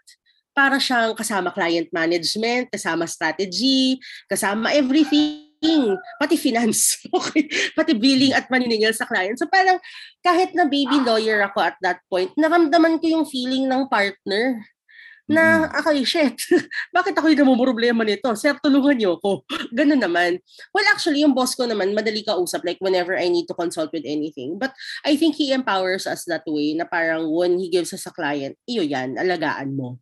para 0.55 0.79
siyang 0.79 1.11
kasama 1.11 1.51
client 1.51 1.91
management, 1.91 2.71
kasama 2.71 3.03
strategy, 3.03 3.99
kasama 4.31 4.71
everything, 4.71 5.99
pati 6.15 6.39
finance, 6.39 7.03
okay? 7.11 7.51
pati 7.75 7.91
billing 7.91 8.31
at 8.31 8.47
maniningil 8.47 8.95
sa 8.95 9.03
client. 9.03 9.35
So 9.35 9.51
parang 9.51 9.75
kahit 10.23 10.55
na 10.55 10.63
baby 10.63 11.03
lawyer 11.03 11.43
ako 11.43 11.59
at 11.59 11.75
that 11.83 11.99
point, 12.07 12.31
naramdaman 12.39 13.03
ko 13.03 13.19
yung 13.19 13.25
feeling 13.27 13.67
ng 13.67 13.91
partner 13.91 14.63
na 15.25 15.65
okay, 15.73 16.05
shit, 16.05 16.37
bakit 16.95 17.17
ako 17.17 17.33
yung 17.33 17.57
problema 17.57 18.05
nito? 18.05 18.29
Sir, 18.37 18.53
tulungan 18.61 18.93
niyo 18.97 19.17
ako. 19.17 19.41
Ganun 19.77 20.01
naman. 20.01 20.37
Well, 20.69 20.85
actually, 20.93 21.25
yung 21.25 21.33
boss 21.33 21.57
ko 21.57 21.65
naman, 21.65 21.97
madali 21.97 22.21
ka 22.21 22.37
usap, 22.37 22.61
like 22.61 22.77
whenever 22.77 23.17
I 23.17 23.29
need 23.29 23.49
to 23.49 23.57
consult 23.57 23.89
with 23.89 24.05
anything. 24.05 24.61
But 24.61 24.77
I 25.01 25.17
think 25.17 25.35
he 25.35 25.49
empowers 25.49 26.05
us 26.05 26.29
that 26.29 26.45
way, 26.45 26.77
na 26.77 26.85
parang 26.85 27.29
when 27.33 27.57
he 27.57 27.73
gives 27.73 27.89
us 27.93 28.05
a 28.05 28.13
client, 28.13 28.57
iyo 28.69 28.85
yan, 28.85 29.17
alagaan 29.17 29.73
mo. 29.73 29.97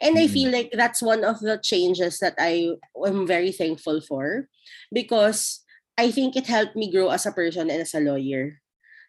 And 0.00 0.16
I 0.16 0.28
Mm. 0.28 0.32
feel 0.32 0.50
like 0.52 0.70
that's 0.72 1.00
one 1.04 1.24
of 1.24 1.40
the 1.40 1.60
changes 1.60 2.20
that 2.20 2.36
I 2.38 2.76
am 3.04 3.26
very 3.26 3.52
thankful 3.52 4.00
for 4.00 4.48
because 4.92 5.64
I 5.98 6.14
think 6.14 6.36
it 6.36 6.46
helped 6.46 6.78
me 6.78 6.88
grow 6.92 7.10
as 7.10 7.26
a 7.26 7.34
person 7.34 7.68
and 7.68 7.82
as 7.82 7.92
a 7.92 8.00
lawyer. 8.00 8.62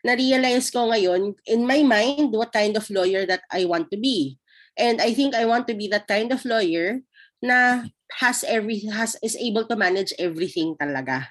Na-realize 0.04 0.72
ko 0.72 0.90
ngayon, 0.90 1.36
in 1.46 1.68
my 1.68 1.84
mind, 1.84 2.32
what 2.32 2.52
kind 2.56 2.74
of 2.76 2.88
lawyer 2.90 3.28
that 3.28 3.44
I 3.52 3.68
want 3.68 3.92
to 3.92 4.00
be. 4.00 4.40
And 4.80 5.04
I 5.04 5.12
think 5.14 5.36
I 5.36 5.44
want 5.44 5.68
to 5.68 5.76
be 5.76 5.92
that 5.92 6.08
kind 6.08 6.32
of 6.32 6.48
lawyer 6.48 7.04
na 7.44 7.92
has 8.20 8.44
every 8.48 8.88
has 8.90 9.20
is 9.22 9.36
able 9.36 9.68
to 9.68 9.76
manage 9.76 10.16
everything 10.18 10.80
talaga. 10.80 11.28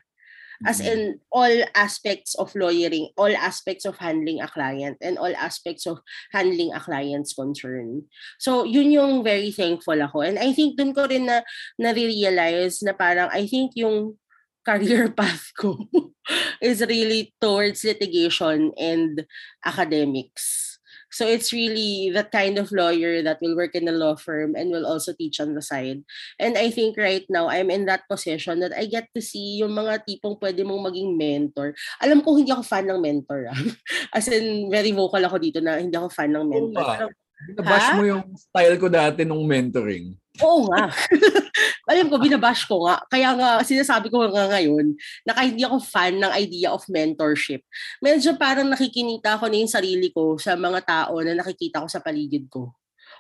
As 0.67 0.83
Mm. 0.83 0.91
in 0.91 1.01
all 1.31 1.55
aspects 1.79 2.35
of 2.35 2.51
lawyering, 2.59 3.15
all 3.15 3.31
aspects 3.31 3.87
of 3.87 3.95
handling 4.03 4.43
a 4.43 4.51
client, 4.51 4.99
and 4.99 5.15
all 5.15 5.31
aspects 5.39 5.87
of 5.87 6.03
handling 6.35 6.75
a 6.75 6.83
client's 6.83 7.31
concern. 7.31 8.11
So, 8.43 8.67
yun 8.67 8.91
yung 8.91 9.23
very 9.23 9.55
thankful 9.55 9.95
ako. 10.03 10.27
And 10.27 10.35
I 10.35 10.51
think 10.51 10.75
dun 10.75 10.91
ko 10.91 11.07
rin 11.07 11.31
na 11.31 11.47
na-realize 11.79 12.83
na 12.83 12.91
parang 12.91 13.31
I 13.31 13.47
think 13.47 13.79
yung 13.79 14.19
career 14.67 15.09
path 15.19 15.55
ko 15.55 15.79
is 16.61 16.83
really 16.83 17.31
towards 17.39 17.87
litigation 17.87 18.75
and 18.75 19.25
academics. 19.63 20.68
So 21.11 21.25
it's 21.25 21.53
really 21.53 22.11
that 22.13 22.33
kind 22.33 22.59
of 22.59 22.73
lawyer 22.73 23.23
that 23.25 23.41
will 23.41 23.57
work 23.57 23.75
in 23.75 23.89
a 23.89 23.97
law 23.97 24.17
firm 24.17 24.55
and 24.55 24.71
will 24.71 24.85
also 24.85 25.13
teach 25.13 25.41
on 25.41 25.55
the 25.55 25.63
side. 25.65 26.05
And 26.39 26.57
I 26.59 26.71
think 26.71 26.97
right 26.97 27.25
now 27.33 27.49
I'm 27.49 27.71
in 27.73 27.89
that 27.89 28.05
position 28.09 28.61
that 28.61 28.77
I 28.77 28.87
get 28.87 29.09
to 29.17 29.23
see 29.25 29.65
yung 29.65 29.73
mga 29.73 30.05
tipong 30.05 30.37
pwede 30.41 30.65
mong 30.65 30.93
maging 30.93 31.17
mentor. 31.17 31.73
Alam 32.05 32.21
ko 32.21 32.37
hindi 32.37 32.53
ako 32.53 32.65
fan 32.65 32.87
ng 32.89 33.01
mentor. 33.01 33.49
Ah. 33.49 33.57
As 34.17 34.29
in 34.29 34.69
very 34.69 34.93
vocal 34.93 35.25
ako 35.25 35.41
dito 35.41 35.65
na 35.65 35.81
hindi 35.81 35.97
ako 35.97 36.13
fan 36.13 36.33
ng 36.37 36.45
mentor. 36.45 36.85
nga. 36.85 36.97
Pero, 36.99 37.09
Nabash 37.55 37.95
Ha? 37.95 37.97
mo 37.97 38.03
yung 38.03 38.23
style 38.35 38.77
ko 38.83 38.91
dati 38.91 39.23
nung 39.23 39.47
mentoring. 39.47 40.11
Oo 40.43 40.69
nga. 40.71 40.93
Alam 41.91 42.07
ko, 42.13 42.17
binabash 42.21 42.69
ko 42.69 42.87
nga. 42.87 43.03
Kaya 43.11 43.35
nga, 43.35 43.49
sinasabi 43.65 44.13
ko 44.13 44.23
nga 44.29 44.47
ngayon 44.53 44.95
na 45.25 45.33
kahit 45.35 45.57
hindi 45.57 45.65
ako 45.65 45.83
fan 45.83 46.21
ng 46.21 46.33
idea 46.37 46.71
of 46.71 46.85
mentorship, 46.87 47.65
medyo 47.99 48.37
parang 48.37 48.69
nakikinita 48.71 49.41
ko 49.41 49.49
na 49.49 49.57
yung 49.59 49.73
sarili 49.73 50.13
ko 50.13 50.37
sa 50.37 50.55
mga 50.55 50.81
tao 50.85 51.19
na 51.25 51.35
nakikita 51.35 51.83
ko 51.83 51.89
sa 51.91 52.03
paligid 52.03 52.47
ko. 52.53 52.77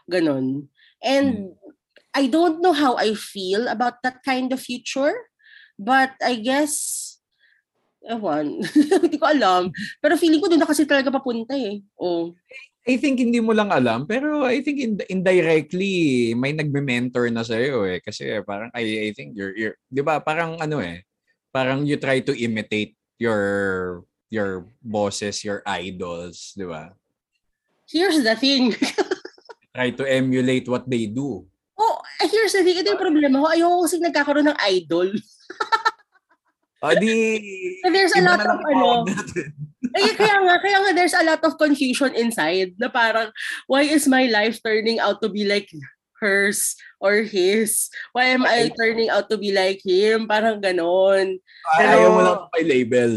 Ganon. 0.06 0.68
And 1.02 1.54
I 2.14 2.26
don't 2.26 2.60
know 2.64 2.72
how 2.74 2.96
I 2.96 3.14
feel 3.14 3.68
about 3.68 4.02
that 4.02 4.24
kind 4.24 4.50
of 4.52 4.58
future, 4.58 5.14
but 5.78 6.12
I 6.24 6.40
guess, 6.40 6.74
ewan, 8.02 8.64
hindi 9.04 9.18
ko 9.20 9.26
alam. 9.28 9.70
Pero 10.00 10.18
feeling 10.18 10.40
ko 10.40 10.48
doon 10.48 10.62
na 10.64 10.70
kasi 10.70 10.88
talaga 10.88 11.12
papunta 11.12 11.54
eh. 11.54 11.84
Oh. 12.00 12.34
I 12.88 12.96
think 12.96 13.20
hindi 13.20 13.36
mo 13.44 13.52
lang 13.52 13.68
alam, 13.68 14.08
pero 14.08 14.48
I 14.48 14.64
think 14.64 14.80
ind- 14.80 15.08
indirectly 15.12 16.32
may 16.32 16.56
nagme-mentor 16.56 17.28
na 17.28 17.44
sa 17.44 17.60
iyo 17.60 17.84
eh 17.84 18.00
kasi 18.00 18.40
parang 18.48 18.72
I 18.72 19.08
I 19.08 19.10
think 19.12 19.36
you're, 19.36 19.52
you're 19.52 19.76
'di 19.92 20.00
ba 20.00 20.24
parang 20.24 20.56
ano 20.56 20.80
eh 20.80 21.04
parang 21.52 21.84
you 21.84 22.00
try 22.00 22.24
to 22.24 22.32
imitate 22.32 22.96
your 23.20 23.44
your 24.32 24.64
bosses, 24.80 25.44
your 25.44 25.60
idols, 25.68 26.56
'di 26.56 26.64
ba? 26.64 26.96
Here's 27.92 28.24
the 28.24 28.36
thing. 28.36 28.72
Try 29.76 29.92
to 29.96 30.04
emulate 30.04 30.68
what 30.68 30.84
they 30.88 31.08
do. 31.08 31.44
Oh, 31.78 31.96
here's 32.20 32.52
the 32.52 32.60
thing. 32.60 32.82
Ito 32.82 32.96
yung 32.96 33.00
problema 33.00 33.40
ko. 33.40 33.46
Ayoko 33.48 33.86
kasi 33.88 33.96
nagkakaroon 34.02 34.48
ng 34.50 34.60
idol. 34.74 35.08
Ah, 36.84 36.92
di 36.92 37.40
So 37.80 37.88
there's 37.94 38.12
a 38.12 38.20
lot 38.20 38.44
of 38.44 38.60
ano. 38.60 39.08
Natin. 39.82 40.02
Eh, 40.02 40.14
kaya 40.18 40.36
nga, 40.42 40.56
kaya 40.58 40.78
nga 40.82 40.92
there's 40.94 41.16
a 41.16 41.24
lot 41.24 41.42
of 41.44 41.58
confusion 41.58 42.14
inside 42.14 42.74
na 42.78 42.88
parang, 42.90 43.30
why 43.66 43.82
is 43.86 44.10
my 44.10 44.26
life 44.26 44.58
turning 44.62 44.98
out 44.98 45.22
to 45.22 45.28
be 45.28 45.46
like 45.46 45.70
hers 46.18 46.74
or 46.98 47.22
his? 47.22 47.90
Why 48.12 48.34
am 48.34 48.42
I 48.42 48.70
turning 48.74 49.08
out 49.08 49.30
to 49.30 49.38
be 49.38 49.54
like 49.54 49.78
him? 49.86 50.26
Parang 50.26 50.58
ganon. 50.58 51.38
Ay, 51.78 51.86
ayaw 51.86 52.10
mo 52.10 52.20
lang 52.26 52.38
may 52.58 52.64
label. 52.66 53.12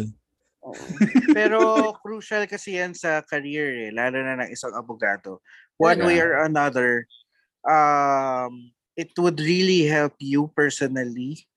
Pero 1.33 1.89
crucial 2.05 2.45
kasi 2.45 2.77
yan 2.77 2.93
sa 2.93 3.25
career 3.25 3.89
eh, 3.89 3.91
lalo 3.91 4.21
na 4.21 4.45
ng 4.45 4.53
isang 4.53 4.77
abogado. 4.77 5.41
One 5.81 5.97
Talaga? 5.97 6.05
way 6.05 6.17
or 6.21 6.33
another, 6.45 7.09
um, 7.65 8.69
it 8.93 9.09
would 9.17 9.41
really 9.41 9.89
help 9.89 10.13
you 10.21 10.53
personally 10.53 11.49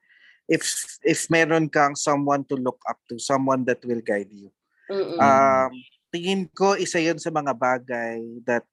if 0.48 0.64
if 1.05 1.28
meron 1.28 1.68
kang 1.68 1.96
someone 1.96 2.44
to 2.48 2.57
look 2.57 2.80
up 2.88 2.96
to, 3.12 3.20
someone 3.20 3.64
that 3.68 3.84
will 3.84 4.00
guide 4.00 4.32
you. 4.32 4.48
Mm-mm. 4.91 5.18
Um, 5.18 5.72
tingin 6.14 6.47
ko 6.53 6.76
isa 6.76 7.01
yun 7.01 7.18
sa 7.18 7.32
mga 7.32 7.57
bagay 7.57 8.20
that 8.47 8.64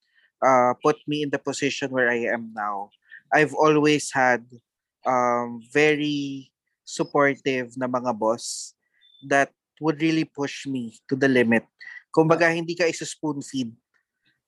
uh, 0.43 0.73
put 0.83 0.99
me 1.07 1.23
in 1.23 1.31
the 1.31 1.39
position 1.39 1.89
where 1.89 2.09
I 2.09 2.29
am 2.29 2.51
now. 2.53 2.91
I've 3.31 3.55
always 3.55 4.11
had 4.11 4.43
um, 5.07 5.63
very 5.71 6.51
supportive 6.83 7.73
na 7.79 7.87
mga 7.87 8.11
boss 8.17 8.75
that 9.31 9.53
would 9.79 10.01
really 10.01 10.27
push 10.27 10.67
me 10.67 10.99
to 11.07 11.15
the 11.15 11.31
limit. 11.31 11.63
Kumbaga, 12.11 12.51
hindi 12.51 12.75
ka 12.75 12.85
isa 12.85 13.07
spoon 13.07 13.39
feed. 13.41 13.71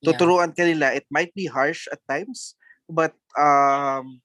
Tuturuan 0.03 0.51
ka 0.51 0.67
nila. 0.67 0.91
It 0.91 1.07
might 1.07 1.31
be 1.31 1.47
harsh 1.47 1.87
at 1.87 2.03
times, 2.05 2.59
but 2.91 3.15
um, 3.39 4.19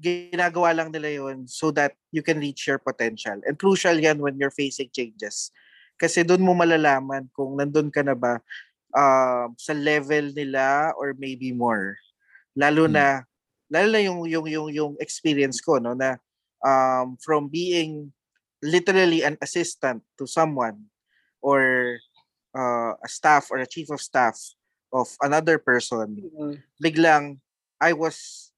ginagawa 0.00 0.72
lang 0.72 0.88
nila 0.92 1.12
yun 1.12 1.44
so 1.44 1.68
that 1.76 1.92
you 2.08 2.24
can 2.24 2.40
reach 2.40 2.64
your 2.64 2.80
potential. 2.80 3.36
And 3.44 3.60
crucial 3.60 3.96
yan 3.96 4.18
when 4.18 4.40
you're 4.40 4.54
facing 4.54 4.88
changes. 4.96 5.52
Kasi 5.96 6.22
doon 6.22 6.44
mo 6.44 6.52
malalaman 6.52 7.28
kung 7.32 7.56
nandun 7.56 7.88
ka 7.88 8.04
na 8.04 8.12
ba 8.16 8.40
um, 8.92 9.52
sa 9.56 9.72
level 9.72 10.32
nila 10.32 10.92
or 10.96 11.16
maybe 11.16 11.52
more. 11.52 11.96
Lalo 12.56 12.88
Hmm. 12.88 12.96
na 12.96 13.06
lalo 13.68 13.88
na 13.90 14.00
yung 14.00 14.20
yung 14.28 14.46
yung 14.46 14.68
yung 14.70 14.92
experience 15.02 15.58
ko 15.58 15.76
no 15.82 15.92
na 15.96 16.16
um, 16.62 17.18
from 17.20 17.50
being 17.50 18.12
literally 18.62 19.20
an 19.26 19.36
assistant 19.42 20.00
to 20.16 20.24
someone 20.24 20.88
or 21.42 21.60
uh, 22.56 22.94
a 22.96 23.08
staff 23.10 23.50
or 23.52 23.58
a 23.60 23.68
chief 23.68 23.90
of 23.92 24.00
staff 24.00 24.38
of 24.94 25.10
another 25.20 25.58
person 25.60 26.16
Mm-mm. 26.16 26.56
biglang 26.80 27.42
I 27.82 27.92
was 27.92 28.48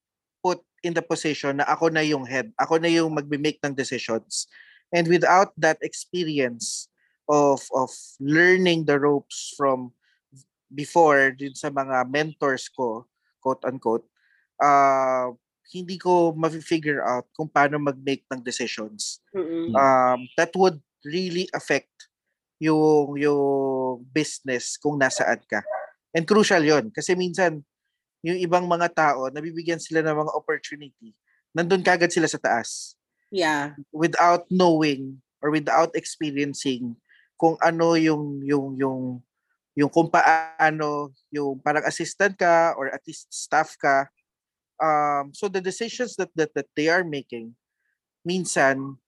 put 0.44 0.62
in 0.86 0.94
the 0.94 1.02
position 1.02 1.58
na 1.58 1.66
ako 1.66 1.90
na 1.90 2.06
yung 2.06 2.22
head, 2.22 2.54
ako 2.54 2.78
na 2.78 2.86
yung 2.86 3.10
magbe-make 3.10 3.58
ng 3.66 3.74
decisions. 3.74 4.46
And 4.94 5.10
without 5.10 5.50
that 5.58 5.82
experience 5.82 6.86
of 7.28 7.62
of 7.76 7.92
learning 8.18 8.84
the 8.88 8.96
ropes 8.98 9.52
from 9.56 9.92
before 10.72 11.32
din 11.32 11.54
sa 11.54 11.68
mga 11.72 12.08
mentors 12.08 12.68
ko, 12.68 13.08
quote 13.40 13.64
unquote, 13.64 14.04
uh, 14.60 15.32
hindi 15.72 16.00
ko 16.00 16.32
ma-figure 16.32 17.04
out 17.04 17.28
kung 17.36 17.48
paano 17.48 17.76
mag-make 17.76 18.24
ng 18.32 18.40
decisions. 18.40 19.20
Mm-mm. 19.36 19.76
Um, 19.76 20.28
that 20.40 20.52
would 20.56 20.80
really 21.04 21.48
affect 21.52 21.92
yung 22.58 23.14
yung 23.20 24.02
business 24.10 24.80
kung 24.80 24.98
nasaan 24.98 25.44
ka. 25.46 25.62
And 26.16 26.24
crucial 26.26 26.64
'yon 26.64 26.90
kasi 26.90 27.14
minsan 27.14 27.62
yung 28.26 28.40
ibang 28.42 28.66
mga 28.66 28.90
tao 28.96 29.30
nabibigyan 29.30 29.78
sila 29.78 30.02
ng 30.02 30.26
mga 30.26 30.32
opportunity 30.34 31.14
nandun 31.54 31.86
kagad 31.86 32.10
sila 32.10 32.26
sa 32.26 32.40
taas 32.42 32.98
Yeah. 33.30 33.76
without 33.92 34.48
knowing 34.48 35.20
or 35.44 35.52
without 35.52 35.92
experiencing 35.92 36.96
kung 37.38 37.54
ano 37.62 37.94
yung 37.94 38.42
yung 38.42 38.74
yung 38.76 39.00
yung 39.78 39.90
kung 39.94 40.10
paano 40.10 41.14
yung 41.30 41.62
parang 41.62 41.86
assistant 41.86 42.34
ka 42.34 42.74
or 42.74 42.90
at 42.90 43.00
least 43.06 43.30
staff 43.30 43.78
ka 43.78 44.10
um 44.82 45.30
so 45.30 45.46
the 45.46 45.62
decisions 45.62 46.18
that 46.18 46.28
that, 46.34 46.50
that 46.52 46.66
they 46.74 46.90
are 46.90 47.06
making 47.06 47.54
minsan 48.26 48.98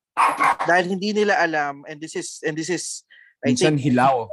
dahil 0.65 0.95
hindi 0.95 1.11
nila 1.11 1.35
alam 1.43 1.83
and 1.91 1.99
this 1.99 2.15
is 2.15 2.39
and 2.47 2.55
this 2.55 2.71
is 2.71 3.03
I 3.41 3.53
Minsan 3.57 3.81
think 3.81 3.93
hilaw. 3.93 4.29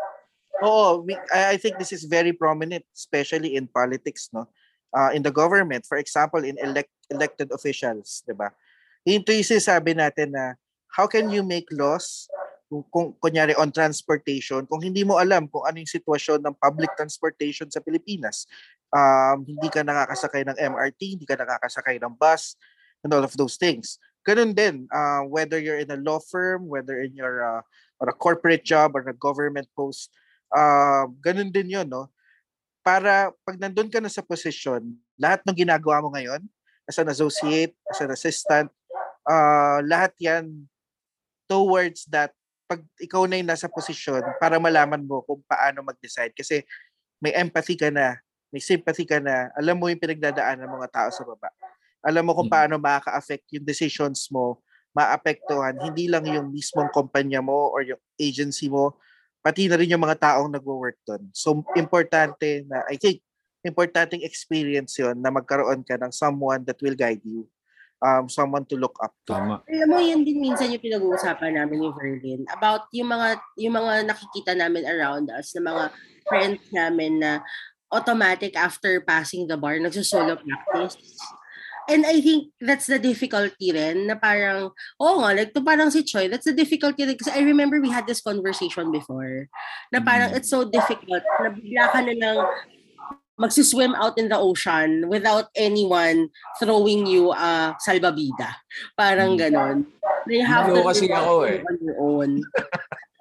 Oo, 0.63 1.05
we- 1.05 1.27
I, 1.31 1.55
I 1.55 1.57
think 1.57 1.77
this 1.77 1.93
is 1.93 2.03
very 2.03 2.33
prominent, 2.33 2.83
especially 2.91 3.55
in 3.55 3.69
politics, 3.69 4.29
no? 4.33 4.49
Uh, 4.91 5.11
in 5.13 5.21
the 5.21 5.31
government, 5.31 5.85
for 5.85 5.97
example, 6.01 6.41
in 6.43 6.57
elect, 6.59 6.89
elected 7.11 7.51
officials, 7.53 8.23
di 8.25 8.33
ba? 8.33 8.49
Ito 9.05 9.31
yung 9.31 9.47
sinasabi 9.47 9.95
natin 9.95 10.33
na 10.33 10.57
how 10.91 11.05
can 11.05 11.29
you 11.29 11.45
make 11.45 11.67
laws 11.71 12.27
kung, 12.67 12.83
kung 12.91 13.07
kunyari 13.17 13.55
on 13.55 13.71
transportation 13.71 14.67
kung 14.67 14.83
hindi 14.83 15.07
mo 15.07 15.15
alam 15.17 15.47
kung 15.47 15.63
ano 15.63 15.79
yung 15.79 15.89
sitwasyon 15.89 16.43
ng 16.43 16.55
public 16.59 16.91
transportation 16.99 17.71
sa 17.71 17.79
Pilipinas. 17.79 18.45
Um, 18.91 19.43
hindi 19.43 19.67
ka 19.67 19.83
nakakasakay 19.83 20.47
ng 20.47 20.57
MRT, 20.59 21.01
hindi 21.19 21.27
ka 21.27 21.35
nakakasakay 21.35 21.99
ng 21.99 22.15
bus, 22.15 22.55
and 23.03 23.11
all 23.11 23.23
of 23.23 23.35
those 23.35 23.59
things. 23.59 23.99
Ganun 24.27 24.51
din, 24.51 24.87
uh, 24.91 25.23
whether 25.27 25.55
you're 25.59 25.79
in 25.79 25.91
a 25.91 25.99
law 25.99 26.19
firm, 26.19 26.67
whether 26.67 26.99
in 26.99 27.15
your 27.15 27.43
uh, 27.43 27.63
or 27.99 28.11
a 28.11 28.15
corporate 28.15 28.63
job 28.63 28.95
or 28.95 29.03
a 29.07 29.15
government 29.15 29.67
post, 29.75 30.11
uh, 30.51 31.07
ganun 31.23 31.51
din 31.51 31.71
yun, 31.71 31.87
no? 31.87 32.11
Para 32.83 33.31
pag 33.43 33.59
nandun 33.59 33.91
ka 33.91 33.99
na 33.99 34.11
sa 34.11 34.23
posisyon, 34.23 34.95
lahat 35.19 35.43
ng 35.47 35.67
ginagawa 35.67 36.03
mo 36.03 36.11
ngayon, 36.11 36.43
as 36.87 36.95
an 36.99 37.11
associate, 37.11 37.75
as 37.91 37.99
an 37.99 38.11
assistant, 38.11 38.71
uh, 39.27 39.83
lahat 39.83 40.15
yan 40.19 40.67
towards 41.47 42.07
that 42.07 42.31
pag 42.67 42.83
ikaw 42.99 43.23
na 43.25 43.39
yung 43.39 43.47
nasa 43.49 43.71
posisyon 43.71 44.21
para 44.43 44.59
malaman 44.59 44.99
mo 45.07 45.23
kung 45.23 45.39
paano 45.47 45.79
mag-decide 45.87 46.35
kasi 46.35 46.67
may 47.23 47.31
empathy 47.35 47.79
ka 47.79 47.87
na, 47.91 48.19
may 48.51 48.59
sympathy 48.63 49.07
ka 49.07 49.19
na, 49.23 49.51
alam 49.55 49.79
mo 49.79 49.87
yung 49.91 49.99
pinagdadaan 50.01 50.59
ng 50.63 50.71
mga 50.71 50.89
tao 50.91 51.09
sa 51.11 51.23
baba. 51.23 51.49
Alam 52.05 52.29
mo 52.29 52.33
kung 52.37 52.47
Mm. 52.51 52.55
paano 52.55 52.75
makaka-affect 52.79 53.45
yung 53.57 53.65
decisions 53.67 54.27
mo, 54.31 54.61
maapektuhan 54.95 55.77
hindi 55.79 56.07
lang 56.11 56.25
yung 56.27 56.51
mismong 56.51 56.91
kumpanya 56.91 57.39
mo 57.43 57.71
or 57.71 57.83
yung 57.87 58.01
agency 58.19 58.67
mo, 58.71 58.95
pati 59.43 59.67
na 59.71 59.77
rin 59.79 59.91
yung 59.93 60.03
mga 60.03 60.19
taong 60.19 60.51
nagwo-work 60.51 60.99
doon. 61.07 61.29
So 61.35 61.63
importante 61.79 62.65
na 62.67 62.83
I 62.91 62.97
think 62.99 63.23
importanteng 63.65 64.23
experience 64.25 64.97
'yon 64.99 65.19
na 65.23 65.31
magkaroon 65.33 65.83
ka 65.87 65.95
ng 65.99 66.11
someone 66.15 66.63
that 66.67 66.79
will 66.83 66.95
guide 66.97 67.23
you. 67.23 67.47
Um 67.97 68.29
someone 68.29 68.61
to 68.69 68.77
look 68.77 68.93
up 69.01 69.09
to. 69.25 69.33
Tama. 69.33 69.65
Alam 69.65 69.89
mo, 69.89 69.97
yun 69.97 70.21
din 70.21 70.37
minsan 70.37 70.69
yung 70.69 70.85
pinag-uusapan 70.85 71.57
namin 71.57 71.81
ni 71.81 71.89
Verlin 71.97 72.41
about 72.53 72.85
yung 72.93 73.09
mga 73.09 73.41
yung 73.57 73.73
mga 73.73 73.93
nakikita 74.05 74.53
namin 74.53 74.85
around 74.85 75.33
us 75.33 75.49
na 75.57 75.65
mga 75.65 75.83
friends 76.29 76.61
namin 76.69 77.17
na 77.17 77.41
automatic 77.89 78.53
after 78.53 79.01
passing 79.01 79.49
the 79.49 79.57
bar, 79.57 79.81
nagsusolo 79.81 80.37
practice. 80.37 80.99
And 81.87 82.03
I 82.03 82.19
think 82.19 82.51
that's 82.59 82.83
the 82.83 82.99
difficulty 82.99 83.71
rin 83.71 84.11
na 84.11 84.19
parang, 84.19 84.75
oo 84.99 85.15
nga, 85.23 85.31
like 85.31 85.55
to 85.55 85.63
parang 85.63 85.87
si 85.87 86.03
Choi, 86.03 86.27
that's 86.27 86.43
the 86.43 86.51
difficulty 86.51 87.07
rin. 87.07 87.15
Kasi 87.15 87.31
I 87.31 87.47
remember 87.47 87.79
we 87.79 87.87
had 87.87 88.03
this 88.03 88.19
conversation 88.19 88.91
before 88.91 89.47
na 89.89 90.03
parang 90.03 90.35
Mm. 90.35 90.37
it's 90.37 90.51
so 90.51 90.67
difficult 90.67 91.23
na 91.39 91.47
bigla 91.47 91.87
ka 91.87 92.03
na 92.03 92.11
lang 92.11 92.37
magsiswim 93.37 93.93
out 93.93 94.17
in 94.17 94.27
the 94.27 94.37
ocean 94.37 95.05
without 95.07 95.47
anyone 95.53 96.27
throwing 96.57 97.05
you 97.05 97.29
a 97.31 97.77
salbabida. 97.77 98.57
Parang 98.97 99.37
Mm. 99.37 99.39
ganon. 99.39 99.77
You 100.27 100.43
have 100.43 100.67
Leo 100.67 100.81
to 100.81 100.87
kasi 100.89 101.05
ako 101.07 101.33
eh. 101.47 101.61
on 101.63 101.77
your 101.79 101.97
own. 102.01 102.31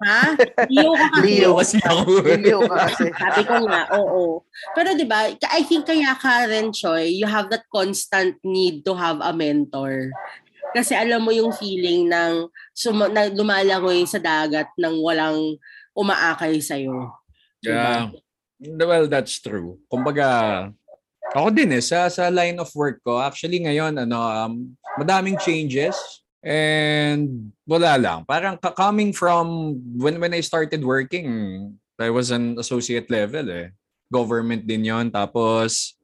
ha? 0.03 0.35
Leo 0.67 0.91
ka 0.91 1.05
kasi. 1.15 1.23
Leo. 1.23 1.49
kasi 1.55 1.77
ako. 1.85 2.01
Leo 2.35 2.59
ka 2.67 2.75
kasi. 2.89 3.05
Sabi 3.15 3.41
ko 3.47 3.55
nga, 3.63 3.81
oo. 3.95 4.43
Pero 4.75 4.89
'di 4.91 5.05
ba, 5.07 5.31
I 5.53 5.61
think 5.63 5.87
kaya 5.87 6.11
ka 6.19 6.49
rin, 6.49 6.73
Choi, 6.75 7.07
you 7.13 7.29
have 7.29 7.47
that 7.53 7.63
constant 7.71 8.35
need 8.43 8.83
to 8.83 8.97
have 8.97 9.21
a 9.23 9.31
mentor. 9.31 10.11
Kasi 10.75 10.91
alam 10.93 11.23
mo 11.23 11.31
yung 11.31 11.55
feeling 11.55 12.11
ng 12.11 12.51
suma- 12.75 13.07
na 13.07 13.31
lumalangoy 13.31 14.03
sa 14.03 14.19
dagat 14.19 14.67
nang 14.75 14.99
walang 14.99 15.55
umaakay 15.95 16.59
sa'yo. 16.59 17.07
Yeah. 17.63 18.11
Well, 18.57 19.05
that's 19.05 19.37
true. 19.37 19.77
Kumbaga, 19.85 20.71
ako 21.35 21.49
din 21.53 21.77
eh, 21.77 21.83
sa, 21.83 22.09
sa 22.09 22.33
line 22.33 22.57
of 22.57 22.73
work 22.73 23.03
ko, 23.05 23.21
actually 23.21 23.61
ngayon, 23.61 24.01
ano, 24.01 24.17
um, 24.17 24.53
madaming 24.97 25.37
changes. 25.37 25.93
And 26.41 27.51
wala 27.67 27.99
lang. 27.99 28.23
Parang 28.23 28.55
coming 28.61 29.11
from 29.11 29.77
when 29.97 30.21
when 30.21 30.31
I 30.31 30.39
started 30.39 30.79
working, 30.85 31.27
I 31.99 32.13
was 32.13 32.31
an 32.31 32.55
associate 32.61 33.09
level 33.09 33.49
eh. 33.51 33.73
Government 34.07 34.63
din 34.63 34.87
yon 34.87 35.11
Tapos, 35.11 35.97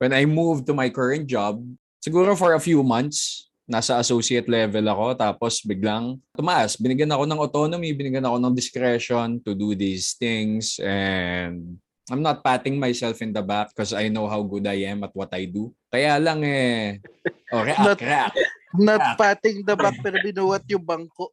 when 0.00 0.14
I 0.16 0.24
moved 0.24 0.64
to 0.70 0.74
my 0.74 0.88
current 0.88 1.28
job, 1.28 1.60
siguro 2.00 2.38
for 2.38 2.54
a 2.54 2.62
few 2.62 2.80
months, 2.80 3.45
nasa 3.66 3.98
associate 3.98 4.46
level 4.46 4.86
ako. 4.86 5.18
Tapos 5.18 5.60
biglang 5.66 6.16
tumaas. 6.32 6.78
Binigyan 6.78 7.12
ako 7.12 7.26
ng 7.26 7.42
autonomy, 7.42 7.90
binigyan 7.92 8.24
ako 8.24 8.38
ng 8.38 8.54
discretion 8.54 9.42
to 9.42 9.52
do 9.52 9.74
these 9.74 10.14
things. 10.14 10.78
And 10.80 11.76
I'm 12.06 12.22
not 12.22 12.46
patting 12.46 12.78
myself 12.78 13.18
in 13.18 13.34
the 13.34 13.42
back 13.42 13.74
because 13.74 13.90
I 13.90 14.06
know 14.06 14.30
how 14.30 14.38
good 14.46 14.70
I 14.70 14.86
am 14.86 15.02
at 15.02 15.10
what 15.10 15.34
I 15.34 15.50
do. 15.50 15.74
Kaya 15.90 16.22
lang 16.22 16.46
eh, 16.46 17.02
oh, 17.50 17.66
react, 17.66 17.82
Not- 17.82 18.02
react. 18.02 18.38
Not 18.76 19.02
patting 19.18 19.64
the 19.66 19.74
back 19.74 19.98
pero 20.04 20.20
binuwat 20.22 20.62
yung 20.70 20.86
bangko. 20.86 21.32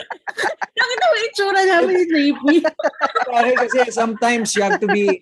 Nakita 0.78 1.04
mo 1.08 1.14
yung 1.16 1.28
itsura 1.32 1.62
namin 1.64 1.94
ni 1.96 2.04
JP. 2.06 2.44
Pare 3.32 3.50
kasi 3.56 3.78
sometimes 3.90 4.52
you 4.54 4.62
have 4.62 4.78
to 4.78 4.86
be, 4.86 5.18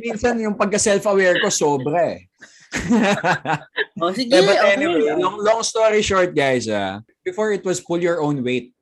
minsan 0.00 0.40
yung 0.40 0.56
pagka-self-aware 0.56 1.42
ko 1.42 1.50
sobra 1.50 2.16
eh. 2.16 2.30
oh, 4.02 4.10
sige, 4.12 4.30
Yeah, 4.34 4.44
but 4.44 4.58
okay. 4.58 4.72
anyway, 4.74 5.10
long, 5.16 5.38
long 5.38 5.62
story 5.62 6.02
short 6.02 6.34
guys, 6.34 6.68
ah, 6.68 7.00
before 7.24 7.52
it 7.52 7.64
was 7.64 7.80
pull 7.80 8.00
your 8.00 8.20
own 8.20 8.42
weight. 8.42 8.74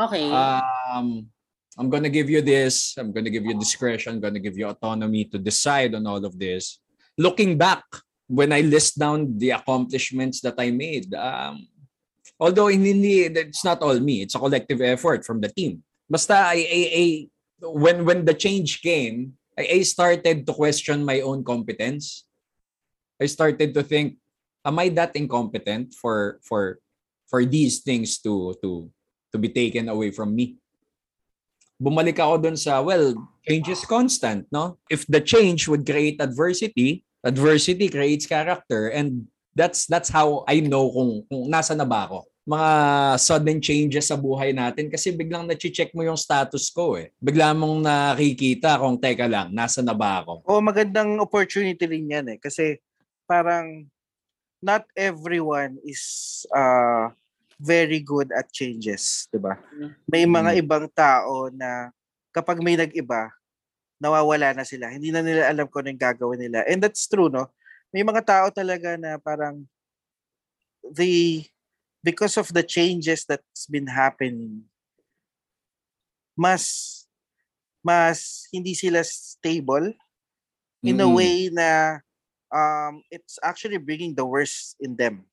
Okay. 0.00 0.30
Um, 0.32 1.28
I'm 1.76 1.88
gonna 1.88 2.12
give 2.12 2.28
you 2.28 2.40
this. 2.40 2.96
I'm 2.96 3.12
gonna 3.12 3.30
give 3.30 3.44
you 3.44 3.56
discretion. 3.58 4.16
I'm 4.16 4.22
gonna 4.22 4.42
give 4.42 4.56
you 4.56 4.68
autonomy 4.68 5.24
to 5.32 5.38
decide 5.38 5.94
on 5.94 6.06
all 6.06 6.22
of 6.24 6.38
this. 6.38 6.80
Looking 7.18 7.58
back, 7.58 7.84
when 8.30 8.52
I 8.52 8.62
list 8.62 8.98
down 8.98 9.36
the 9.36 9.50
accomplishments 9.58 10.40
that 10.40 10.54
I 10.56 10.70
made, 10.70 11.12
um, 11.14 11.66
although 12.38 12.68
hindi, 12.68 13.26
it's 13.26 13.64
not 13.64 13.82
all 13.82 13.98
me. 13.98 14.22
It's 14.22 14.34
a 14.34 14.40
collective 14.40 14.80
effort 14.80 15.26
from 15.26 15.40
the 15.40 15.50
team. 15.50 15.82
Basta 16.08 16.54
I, 16.54 16.62
I, 16.64 16.80
I 16.94 17.06
when 17.66 18.04
when 18.06 18.24
the 18.24 18.34
change 18.34 18.82
came, 18.82 19.34
I, 19.58 19.78
I 19.78 19.82
started 19.82 20.46
to 20.46 20.52
question 20.54 21.04
my 21.04 21.20
own 21.20 21.44
competence. 21.44 22.24
I 23.20 23.28
started 23.28 23.76
to 23.76 23.82
think, 23.84 24.16
am 24.64 24.80
I 24.80 24.88
that 24.96 25.14
incompetent 25.14 25.94
for 25.94 26.40
for 26.42 26.80
for 27.28 27.44
these 27.44 27.84
things 27.84 28.18
to 28.24 28.56
to 28.64 28.88
to 29.30 29.36
be 29.38 29.52
taken 29.52 29.92
away 29.92 30.10
from 30.10 30.34
me? 30.34 30.60
bumalik 31.80 32.20
ako 32.20 32.44
dun 32.44 32.56
sa, 32.60 32.84
well, 32.84 33.16
change 33.48 33.72
is 33.72 33.82
constant, 33.88 34.44
no? 34.52 34.76
If 34.92 35.08
the 35.08 35.24
change 35.24 35.64
would 35.64 35.88
create 35.88 36.20
adversity, 36.20 37.08
adversity 37.24 37.88
creates 37.88 38.28
character 38.28 38.92
and 38.92 39.24
that's 39.56 39.88
that's 39.88 40.12
how 40.12 40.44
I 40.44 40.60
know 40.60 40.92
kung, 40.92 41.24
kung 41.26 41.48
nasa 41.48 41.72
na 41.72 41.88
ba 41.88 42.04
ako. 42.04 42.28
Mga 42.44 42.70
sudden 43.20 43.58
changes 43.60 44.08
sa 44.12 44.16
buhay 44.16 44.52
natin 44.52 44.92
kasi 44.92 45.12
biglang 45.12 45.48
na-check 45.48 45.92
mo 45.96 46.04
yung 46.04 46.20
status 46.20 46.68
ko 46.68 47.00
eh. 47.00 47.12
Bigla 47.20 47.56
mong 47.56 47.84
nakikita 47.84 48.76
kung 48.80 49.00
teka 49.00 49.24
lang, 49.24 49.48
nasa 49.52 49.80
na 49.80 49.96
ba 49.96 50.20
ako. 50.24 50.44
O 50.44 50.60
magandang 50.60 51.16
opportunity 51.20 51.84
rin 51.88 52.12
yan 52.12 52.26
eh. 52.36 52.38
Kasi 52.40 52.76
parang 53.30 53.86
not 54.58 54.82
everyone 54.98 55.78
is 55.86 56.02
uh, 56.50 57.14
very 57.62 58.02
good 58.02 58.34
at 58.34 58.50
changes, 58.50 59.30
'di 59.30 59.38
ba? 59.38 59.54
May 60.10 60.26
mga 60.26 60.58
Mm. 60.58 60.60
ibang 60.66 60.86
tao 60.90 61.46
na 61.54 61.94
kapag 62.34 62.58
may 62.58 62.74
nag-iba, 62.74 63.30
nawawala 64.02 64.56
na 64.56 64.66
sila. 64.66 64.90
Hindi 64.90 65.14
na 65.14 65.22
nila 65.22 65.46
alam 65.46 65.70
kung 65.70 65.86
ano 65.86 65.94
yung 65.94 66.02
gagawin 66.02 66.40
nila. 66.40 66.66
And 66.66 66.82
that's 66.82 67.06
true, 67.06 67.30
no? 67.30 67.46
May 67.94 68.02
mga 68.02 68.26
tao 68.26 68.46
talaga 68.50 68.98
na 68.98 69.20
parang 69.22 69.62
the 70.82 71.44
because 72.02 72.40
of 72.40 72.48
the 72.50 72.64
changes 72.64 73.28
that's 73.28 73.68
been 73.68 73.86
happening, 73.86 74.64
mas 76.34 76.64
mas 77.84 78.48
hindi 78.52 78.72
sila 78.76 79.04
stable 79.04 79.92
in 80.84 80.96
a 81.00 81.04
Mm-mm. 81.08 81.16
way 81.16 81.52
na 81.52 82.00
um, 82.52 83.02
it's 83.10 83.38
actually 83.42 83.78
bringing 83.78 84.14
the 84.14 84.26
worst 84.26 84.76
in 84.78 84.94
them 84.94 85.24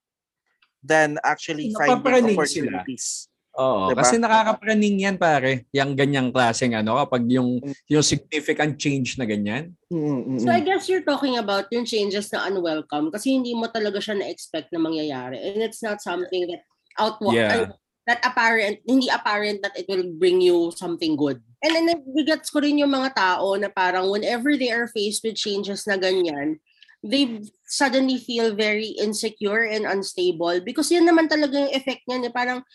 than 0.82 1.18
actually 1.26 1.74
finding 1.74 2.00
Napapraning 2.00 2.38
sila. 2.48 2.82
opportunities. 2.86 3.28
Oo, 3.58 3.90
Diba? 3.90 4.06
kasi 4.06 4.22
nakakapraning 4.22 5.02
yan 5.02 5.18
pare, 5.18 5.66
yung 5.74 5.98
ganyang 5.98 6.30
klaseng 6.30 6.78
ano, 6.78 6.94
kapag 7.02 7.26
yung 7.26 7.58
yung 7.90 8.06
significant 8.06 8.78
change 8.78 9.18
na 9.18 9.26
ganyan. 9.26 9.74
Mm, 9.90 10.38
mm, 10.38 10.40
So 10.46 10.54
I 10.54 10.62
mm. 10.62 10.66
guess 10.70 10.86
you're 10.86 11.02
talking 11.02 11.42
about 11.42 11.66
yung 11.74 11.82
changes 11.82 12.30
na 12.30 12.46
unwelcome 12.46 13.10
kasi 13.10 13.34
hindi 13.34 13.58
mo 13.58 13.66
talaga 13.66 13.98
siya 13.98 14.22
na-expect 14.22 14.70
na 14.70 14.78
mangyayari. 14.78 15.42
And 15.42 15.66
it's 15.66 15.82
not 15.82 16.06
something 16.06 16.46
that 16.54 16.62
outwa 17.02 17.34
Yeah. 17.34 17.74
that 18.08 18.22
apparent, 18.24 18.80
hindi 18.88 19.10
apparent 19.12 19.60
that 19.66 19.76
it 19.76 19.90
will 19.90 20.06
bring 20.16 20.40
you 20.40 20.72
something 20.78 21.18
good. 21.18 21.42
And 21.60 21.74
then 21.76 21.90
nabigats 21.92 22.54
ko 22.54 22.62
rin 22.62 22.78
yung 22.78 22.94
mga 22.94 23.18
tao 23.18 23.58
na 23.58 23.68
parang 23.74 24.08
whenever 24.08 24.54
they 24.54 24.70
are 24.70 24.88
faced 24.88 25.26
with 25.26 25.36
changes 25.36 25.84
na 25.90 25.98
ganyan, 26.00 26.62
they 27.04 27.42
suddenly 27.66 28.18
feel 28.18 28.56
very 28.58 28.98
insecure 28.98 29.64
and 29.64 29.86
unstable 29.86 30.60
because 30.66 30.90
yan 30.90 31.06
naman 31.06 31.30
talaga 31.30 31.58
yung 31.58 31.74
effect 31.74 32.04
niyan. 32.10 32.28
Eh. 32.28 32.34
Parang 32.34 32.66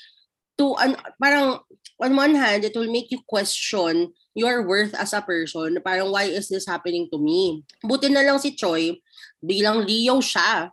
to 0.57 0.77
an, 0.79 0.97
parang 1.19 1.59
on 2.03 2.13
one 2.15 2.35
hand, 2.35 2.67
it 2.67 2.75
will 2.75 2.91
make 2.91 3.11
you 3.11 3.21
question 3.27 4.11
your 4.35 4.67
worth 4.67 4.95
as 4.97 5.13
a 5.13 5.23
person. 5.23 5.79
Parang, 5.85 6.11
why 6.11 6.27
is 6.27 6.49
this 6.49 6.67
happening 6.67 7.07
to 7.13 7.19
me? 7.19 7.63
Buti 7.85 8.09
na 8.11 8.25
lang 8.25 8.41
si 8.43 8.57
Choi, 8.57 8.97
bilang 9.39 9.85
Leo 9.87 10.19
siya. 10.19 10.73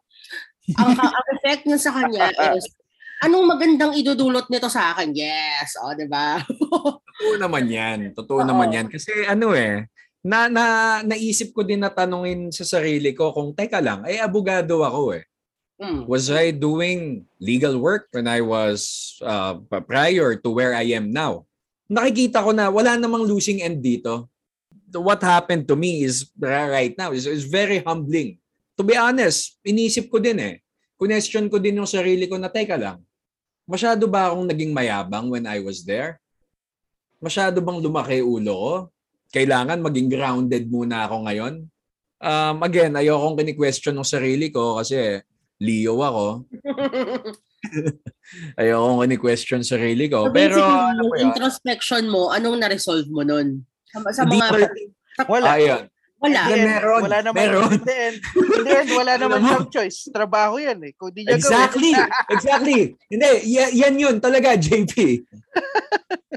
Ang, 0.77 0.95
ang 0.97 1.27
effect 1.37 1.65
niya 1.65 1.79
sa 1.81 1.91
kanya 1.93 2.33
is, 2.55 2.65
anong 3.25 3.45
magandang 3.45 3.93
idudulot 3.93 4.47
nito 4.47 4.71
sa 4.71 4.95
akin? 4.95 5.11
Yes, 5.11 5.75
o, 5.81 5.91
oh, 5.91 5.93
di 5.93 6.07
ba? 6.07 6.39
Totoo 6.45 7.35
naman 7.35 7.65
yan. 7.67 7.99
Totoo 8.15 8.41
Oo. 8.41 8.47
naman 8.47 8.71
yan. 8.71 8.87
Kasi 8.87 9.27
ano 9.27 9.51
eh, 9.53 9.85
na, 10.19 10.51
na, 10.51 10.65
naisip 11.03 11.55
ko 11.55 11.63
din 11.63 11.79
na 11.79 11.91
tanungin 11.91 12.51
sa 12.51 12.67
sarili 12.67 13.15
ko 13.15 13.31
kung, 13.31 13.55
teka 13.55 13.79
lang, 13.79 14.03
eh 14.07 14.19
abogado 14.19 14.83
ako 14.83 15.15
eh. 15.15 15.23
Hmm. 15.79 16.03
Was 16.11 16.27
I 16.27 16.51
doing 16.51 17.23
legal 17.39 17.79
work 17.79 18.11
when 18.11 18.27
I 18.27 18.43
was 18.43 19.15
uh, 19.23 19.63
prior 19.87 20.35
to 20.35 20.49
where 20.51 20.75
I 20.75 20.91
am 20.91 21.07
now? 21.07 21.47
Nakikita 21.87 22.43
ko 22.43 22.51
na 22.51 22.67
wala 22.67 22.99
namang 22.99 23.23
losing 23.23 23.63
end 23.63 23.79
dito. 23.79 24.27
What 24.91 25.23
happened 25.23 25.71
to 25.71 25.79
me 25.79 26.03
is 26.03 26.27
right 26.35 26.91
now 26.99 27.15
is, 27.15 27.23
is 27.23 27.47
very 27.47 27.79
humbling. 27.79 28.43
To 28.75 28.83
be 28.83 28.99
honest, 28.99 29.55
inisip 29.63 30.11
ko 30.11 30.19
din 30.19 30.39
eh. 30.43 30.55
Question 30.99 31.47
ko 31.47 31.63
din 31.63 31.79
yung 31.79 31.87
sarili 31.87 32.27
ko 32.27 32.35
na, 32.35 32.51
teka 32.51 32.75
lang, 32.75 32.99
masyado 33.63 34.03
ba 34.03 34.27
akong 34.27 34.51
naging 34.51 34.75
mayabang 34.75 35.31
when 35.31 35.47
I 35.47 35.63
was 35.63 35.87
there? 35.87 36.19
Masyado 37.23 37.63
bang 37.63 37.79
lumaki 37.79 38.19
ulo 38.19 38.51
ko? 38.51 38.73
Kailangan 39.29 39.85
maging 39.85 40.09
grounded 40.09 40.65
muna 40.69 41.05
ako 41.05 41.29
ngayon? 41.29 41.53
Um, 42.19 42.55
again, 42.65 42.97
ayokong 42.97 43.39
kini-question 43.39 43.95
ng 43.95 44.07
sarili 44.07 44.51
ko 44.51 44.81
kasi 44.81 45.21
Leo 45.59 45.99
ako. 45.99 46.47
Ayokong 48.59 48.99
kini-question 49.05 49.61
sarili 49.61 50.07
ko. 50.07 50.27
So 50.27 50.35
Pero, 50.35 50.63
ano 50.63 51.03
yung 51.03 51.15
yun? 51.15 51.25
introspection 51.31 52.07
mo, 52.07 52.31
anong 52.31 52.57
na-resolve 52.63 53.07
mo 53.11 53.21
nun? 53.27 53.63
Sa, 53.91 53.99
sa 54.11 54.23
Hindi 54.23 54.39
mga... 54.39 54.67
Wala. 55.27 55.47
Ayun. 55.59 55.83
Wala. 56.19 56.41
In 56.43 56.51
the 56.51 56.55
end, 56.59 56.67
Meron. 56.67 57.01
Wala 57.07 57.17
naman. 57.23 57.35
Meron. 57.39 57.71
In 57.71 57.83
the 57.87 57.95
end, 57.95 58.17
in 58.35 58.63
the 58.67 58.73
end 58.75 58.89
wala 58.91 59.13
naman 59.15 59.39
siyang 59.39 59.67
choice. 59.71 59.97
Trabaho 60.11 60.59
yan 60.59 60.77
eh. 60.83 60.91
Kung 60.99 61.15
di 61.15 61.23
niya 61.23 61.39
Exactly. 61.39 61.95
gawin. 61.95 62.11
Exactly. 62.35 62.79
Hindi, 63.07 63.29
y- 63.47 63.73
yan 63.79 63.95
yun 63.95 64.15
talaga, 64.19 64.59
JP. 64.59 65.23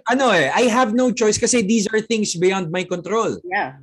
ano 0.08 0.30
eh, 0.30 0.50
I 0.54 0.70
have 0.70 0.94
no 0.94 1.10
choice 1.10 1.36
kasi 1.38 1.62
these 1.62 1.86
are 1.90 2.00
things 2.00 2.34
beyond 2.38 2.70
my 2.70 2.84
control. 2.86 3.38
Yeah. 3.42 3.82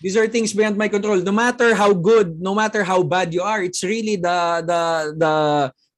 These 0.00 0.16
are 0.16 0.28
things 0.28 0.52
beyond 0.52 0.76
my 0.76 0.88
control. 0.88 1.20
No 1.20 1.32
matter 1.32 1.74
how 1.76 1.92
good, 1.92 2.40
no 2.40 2.54
matter 2.54 2.84
how 2.84 3.02
bad 3.04 3.32
you 3.32 3.40
are, 3.44 3.60
it's 3.64 3.84
really 3.84 4.16
the 4.16 4.38
the 4.64 4.80
the 5.16 5.32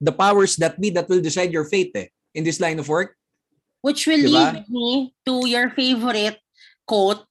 the 0.03 0.13
powers 0.15 0.55
that 0.59 0.79
be 0.79 0.91
that 0.95 1.07
will 1.11 1.23
decide 1.23 1.51
your 1.55 1.67
fate 1.67 1.95
eh, 1.95 2.07
in 2.35 2.43
this 2.43 2.59
line 2.59 2.79
of 2.83 2.87
work. 2.91 3.15
Which 3.83 4.07
will 4.07 4.23
Diba? 4.23 4.35
lead 4.35 4.57
me 4.71 5.15
to 5.27 5.47
your 5.47 5.71
favorite 5.71 6.39
quote 6.87 7.27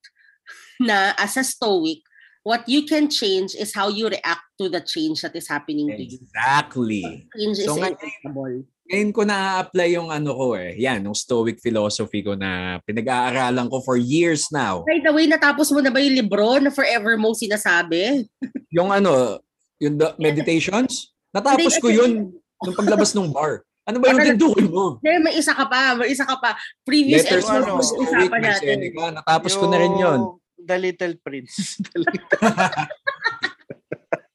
na 0.82 1.14
as 1.16 1.38
a 1.38 1.46
stoic, 1.46 2.02
what 2.42 2.66
you 2.66 2.86
can 2.86 3.06
change 3.06 3.54
is 3.54 3.74
how 3.74 3.88
you 3.88 4.10
react 4.10 4.46
to 4.58 4.66
the 4.70 4.82
change 4.82 5.22
that 5.22 5.36
is 5.36 5.46
happening 5.46 5.90
to 5.90 6.02
you. 6.02 6.18
Exactly. 6.22 7.30
Change 7.38 7.58
So 7.62 7.74
is 7.74 7.78
ngayon- 7.78 7.98
inevitable. 7.98 8.56
Ngayon 8.92 9.12
ko 9.16 9.22
na-apply 9.24 9.88
yung 9.96 10.12
ano 10.12 10.36
ko 10.36 10.60
eh. 10.60 10.76
Yan, 10.76 11.08
yung 11.08 11.16
stoic 11.16 11.64
philosophy 11.64 12.20
ko 12.20 12.36
na 12.36 12.76
pinag-aaralan 12.84 13.72
ko 13.72 13.80
for 13.80 13.96
years 13.96 14.52
now. 14.52 14.84
By 14.84 15.00
the 15.00 15.16
way, 15.16 15.32
natapos 15.32 15.72
mo 15.72 15.80
na 15.80 15.88
ba 15.88 16.04
yung 16.04 16.20
libro 16.20 16.60
na 16.60 16.68
forever 16.68 17.16
mo 17.16 17.32
sinasabi? 17.32 18.28
Yung 18.76 18.88
ano, 18.88 19.40
yung 19.84 20.00
the 20.00 20.16
meditations, 20.16 21.12
natapos 21.36 21.76
ko 21.84 21.92
yun 21.92 22.32
nung 22.64 22.72
paglabas 22.72 23.12
ng 23.12 23.28
bar. 23.36 23.68
Ano 23.84 24.00
ba 24.00 24.16
yung 24.16 24.24
tindukin 24.24 24.72
mo? 24.72 24.96
Hindi, 25.04 25.28
may 25.28 25.34
isa 25.36 25.52
ka 25.52 25.68
pa. 25.68 25.92
May 25.92 26.08
isa 26.08 26.24
ka 26.24 26.40
pa. 26.40 26.56
Previous 26.88 27.28
Letters 27.28 27.44
episode, 27.52 27.68
ano, 27.68 27.84
usapan 27.84 28.40
natin. 28.40 28.76
Seneca. 28.80 29.04
Natapos 29.12 29.54
ko 29.60 29.66
na 29.68 29.78
rin 29.84 29.94
yun. 30.00 30.20
The 30.66 30.78
Little 30.78 31.16
Prince. 31.24 31.78
The 31.92 32.00
Little, 32.00 32.30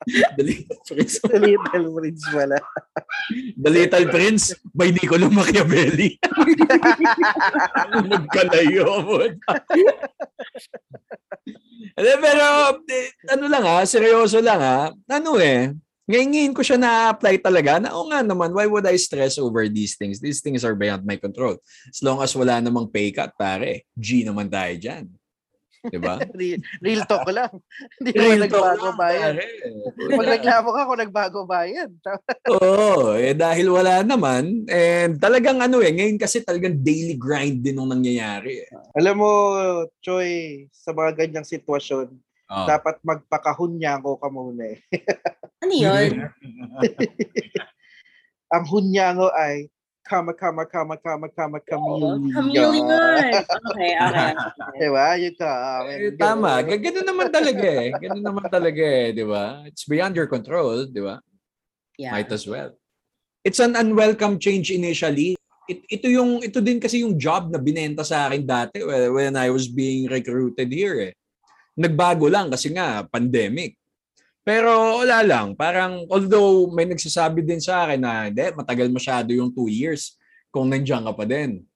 The 0.39 0.43
Little 0.47 0.79
Prince. 0.87 1.18
the 1.18 1.39
Little 1.43 1.87
Prince 1.99 2.22
wala. 2.31 2.59
The 3.59 3.70
Little 3.70 4.07
Prince 4.07 4.55
by 4.70 4.95
Niccolo 4.95 5.27
Machiavelli. 5.35 6.14
Magkalayo 8.07 8.87
mo. 9.07 9.18
Pero 11.97 12.47
eh, 12.87 13.09
ano 13.35 13.45
lang 13.51 13.64
ha, 13.66 13.83
seryoso 13.83 14.39
lang 14.39 14.62
ha. 14.62 14.95
Ano 15.11 15.43
eh, 15.43 15.74
ngayon 16.07 16.55
ko 16.55 16.62
siya 16.62 16.79
na-apply 16.79 17.43
talaga 17.43 17.83
na 17.83 17.91
o 17.91 18.07
nga 18.07 18.22
naman, 18.22 18.55
why 18.55 18.70
would 18.70 18.87
I 18.87 18.95
stress 18.95 19.43
over 19.43 19.66
these 19.66 19.99
things? 19.99 20.22
These 20.22 20.39
things 20.39 20.62
are 20.62 20.79
beyond 20.79 21.03
my 21.03 21.18
control. 21.18 21.59
As 21.91 21.99
long 21.99 22.22
as 22.22 22.31
wala 22.31 22.62
namang 22.62 22.95
pay 22.95 23.11
cut, 23.11 23.35
pare, 23.35 23.83
G 23.99 24.22
naman 24.22 24.47
tayo 24.47 24.70
dyan. 24.79 25.11
Diba? 25.91 26.18
Real, 26.39 26.61
real 26.82 27.03
talk 27.07 27.24
ko 27.26 27.32
lang. 27.32 27.53
Hindi 28.01 28.11
naman 28.16 28.39
nagbago 28.47 28.89
bayan. 28.97 29.34
Pag 29.97 30.28
naglamo 30.39 30.68
ka, 30.72 30.89
kung 30.89 31.03
nagbago 31.03 31.41
bayan. 31.47 31.91
Oo, 32.51 33.14
eh 33.14 33.34
dahil 33.34 33.70
wala 33.70 34.03
naman, 34.03 34.66
and 34.68 35.18
talagang 35.22 35.62
ano 35.62 35.80
eh, 35.80 35.93
ngayon 35.95 36.18
kasi 36.18 36.43
talagang 36.43 36.78
daily 36.82 37.14
grind 37.14 37.62
din 37.62 37.78
nung 37.78 37.91
nangyayari 37.91 38.66
eh. 38.66 38.68
Alam 38.99 39.14
mo, 39.22 39.30
Choy, 40.03 40.66
sa 40.74 40.91
mga 40.93 41.26
ganyang 41.26 41.47
sitwasyon, 41.47 42.11
Oh. 42.47 42.62
dapat 42.62 43.03
magpakahunyango 43.03 44.22
ka 44.22 44.30
muna 44.30 44.70
eh. 44.70 44.78
Ano 45.59 45.74
yun? 45.74 46.30
Ang 48.55 48.64
hunyango 48.70 49.34
ay 49.34 49.66
kama, 50.07 50.33
kama, 50.33 50.63
kama, 50.65 50.95
kama, 50.97 51.27
kama, 51.29 51.59
chameleon. 51.67 52.31
Chameleon. 52.31 52.87
Okay, 52.87 53.93
okay. 53.93 53.93
okay. 53.99 54.31
Diba? 54.81 55.07
Yung 55.19 55.37
ka. 55.37 55.53
Eh, 55.91 56.15
tama, 56.15 56.51
G- 56.63 56.83
ganun 56.83 57.07
naman 57.07 57.29
talaga 57.35 57.67
eh. 57.67 57.91
Ganun 57.99 58.25
naman 58.25 58.47
talaga 58.47 58.83
eh, 58.83 59.09
di 59.11 59.25
ba? 59.27 59.67
It's 59.67 59.85
beyond 59.85 60.15
your 60.15 60.31
control, 60.31 60.87
di 60.87 61.03
ba? 61.03 61.19
Yeah. 61.99 62.15
Might 62.15 62.31
as 62.31 62.47
well. 62.47 62.77
It's 63.43 63.59
an 63.59 63.75
unwelcome 63.75 64.39
change 64.39 64.71
initially. 64.71 65.35
It, 65.67 65.83
ito 65.91 66.07
yung 66.07 66.43
ito 66.47 66.63
din 66.63 66.79
kasi 66.79 67.03
yung 67.03 67.19
job 67.19 67.51
na 67.51 67.59
binenta 67.59 68.07
sa 68.07 68.31
akin 68.31 68.47
dati 68.47 68.87
when, 68.87 69.11
when 69.11 69.35
I 69.35 69.51
was 69.51 69.67
being 69.67 70.07
recruited 70.07 70.71
here 70.71 71.11
eh. 71.11 71.15
Nagbago 71.75 72.31
lang 72.31 72.51
kasi 72.51 72.71
nga 72.71 73.03
pandemic. 73.11 73.75
Pero 74.47 75.03
wala 75.03 75.27
lang, 75.27 75.59
parang 75.59 76.07
although 76.07 76.71
may 76.71 76.87
nagsasabi 76.87 77.43
din 77.43 77.59
sa 77.59 77.83
akin 77.83 77.99
na 77.99 78.31
hindi, 78.31 78.47
matagal 78.55 78.87
masyado 78.95 79.35
yung 79.35 79.51
two 79.51 79.67
years 79.67 80.15
kung 80.55 80.71
nandiyan 80.71 81.03
ka 81.03 81.13
pa 81.19 81.27
din 81.27 81.67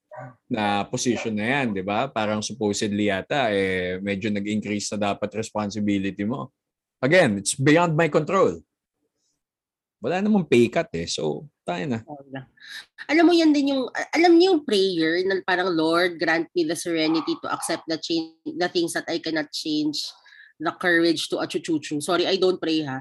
na 0.46 0.86
position 0.86 1.34
na 1.34 1.50
yan, 1.50 1.74
di 1.74 1.82
ba? 1.82 2.06
Parang 2.06 2.38
supposedly 2.38 3.10
yata, 3.10 3.50
eh, 3.50 3.98
medyo 3.98 4.30
nag-increase 4.30 4.94
na 4.94 5.10
dapat 5.10 5.34
responsibility 5.34 6.22
mo. 6.22 6.54
Again, 7.02 7.42
it's 7.42 7.58
beyond 7.58 7.98
my 7.98 8.06
control. 8.06 8.62
Wala 9.98 10.22
namang 10.22 10.46
pay 10.46 10.70
cut 10.70 10.94
eh. 10.94 11.10
So, 11.10 11.50
tayo 11.66 11.84
na. 11.90 12.06
Alam 13.10 13.24
mo 13.28 13.32
yan 13.34 13.50
din 13.50 13.74
yung, 13.76 13.90
alam 14.14 14.32
niyo 14.38 14.54
yung 14.54 14.62
prayer 14.62 15.20
na 15.26 15.42
parang, 15.42 15.74
Lord, 15.74 16.22
grant 16.22 16.46
me 16.54 16.64
the 16.64 16.78
serenity 16.78 17.34
to 17.42 17.50
accept 17.50 17.84
the 17.90 17.98
change, 17.98 18.38
the 18.46 18.68
things 18.70 18.94
that 18.94 19.10
I 19.10 19.18
cannot 19.18 19.50
change, 19.52 20.06
the 20.60 20.72
courage 20.76 21.32
to 21.32 21.40
achuchuchu. 21.40 21.98
Sorry, 22.04 22.28
I 22.28 22.36
don't 22.36 22.60
pray 22.60 22.84
ha. 22.84 23.00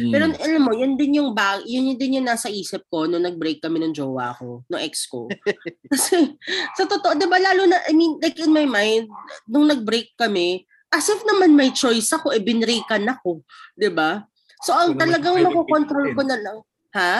Mm. 0.00 0.10
Pero 0.10 0.24
alam 0.32 0.62
mo, 0.64 0.72
yun 0.72 0.96
din 0.96 1.20
yung 1.20 1.36
bag, 1.36 1.60
yun, 1.68 1.92
yun 1.92 1.98
din 2.00 2.16
yung 2.18 2.26
nasa 2.26 2.48
isip 2.48 2.88
ko 2.88 3.04
nung 3.04 3.20
nag-break 3.20 3.60
kami 3.60 3.84
ng 3.84 3.92
jowa 3.92 4.32
ko, 4.32 4.64
ng 4.72 4.80
ex 4.80 5.04
ko. 5.04 5.28
Kasi, 5.92 6.40
sa 6.72 6.88
totoo, 6.88 7.12
di 7.12 7.28
ba, 7.28 7.36
lalo 7.36 7.68
na, 7.68 7.84
I 7.84 7.92
mean, 7.92 8.16
like 8.18 8.40
in 8.40 8.48
my 8.48 8.64
mind, 8.64 9.12
nung 9.44 9.68
nag-break 9.68 10.16
kami, 10.16 10.64
as 10.88 11.04
if 11.12 11.20
naman 11.28 11.52
may 11.52 11.68
choice 11.68 12.08
ako, 12.16 12.32
eh, 12.32 12.40
binreakan 12.40 13.04
ako. 13.12 13.44
Di 13.76 13.92
ba? 13.92 14.24
So, 14.64 14.72
ang 14.72 14.96
naman 14.96 15.20
talagang 15.20 15.36
pilitin. 15.36 16.16
ko 16.16 16.22
na 16.24 16.38
lang. 16.40 16.58
Ha? 16.96 17.14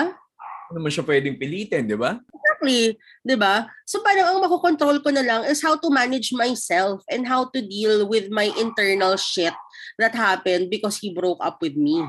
Ano 0.73 0.75
naman 0.81 0.91
siya 0.91 1.05
pwedeng 1.05 1.37
pilitin, 1.37 1.85
di 1.85 1.99
ba? 2.01 2.17
Exactly. 2.65 3.37
ba? 3.37 3.69
So 3.85 4.01
parang 4.01 4.27
ang 4.33 4.43
makokontrol 4.45 5.01
ko 5.05 5.11
na 5.13 5.25
lang 5.25 5.43
is 5.49 5.61
how 5.61 5.77
to 5.77 5.89
manage 5.93 6.33
myself 6.33 7.05
and 7.13 7.29
how 7.29 7.49
to 7.53 7.61
deal 7.61 8.09
with 8.09 8.33
my 8.33 8.49
internal 8.57 9.17
shit 9.17 9.55
that 10.01 10.15
happened 10.17 10.73
because 10.73 10.99
he 10.99 11.13
broke 11.13 11.41
up 11.45 11.61
with 11.61 11.77
me. 11.77 12.05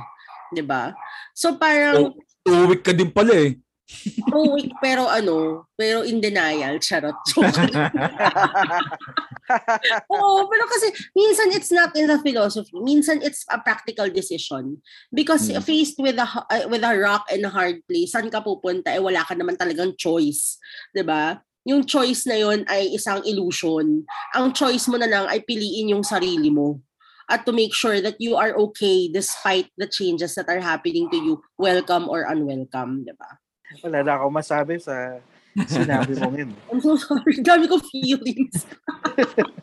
ba? 0.63 0.95
So 1.35 1.59
parang 1.59 2.15
Two 2.45 2.69
week 2.69 2.85
ka 2.85 2.93
din 2.93 3.09
pala 3.09 3.33
eh. 3.33 3.57
Stoic 3.85 4.73
pero 4.81 5.05
ano, 5.05 5.69
pero 5.77 6.01
in 6.01 6.17
denial. 6.17 6.81
Charot. 6.81 7.13
Oo, 10.13 10.49
pero 10.49 10.65
kasi 10.65 10.89
minsan 11.13 11.53
it's 11.53 11.69
not 11.69 11.93
in 11.93 12.09
the 12.09 12.17
philosophy. 12.21 12.73
Minsan 12.81 13.21
it's 13.21 13.45
a 13.49 13.61
practical 13.61 14.09
decision. 14.09 14.81
Because 15.13 15.47
Hmm. 15.47 15.61
faced 15.61 16.01
with 16.01 16.17
a 16.17 16.27
uh, 16.27 16.65
with 16.67 16.81
a 16.81 16.93
rock 16.97 17.29
and 17.29 17.45
a 17.45 17.51
hard 17.51 17.81
place, 17.85 18.13
saan 18.13 18.33
ka 18.33 18.41
pupunta? 18.41 18.89
Eh 18.93 19.01
wala 19.01 19.21
ka 19.21 19.37
naman 19.37 19.57
talagang 19.57 19.93
choice. 19.95 20.57
'Di 20.93 21.05
ba? 21.05 21.39
Yung 21.65 21.81
choice 21.85 22.29
na 22.29 22.37
yon 22.37 22.61
ay 22.69 22.93
isang 22.93 23.25
illusion. 23.25 24.05
Ang 24.37 24.53
choice 24.53 24.85
mo 24.85 25.01
na 25.01 25.09
lang 25.09 25.25
ay 25.25 25.41
piliin 25.41 25.97
yung 25.97 26.05
sarili 26.05 26.53
mo 26.53 26.77
at 27.25 27.41
to 27.41 27.49
make 27.49 27.73
sure 27.73 27.97
that 28.01 28.21
you 28.21 28.37
are 28.37 28.53
okay 28.53 29.09
despite 29.09 29.73
the 29.73 29.89
changes 29.89 30.37
that 30.37 30.45
are 30.45 30.61
happening 30.61 31.09
to 31.09 31.17
you, 31.17 31.41
welcome 31.57 32.05
or 32.05 32.29
unwelcome, 32.29 33.01
'di 33.01 33.13
ba? 33.17 33.41
Wala 33.81 34.05
na 34.05 34.11
ako 34.21 34.25
masabi 34.29 34.77
sa 34.77 35.17
sinabi 35.63 36.19
mong 36.19 36.35
yun. 36.35 36.51
I'm 36.69 36.83
so 36.83 36.99
sorry. 36.99 37.39
Dami 37.39 37.71
ko 37.71 37.79
feelings. 37.79 38.67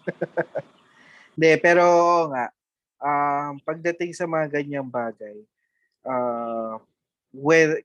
Hindi, 1.36 1.52
pero 1.60 1.84
nga, 2.32 2.48
um, 3.00 3.60
pagdating 3.60 4.16
sa 4.16 4.24
mga 4.24 4.60
ganyang 4.60 4.88
bagay, 4.88 5.36
uh, 6.04 6.80
well, 7.32 7.76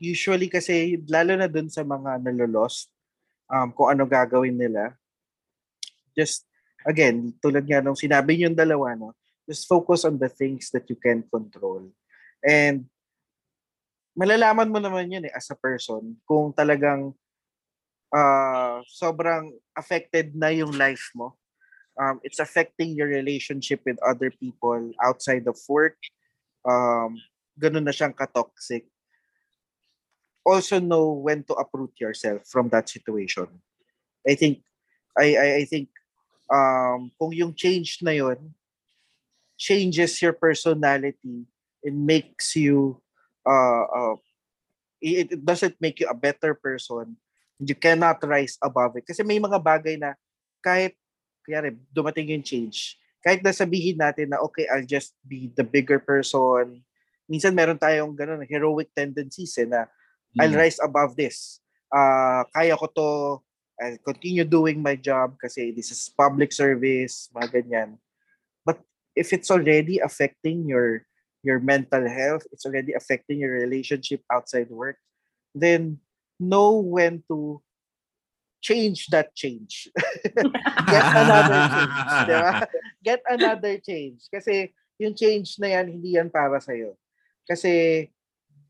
usually 0.00 0.48
kasi, 0.48 1.00
lalo 1.08 1.36
na 1.36 1.48
dun 1.48 1.68
sa 1.68 1.84
mga 1.84 2.20
nalolost, 2.20 2.88
um, 3.48 3.72
kung 3.72 3.92
ano 3.92 4.04
gagawin 4.08 4.56
nila, 4.56 4.96
just, 6.16 6.44
again, 6.84 7.36
tulad 7.40 7.64
nga 7.68 7.84
nung 7.84 7.96
sinabi 7.96 8.40
yung 8.40 8.56
dalawa, 8.56 8.96
no, 8.96 9.12
just 9.44 9.68
focus 9.68 10.08
on 10.08 10.16
the 10.16 10.28
things 10.28 10.72
that 10.72 10.88
you 10.88 10.96
can 10.96 11.24
control. 11.28 11.84
And, 12.40 12.88
malalaman 14.16 14.72
mo 14.72 14.78
naman 14.80 15.12
yun 15.12 15.24
eh, 15.28 15.32
as 15.32 15.48
a 15.52 15.56
person, 15.56 16.16
kung 16.24 16.52
talagang 16.56 17.14
uh, 18.14 18.82
sobrang 18.86 19.54
affected 19.74 20.34
na 20.34 20.50
yung 20.50 20.74
life 20.74 21.10
mo 21.14 21.34
um, 22.00 22.20
it's 22.24 22.38
affecting 22.38 22.96
your 22.96 23.08
relationship 23.08 23.80
with 23.84 24.00
other 24.00 24.30
people 24.30 24.92
outside 25.04 25.46
of 25.46 25.60
work. 25.68 25.96
Um, 26.64 27.20
ganun 27.60 27.84
na 27.84 27.92
siyang 27.92 28.16
ka-toxic. 28.16 28.88
Also 30.40 30.80
know 30.80 31.12
when 31.12 31.44
to 31.44 31.54
uproot 31.54 31.92
yourself 32.00 32.48
from 32.48 32.72
that 32.72 32.88
situation. 32.88 33.46
I 34.24 34.34
think, 34.34 34.64
I, 35.16 35.36
I, 35.36 35.48
I 35.60 35.64
think, 35.64 35.88
um, 36.48 37.12
kung 37.20 37.32
yung 37.32 37.54
change 37.54 38.00
na 38.00 38.16
yun, 38.16 38.54
changes 39.60 40.20
your 40.22 40.32
personality 40.32 41.44
and 41.84 42.06
makes 42.06 42.56
you, 42.56 42.96
uh, 43.44 43.84
uh, 43.84 44.16
it, 45.00 45.32
it 45.32 45.44
doesn't 45.44 45.76
make 45.80 46.00
you 46.00 46.08
a 46.08 46.16
better 46.16 46.54
person. 46.54 47.16
You 47.60 47.76
cannot 47.76 48.24
rise 48.24 48.56
above 48.64 48.96
it. 48.96 49.04
Kasi 49.04 49.20
may 49.20 49.36
mga 49.36 49.60
bagay 49.60 50.00
na 50.00 50.16
kahit 50.64 50.96
kaya 51.44 51.72
dumating 51.92 52.32
yung 52.32 52.44
change. 52.44 52.96
Kahit 53.20 53.44
na 53.44 53.52
sabihin 53.52 54.00
natin 54.00 54.32
na, 54.32 54.40
okay, 54.40 54.64
I'll 54.72 54.86
just 54.86 55.12
be 55.20 55.52
the 55.52 55.64
bigger 55.64 56.00
person. 56.00 56.80
Minsan 57.28 57.52
meron 57.52 57.76
tayong 57.76 58.16
ganun, 58.16 58.48
heroic 58.48 58.88
tendencies 58.96 59.52
eh, 59.60 59.68
na 59.68 59.84
I'll 60.40 60.52
Mm. 60.52 60.62
rise 60.62 60.80
above 60.80 61.18
this. 61.18 61.60
Uh, 61.92 62.46
kaya 62.54 62.78
ko 62.80 62.86
to, 62.86 63.08
I'll 63.80 64.00
continue 64.04 64.44
doing 64.44 64.80
my 64.80 64.94
job 64.94 65.36
kasi 65.40 65.72
this 65.72 65.90
is 65.90 66.12
public 66.12 66.52
service, 66.52 67.28
mga 67.32 67.60
ganyan. 67.60 67.90
But 68.64 68.80
if 69.16 69.32
it's 69.32 69.50
already 69.50 69.98
affecting 70.00 70.68
your 70.68 71.04
your 71.40 71.56
mental 71.56 72.04
health, 72.04 72.44
it's 72.52 72.68
already 72.68 72.92
affecting 72.92 73.40
your 73.40 73.56
relationship 73.56 74.20
outside 74.28 74.68
work, 74.68 75.00
then 75.56 75.96
know 76.40 76.80
when 76.80 77.22
to 77.28 77.60
change 78.60 79.08
that 79.12 79.32
change. 79.36 79.88
Get 80.92 81.04
another 81.16 81.60
change. 81.72 82.08
Di 82.28 82.34
ba? 82.34 82.52
Get 83.00 83.22
another 83.28 83.74
change. 83.80 84.20
Kasi 84.28 84.72
yung 85.00 85.16
change 85.16 85.56
na 85.60 85.80
yan, 85.80 85.86
hindi 85.96 86.16
yan 86.16 86.28
para 86.28 86.60
sa'yo. 86.60 86.96
Kasi 87.48 88.06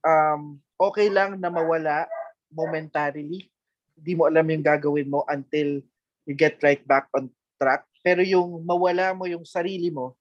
um, 0.03 0.59
okay 0.79 1.11
lang 1.11 1.39
na 1.39 1.51
mawala 1.51 2.07
momentarily. 2.51 3.51
Hindi 3.99 4.13
mo 4.15 4.31
alam 4.31 4.47
yung 4.47 4.65
gagawin 4.65 5.11
mo 5.11 5.27
until 5.27 5.83
you 6.25 6.35
get 6.39 6.59
right 6.63 6.83
back 6.87 7.11
on 7.15 7.29
track. 7.59 7.85
Pero 8.01 8.23
yung 8.23 8.63
mawala 8.63 9.13
mo 9.13 9.27
yung 9.27 9.45
sarili 9.45 9.91
mo 9.93 10.17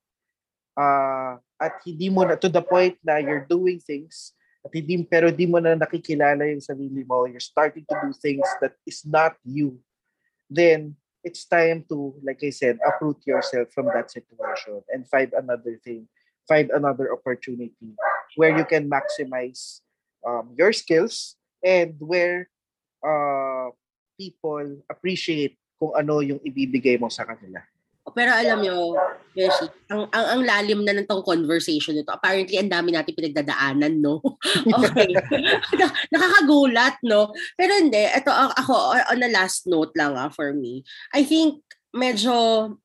uh, 0.76 1.40
at 1.62 1.74
hindi 1.86 2.10
mo 2.12 2.26
na 2.26 2.36
to 2.36 2.50
the 2.52 2.60
point 2.60 2.98
na 3.06 3.22
you're 3.22 3.46
doing 3.48 3.80
things 3.80 4.36
at 4.70 4.78
hindi 4.78 5.02
pero 5.02 5.34
di 5.34 5.50
mo 5.50 5.58
na 5.58 5.74
nakikilala 5.74 6.46
yung 6.46 6.62
sarili 6.62 7.02
mo, 7.02 7.26
you're 7.26 7.42
starting 7.42 7.82
to 7.90 7.96
do 8.06 8.14
things 8.14 8.46
that 8.62 8.78
is 8.86 9.02
not 9.02 9.34
you, 9.42 9.82
then 10.46 10.94
it's 11.26 11.50
time 11.50 11.82
to, 11.90 12.14
like 12.22 12.38
I 12.46 12.54
said, 12.54 12.78
uproot 12.86 13.26
yourself 13.26 13.74
from 13.74 13.90
that 13.98 14.14
situation 14.14 14.86
and 14.94 15.10
find 15.10 15.34
another 15.34 15.82
thing, 15.82 16.06
find 16.46 16.70
another 16.70 17.10
opportunity 17.10 17.98
where 18.38 18.54
you 18.54 18.64
can 18.64 18.86
maximize 18.86 19.82
um, 20.22 20.54
your 20.54 20.70
skills 20.70 21.34
and 21.66 21.98
where 21.98 22.46
uh, 23.02 23.74
people 24.22 24.86
appreciate 24.86 25.58
kung 25.82 25.98
ano 25.98 26.22
yung 26.22 26.40
ibibigay 26.46 27.02
mo 27.02 27.10
sa 27.10 27.26
kanila. 27.26 27.66
Pero 28.14 28.32
alam 28.34 28.60
nyo, 28.62 28.98
Beshi, 29.34 29.66
ang, 29.88 30.10
ang, 30.12 30.26
ang 30.36 30.42
lalim 30.44 30.82
na 30.84 30.92
ng 30.92 31.08
tong 31.08 31.24
conversation 31.24 31.96
nito. 31.96 32.12
Apparently, 32.12 32.60
ang 32.60 32.68
dami 32.68 32.92
natin 32.92 33.16
pinagdadaanan, 33.16 34.02
no? 34.02 34.20
okay. 34.84 35.16
Na- 35.78 35.96
Nakakagulat, 36.12 37.00
no? 37.06 37.32
Pero 37.56 37.72
hindi, 37.78 38.04
ito 38.04 38.32
ako, 38.32 39.00
on 39.00 39.24
a 39.24 39.30
last 39.32 39.70
note 39.70 39.94
lang 39.96 40.18
ah, 40.20 40.28
for 40.34 40.52
me. 40.52 40.84
I 41.16 41.24
think 41.24 41.64
medyo 41.96 42.76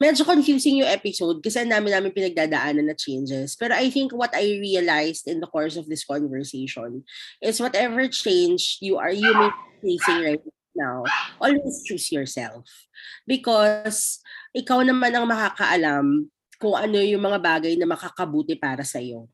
medyo 0.00 0.24
confusing 0.24 0.80
yung 0.80 0.88
episode 0.88 1.44
kasi 1.44 1.60
dami 1.68 1.92
namin 1.92 2.16
pinagdadaanan 2.16 2.88
na 2.88 2.96
changes. 2.96 3.52
Pero 3.52 3.76
I 3.76 3.92
think 3.92 4.16
what 4.16 4.32
I 4.32 4.56
realized 4.56 5.28
in 5.28 5.44
the 5.44 5.50
course 5.50 5.76
of 5.76 5.92
this 5.92 6.08
conversation 6.08 7.04
is 7.44 7.60
whatever 7.60 8.08
change 8.08 8.80
you 8.80 8.96
are 8.96 9.12
you 9.12 9.28
may 9.28 9.52
be 9.84 10.00
facing 10.00 10.24
right 10.24 10.44
now, 10.80 11.04
always 11.36 11.84
choose 11.84 12.08
yourself. 12.08 12.64
Because 13.28 14.24
ikaw 14.56 14.80
naman 14.80 15.12
ang 15.12 15.28
makakaalam 15.28 16.24
kung 16.56 16.76
ano 16.76 16.96
yung 17.04 17.20
mga 17.20 17.38
bagay 17.40 17.76
na 17.76 17.84
makakabuti 17.84 18.56
para 18.56 18.80
sa 18.84 18.96
iyo. 18.96 19.28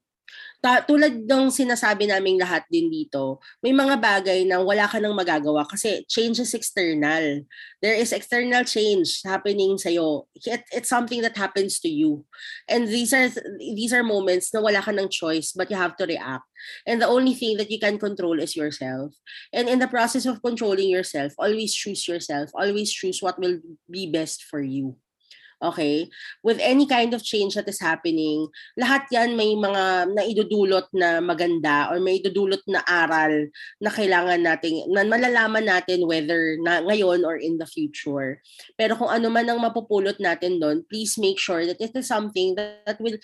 Ta- 0.65 0.83
tulad 0.83 1.29
ng 1.29 1.53
sinasabi 1.53 2.09
naming 2.09 2.41
lahat 2.41 2.65
din 2.73 2.89
dito, 2.89 3.39
may 3.61 3.71
mga 3.71 4.01
bagay 4.01 4.43
na 4.49 4.59
wala 4.59 4.89
ka 4.89 4.97
nang 4.97 5.15
magagawa 5.15 5.69
kasi 5.69 6.03
change 6.09 6.41
is 6.41 6.57
external. 6.57 7.45
There 7.85 7.95
is 7.95 8.11
external 8.11 8.65
change 8.65 9.21
happening 9.23 9.77
sa 9.77 9.93
iyo. 9.93 10.27
It, 10.35 10.65
it's 10.73 10.89
something 10.89 11.21
that 11.23 11.37
happens 11.37 11.79
to 11.85 11.89
you. 11.89 12.25
And 12.67 12.89
these 12.89 13.13
are 13.13 13.29
these 13.61 13.93
are 13.93 14.03
moments 14.03 14.51
na 14.51 14.65
wala 14.65 14.81
ka 14.81 14.91
ng 14.91 15.13
choice 15.13 15.53
but 15.53 15.69
you 15.69 15.77
have 15.77 15.95
to 16.01 16.09
react. 16.09 16.49
And 16.89 17.01
the 17.01 17.09
only 17.09 17.37
thing 17.37 17.57
that 17.61 17.71
you 17.71 17.79
can 17.79 18.01
control 18.01 18.41
is 18.41 18.57
yourself. 18.57 19.13
And 19.53 19.69
in 19.69 19.79
the 19.79 19.89
process 19.89 20.27
of 20.27 20.43
controlling 20.43 20.89
yourself, 20.89 21.33
always 21.39 21.77
choose 21.77 22.09
yourself. 22.09 22.51
Always 22.57 22.91
choose 22.91 23.21
what 23.21 23.39
will 23.39 23.61
be 23.91 24.11
best 24.11 24.45
for 24.45 24.61
you. 24.61 24.97
Okay? 25.57 26.13
With 26.45 26.61
any 26.61 26.85
kind 26.85 27.17
of 27.17 27.25
change 27.25 27.57
that 27.57 27.69
is 27.69 27.81
happening, 27.81 28.49
lahat 28.77 29.09
yan 29.09 29.41
may 29.41 29.57
mga 29.57 30.13
naidudulot 30.13 30.93
na 30.93 31.25
maganda 31.25 31.89
or 31.89 31.97
may 31.97 32.21
idudulot 32.21 32.61
na 32.69 32.85
aral 32.85 33.49
na 33.81 33.89
kailangan 33.89 34.45
natin, 34.45 34.85
na 34.93 35.09
malalaman 35.09 35.65
natin 35.65 36.05
whether 36.05 36.61
na 36.61 36.85
ngayon 36.85 37.25
or 37.25 37.41
in 37.41 37.57
the 37.57 37.65
future. 37.65 38.45
Pero 38.77 39.01
kung 39.01 39.09
ano 39.09 39.33
man 39.33 39.49
ang 39.49 39.65
mapupulot 39.65 40.21
natin 40.21 40.61
doon, 40.61 40.85
please 40.93 41.17
make 41.17 41.41
sure 41.41 41.65
that 41.65 41.81
it 41.81 41.93
is 41.97 42.05
something 42.05 42.53
that, 42.55 42.85
that 42.85 43.01
will 43.01 43.17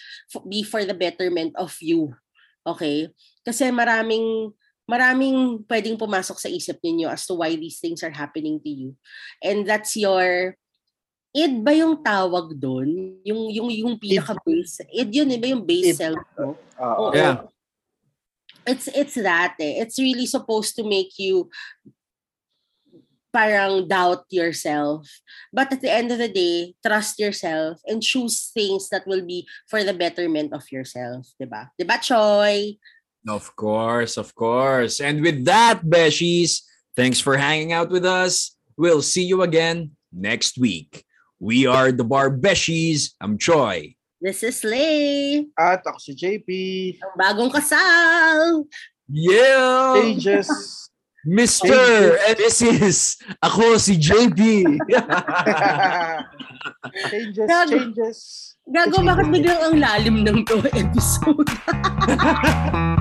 be 0.49 0.65
for 0.65 0.89
the 0.89 0.97
betterment 0.97 1.53
of 1.61 1.77
you. 1.85 2.17
Okay? 2.65 3.13
Kasi 3.45 3.69
maraming 3.69 4.57
maraming 4.89 5.63
pwedeng 5.71 6.01
pumasok 6.01 6.37
sa 6.43 6.51
isip 6.51 6.83
ninyo 6.83 7.07
as 7.07 7.25
to 7.25 7.39
why 7.39 7.55
these 7.55 7.79
things 7.79 8.03
are 8.03 8.13
happening 8.13 8.59
to 8.61 8.71
you. 8.71 8.91
And 9.41 9.65
that's 9.65 9.95
your 9.95 10.57
id 11.33 11.65
ba 11.65 11.73
yung 11.73 11.97
tawag 12.05 12.53
doon? 12.61 13.17
Yung 13.25 13.49
yung 13.49 13.69
yung 13.73 13.95
pinaka 13.97 14.37
base. 14.45 14.85
Id 14.93 15.09
yun, 15.09 15.33
iba 15.33 15.49
yung 15.49 15.65
base 15.65 15.97
Id. 15.97 15.99
self 15.99 16.23
mo. 16.37 16.55
Oo. 16.77 17.09
Oo. 17.09 17.17
Yeah. 17.17 17.49
It's 18.69 18.87
it's 18.93 19.17
that 19.19 19.59
eh. 19.59 19.83
It's 19.83 19.99
really 19.99 20.29
supposed 20.29 20.77
to 20.79 20.87
make 20.87 21.19
you 21.19 21.51
parang 23.33 23.89
doubt 23.89 24.29
yourself. 24.29 25.09
But 25.51 25.73
at 25.73 25.81
the 25.81 25.91
end 25.91 26.13
of 26.13 26.21
the 26.21 26.29
day, 26.29 26.77
trust 26.85 27.19
yourself 27.19 27.81
and 27.89 28.05
choose 28.05 28.53
things 28.53 28.93
that 28.93 29.09
will 29.09 29.25
be 29.25 29.49
for 29.67 29.83
the 29.83 29.97
betterment 29.97 30.53
of 30.53 30.69
yourself, 30.69 31.33
'di 31.41 31.49
ba? 31.49 31.73
'Di 31.75 31.85
ba, 31.89 31.97
Choy? 31.97 32.77
Of 33.25 33.57
course, 33.57 34.21
of 34.21 34.37
course. 34.37 35.01
And 35.01 35.23
with 35.25 35.47
that, 35.47 35.81
Beshies, 35.87 36.67
thanks 36.99 37.23
for 37.23 37.39
hanging 37.39 37.73
out 37.73 37.89
with 37.89 38.05
us. 38.05 38.59
We'll 38.77 39.03
see 39.03 39.23
you 39.23 39.47
again 39.47 39.95
next 40.11 40.59
week. 40.59 41.07
We 41.43 41.67
are 41.67 41.91
the 41.91 42.07
Bar 42.07 42.31
Beshies. 42.31 43.19
I'm 43.19 43.35
Troy. 43.35 43.99
This 44.23 44.47
is 44.47 44.63
Lay, 44.63 45.51
At 45.59 45.83
ako 45.83 45.99
si 45.99 46.15
JP. 46.15 46.47
ang 47.03 47.15
bagong 47.19 47.51
kasal. 47.51 48.63
Yeah! 49.11 49.99
Changes. 49.99 50.47
Mr. 51.27 52.15
And 52.31 52.39
this 52.39 52.63
is 52.63 53.19
ako 53.43 53.75
si 53.83 53.99
JB. 53.99 54.39
changes, 57.11 57.47
Gago. 57.51 57.75
changes. 57.75 58.19
Gago, 58.71 59.03
bakit 59.03 59.27
biglang 59.35 59.61
ang 59.67 59.77
lalim 59.83 60.23
ng 60.23 60.47
to 60.47 60.63
episode? 60.71 61.51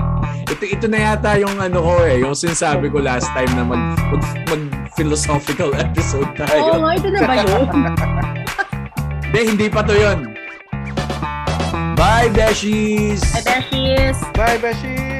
ito 0.62 0.78
ito 0.78 0.86
na 0.86 1.10
yata 1.10 1.34
yung 1.42 1.58
ano 1.58 1.82
ko 1.82 2.06
eh, 2.06 2.22
yung 2.22 2.38
sinasabi 2.38 2.86
ko 2.86 3.02
last 3.02 3.26
time 3.34 3.50
na 3.58 3.66
mag 3.66 3.82
mag, 3.98 4.22
mag 4.46 4.62
philosophical 4.94 5.74
episode 5.90 6.30
Oo 6.30 6.38
tayo. 6.38 6.70
nga, 6.78 6.90
ito 6.94 7.08
na 7.10 7.20
ba 7.26 7.34
yun? 7.42 7.66
Hindi, 9.32 9.40
hindi 9.48 9.66
pa 9.72 9.80
to 9.80 9.96
yun. 9.96 10.36
Bye, 11.96 12.28
Beshies! 12.36 13.24
Bye, 13.32 13.64
Beshies! 13.64 14.18
Bye, 14.36 14.60
Beshi! 14.60 15.11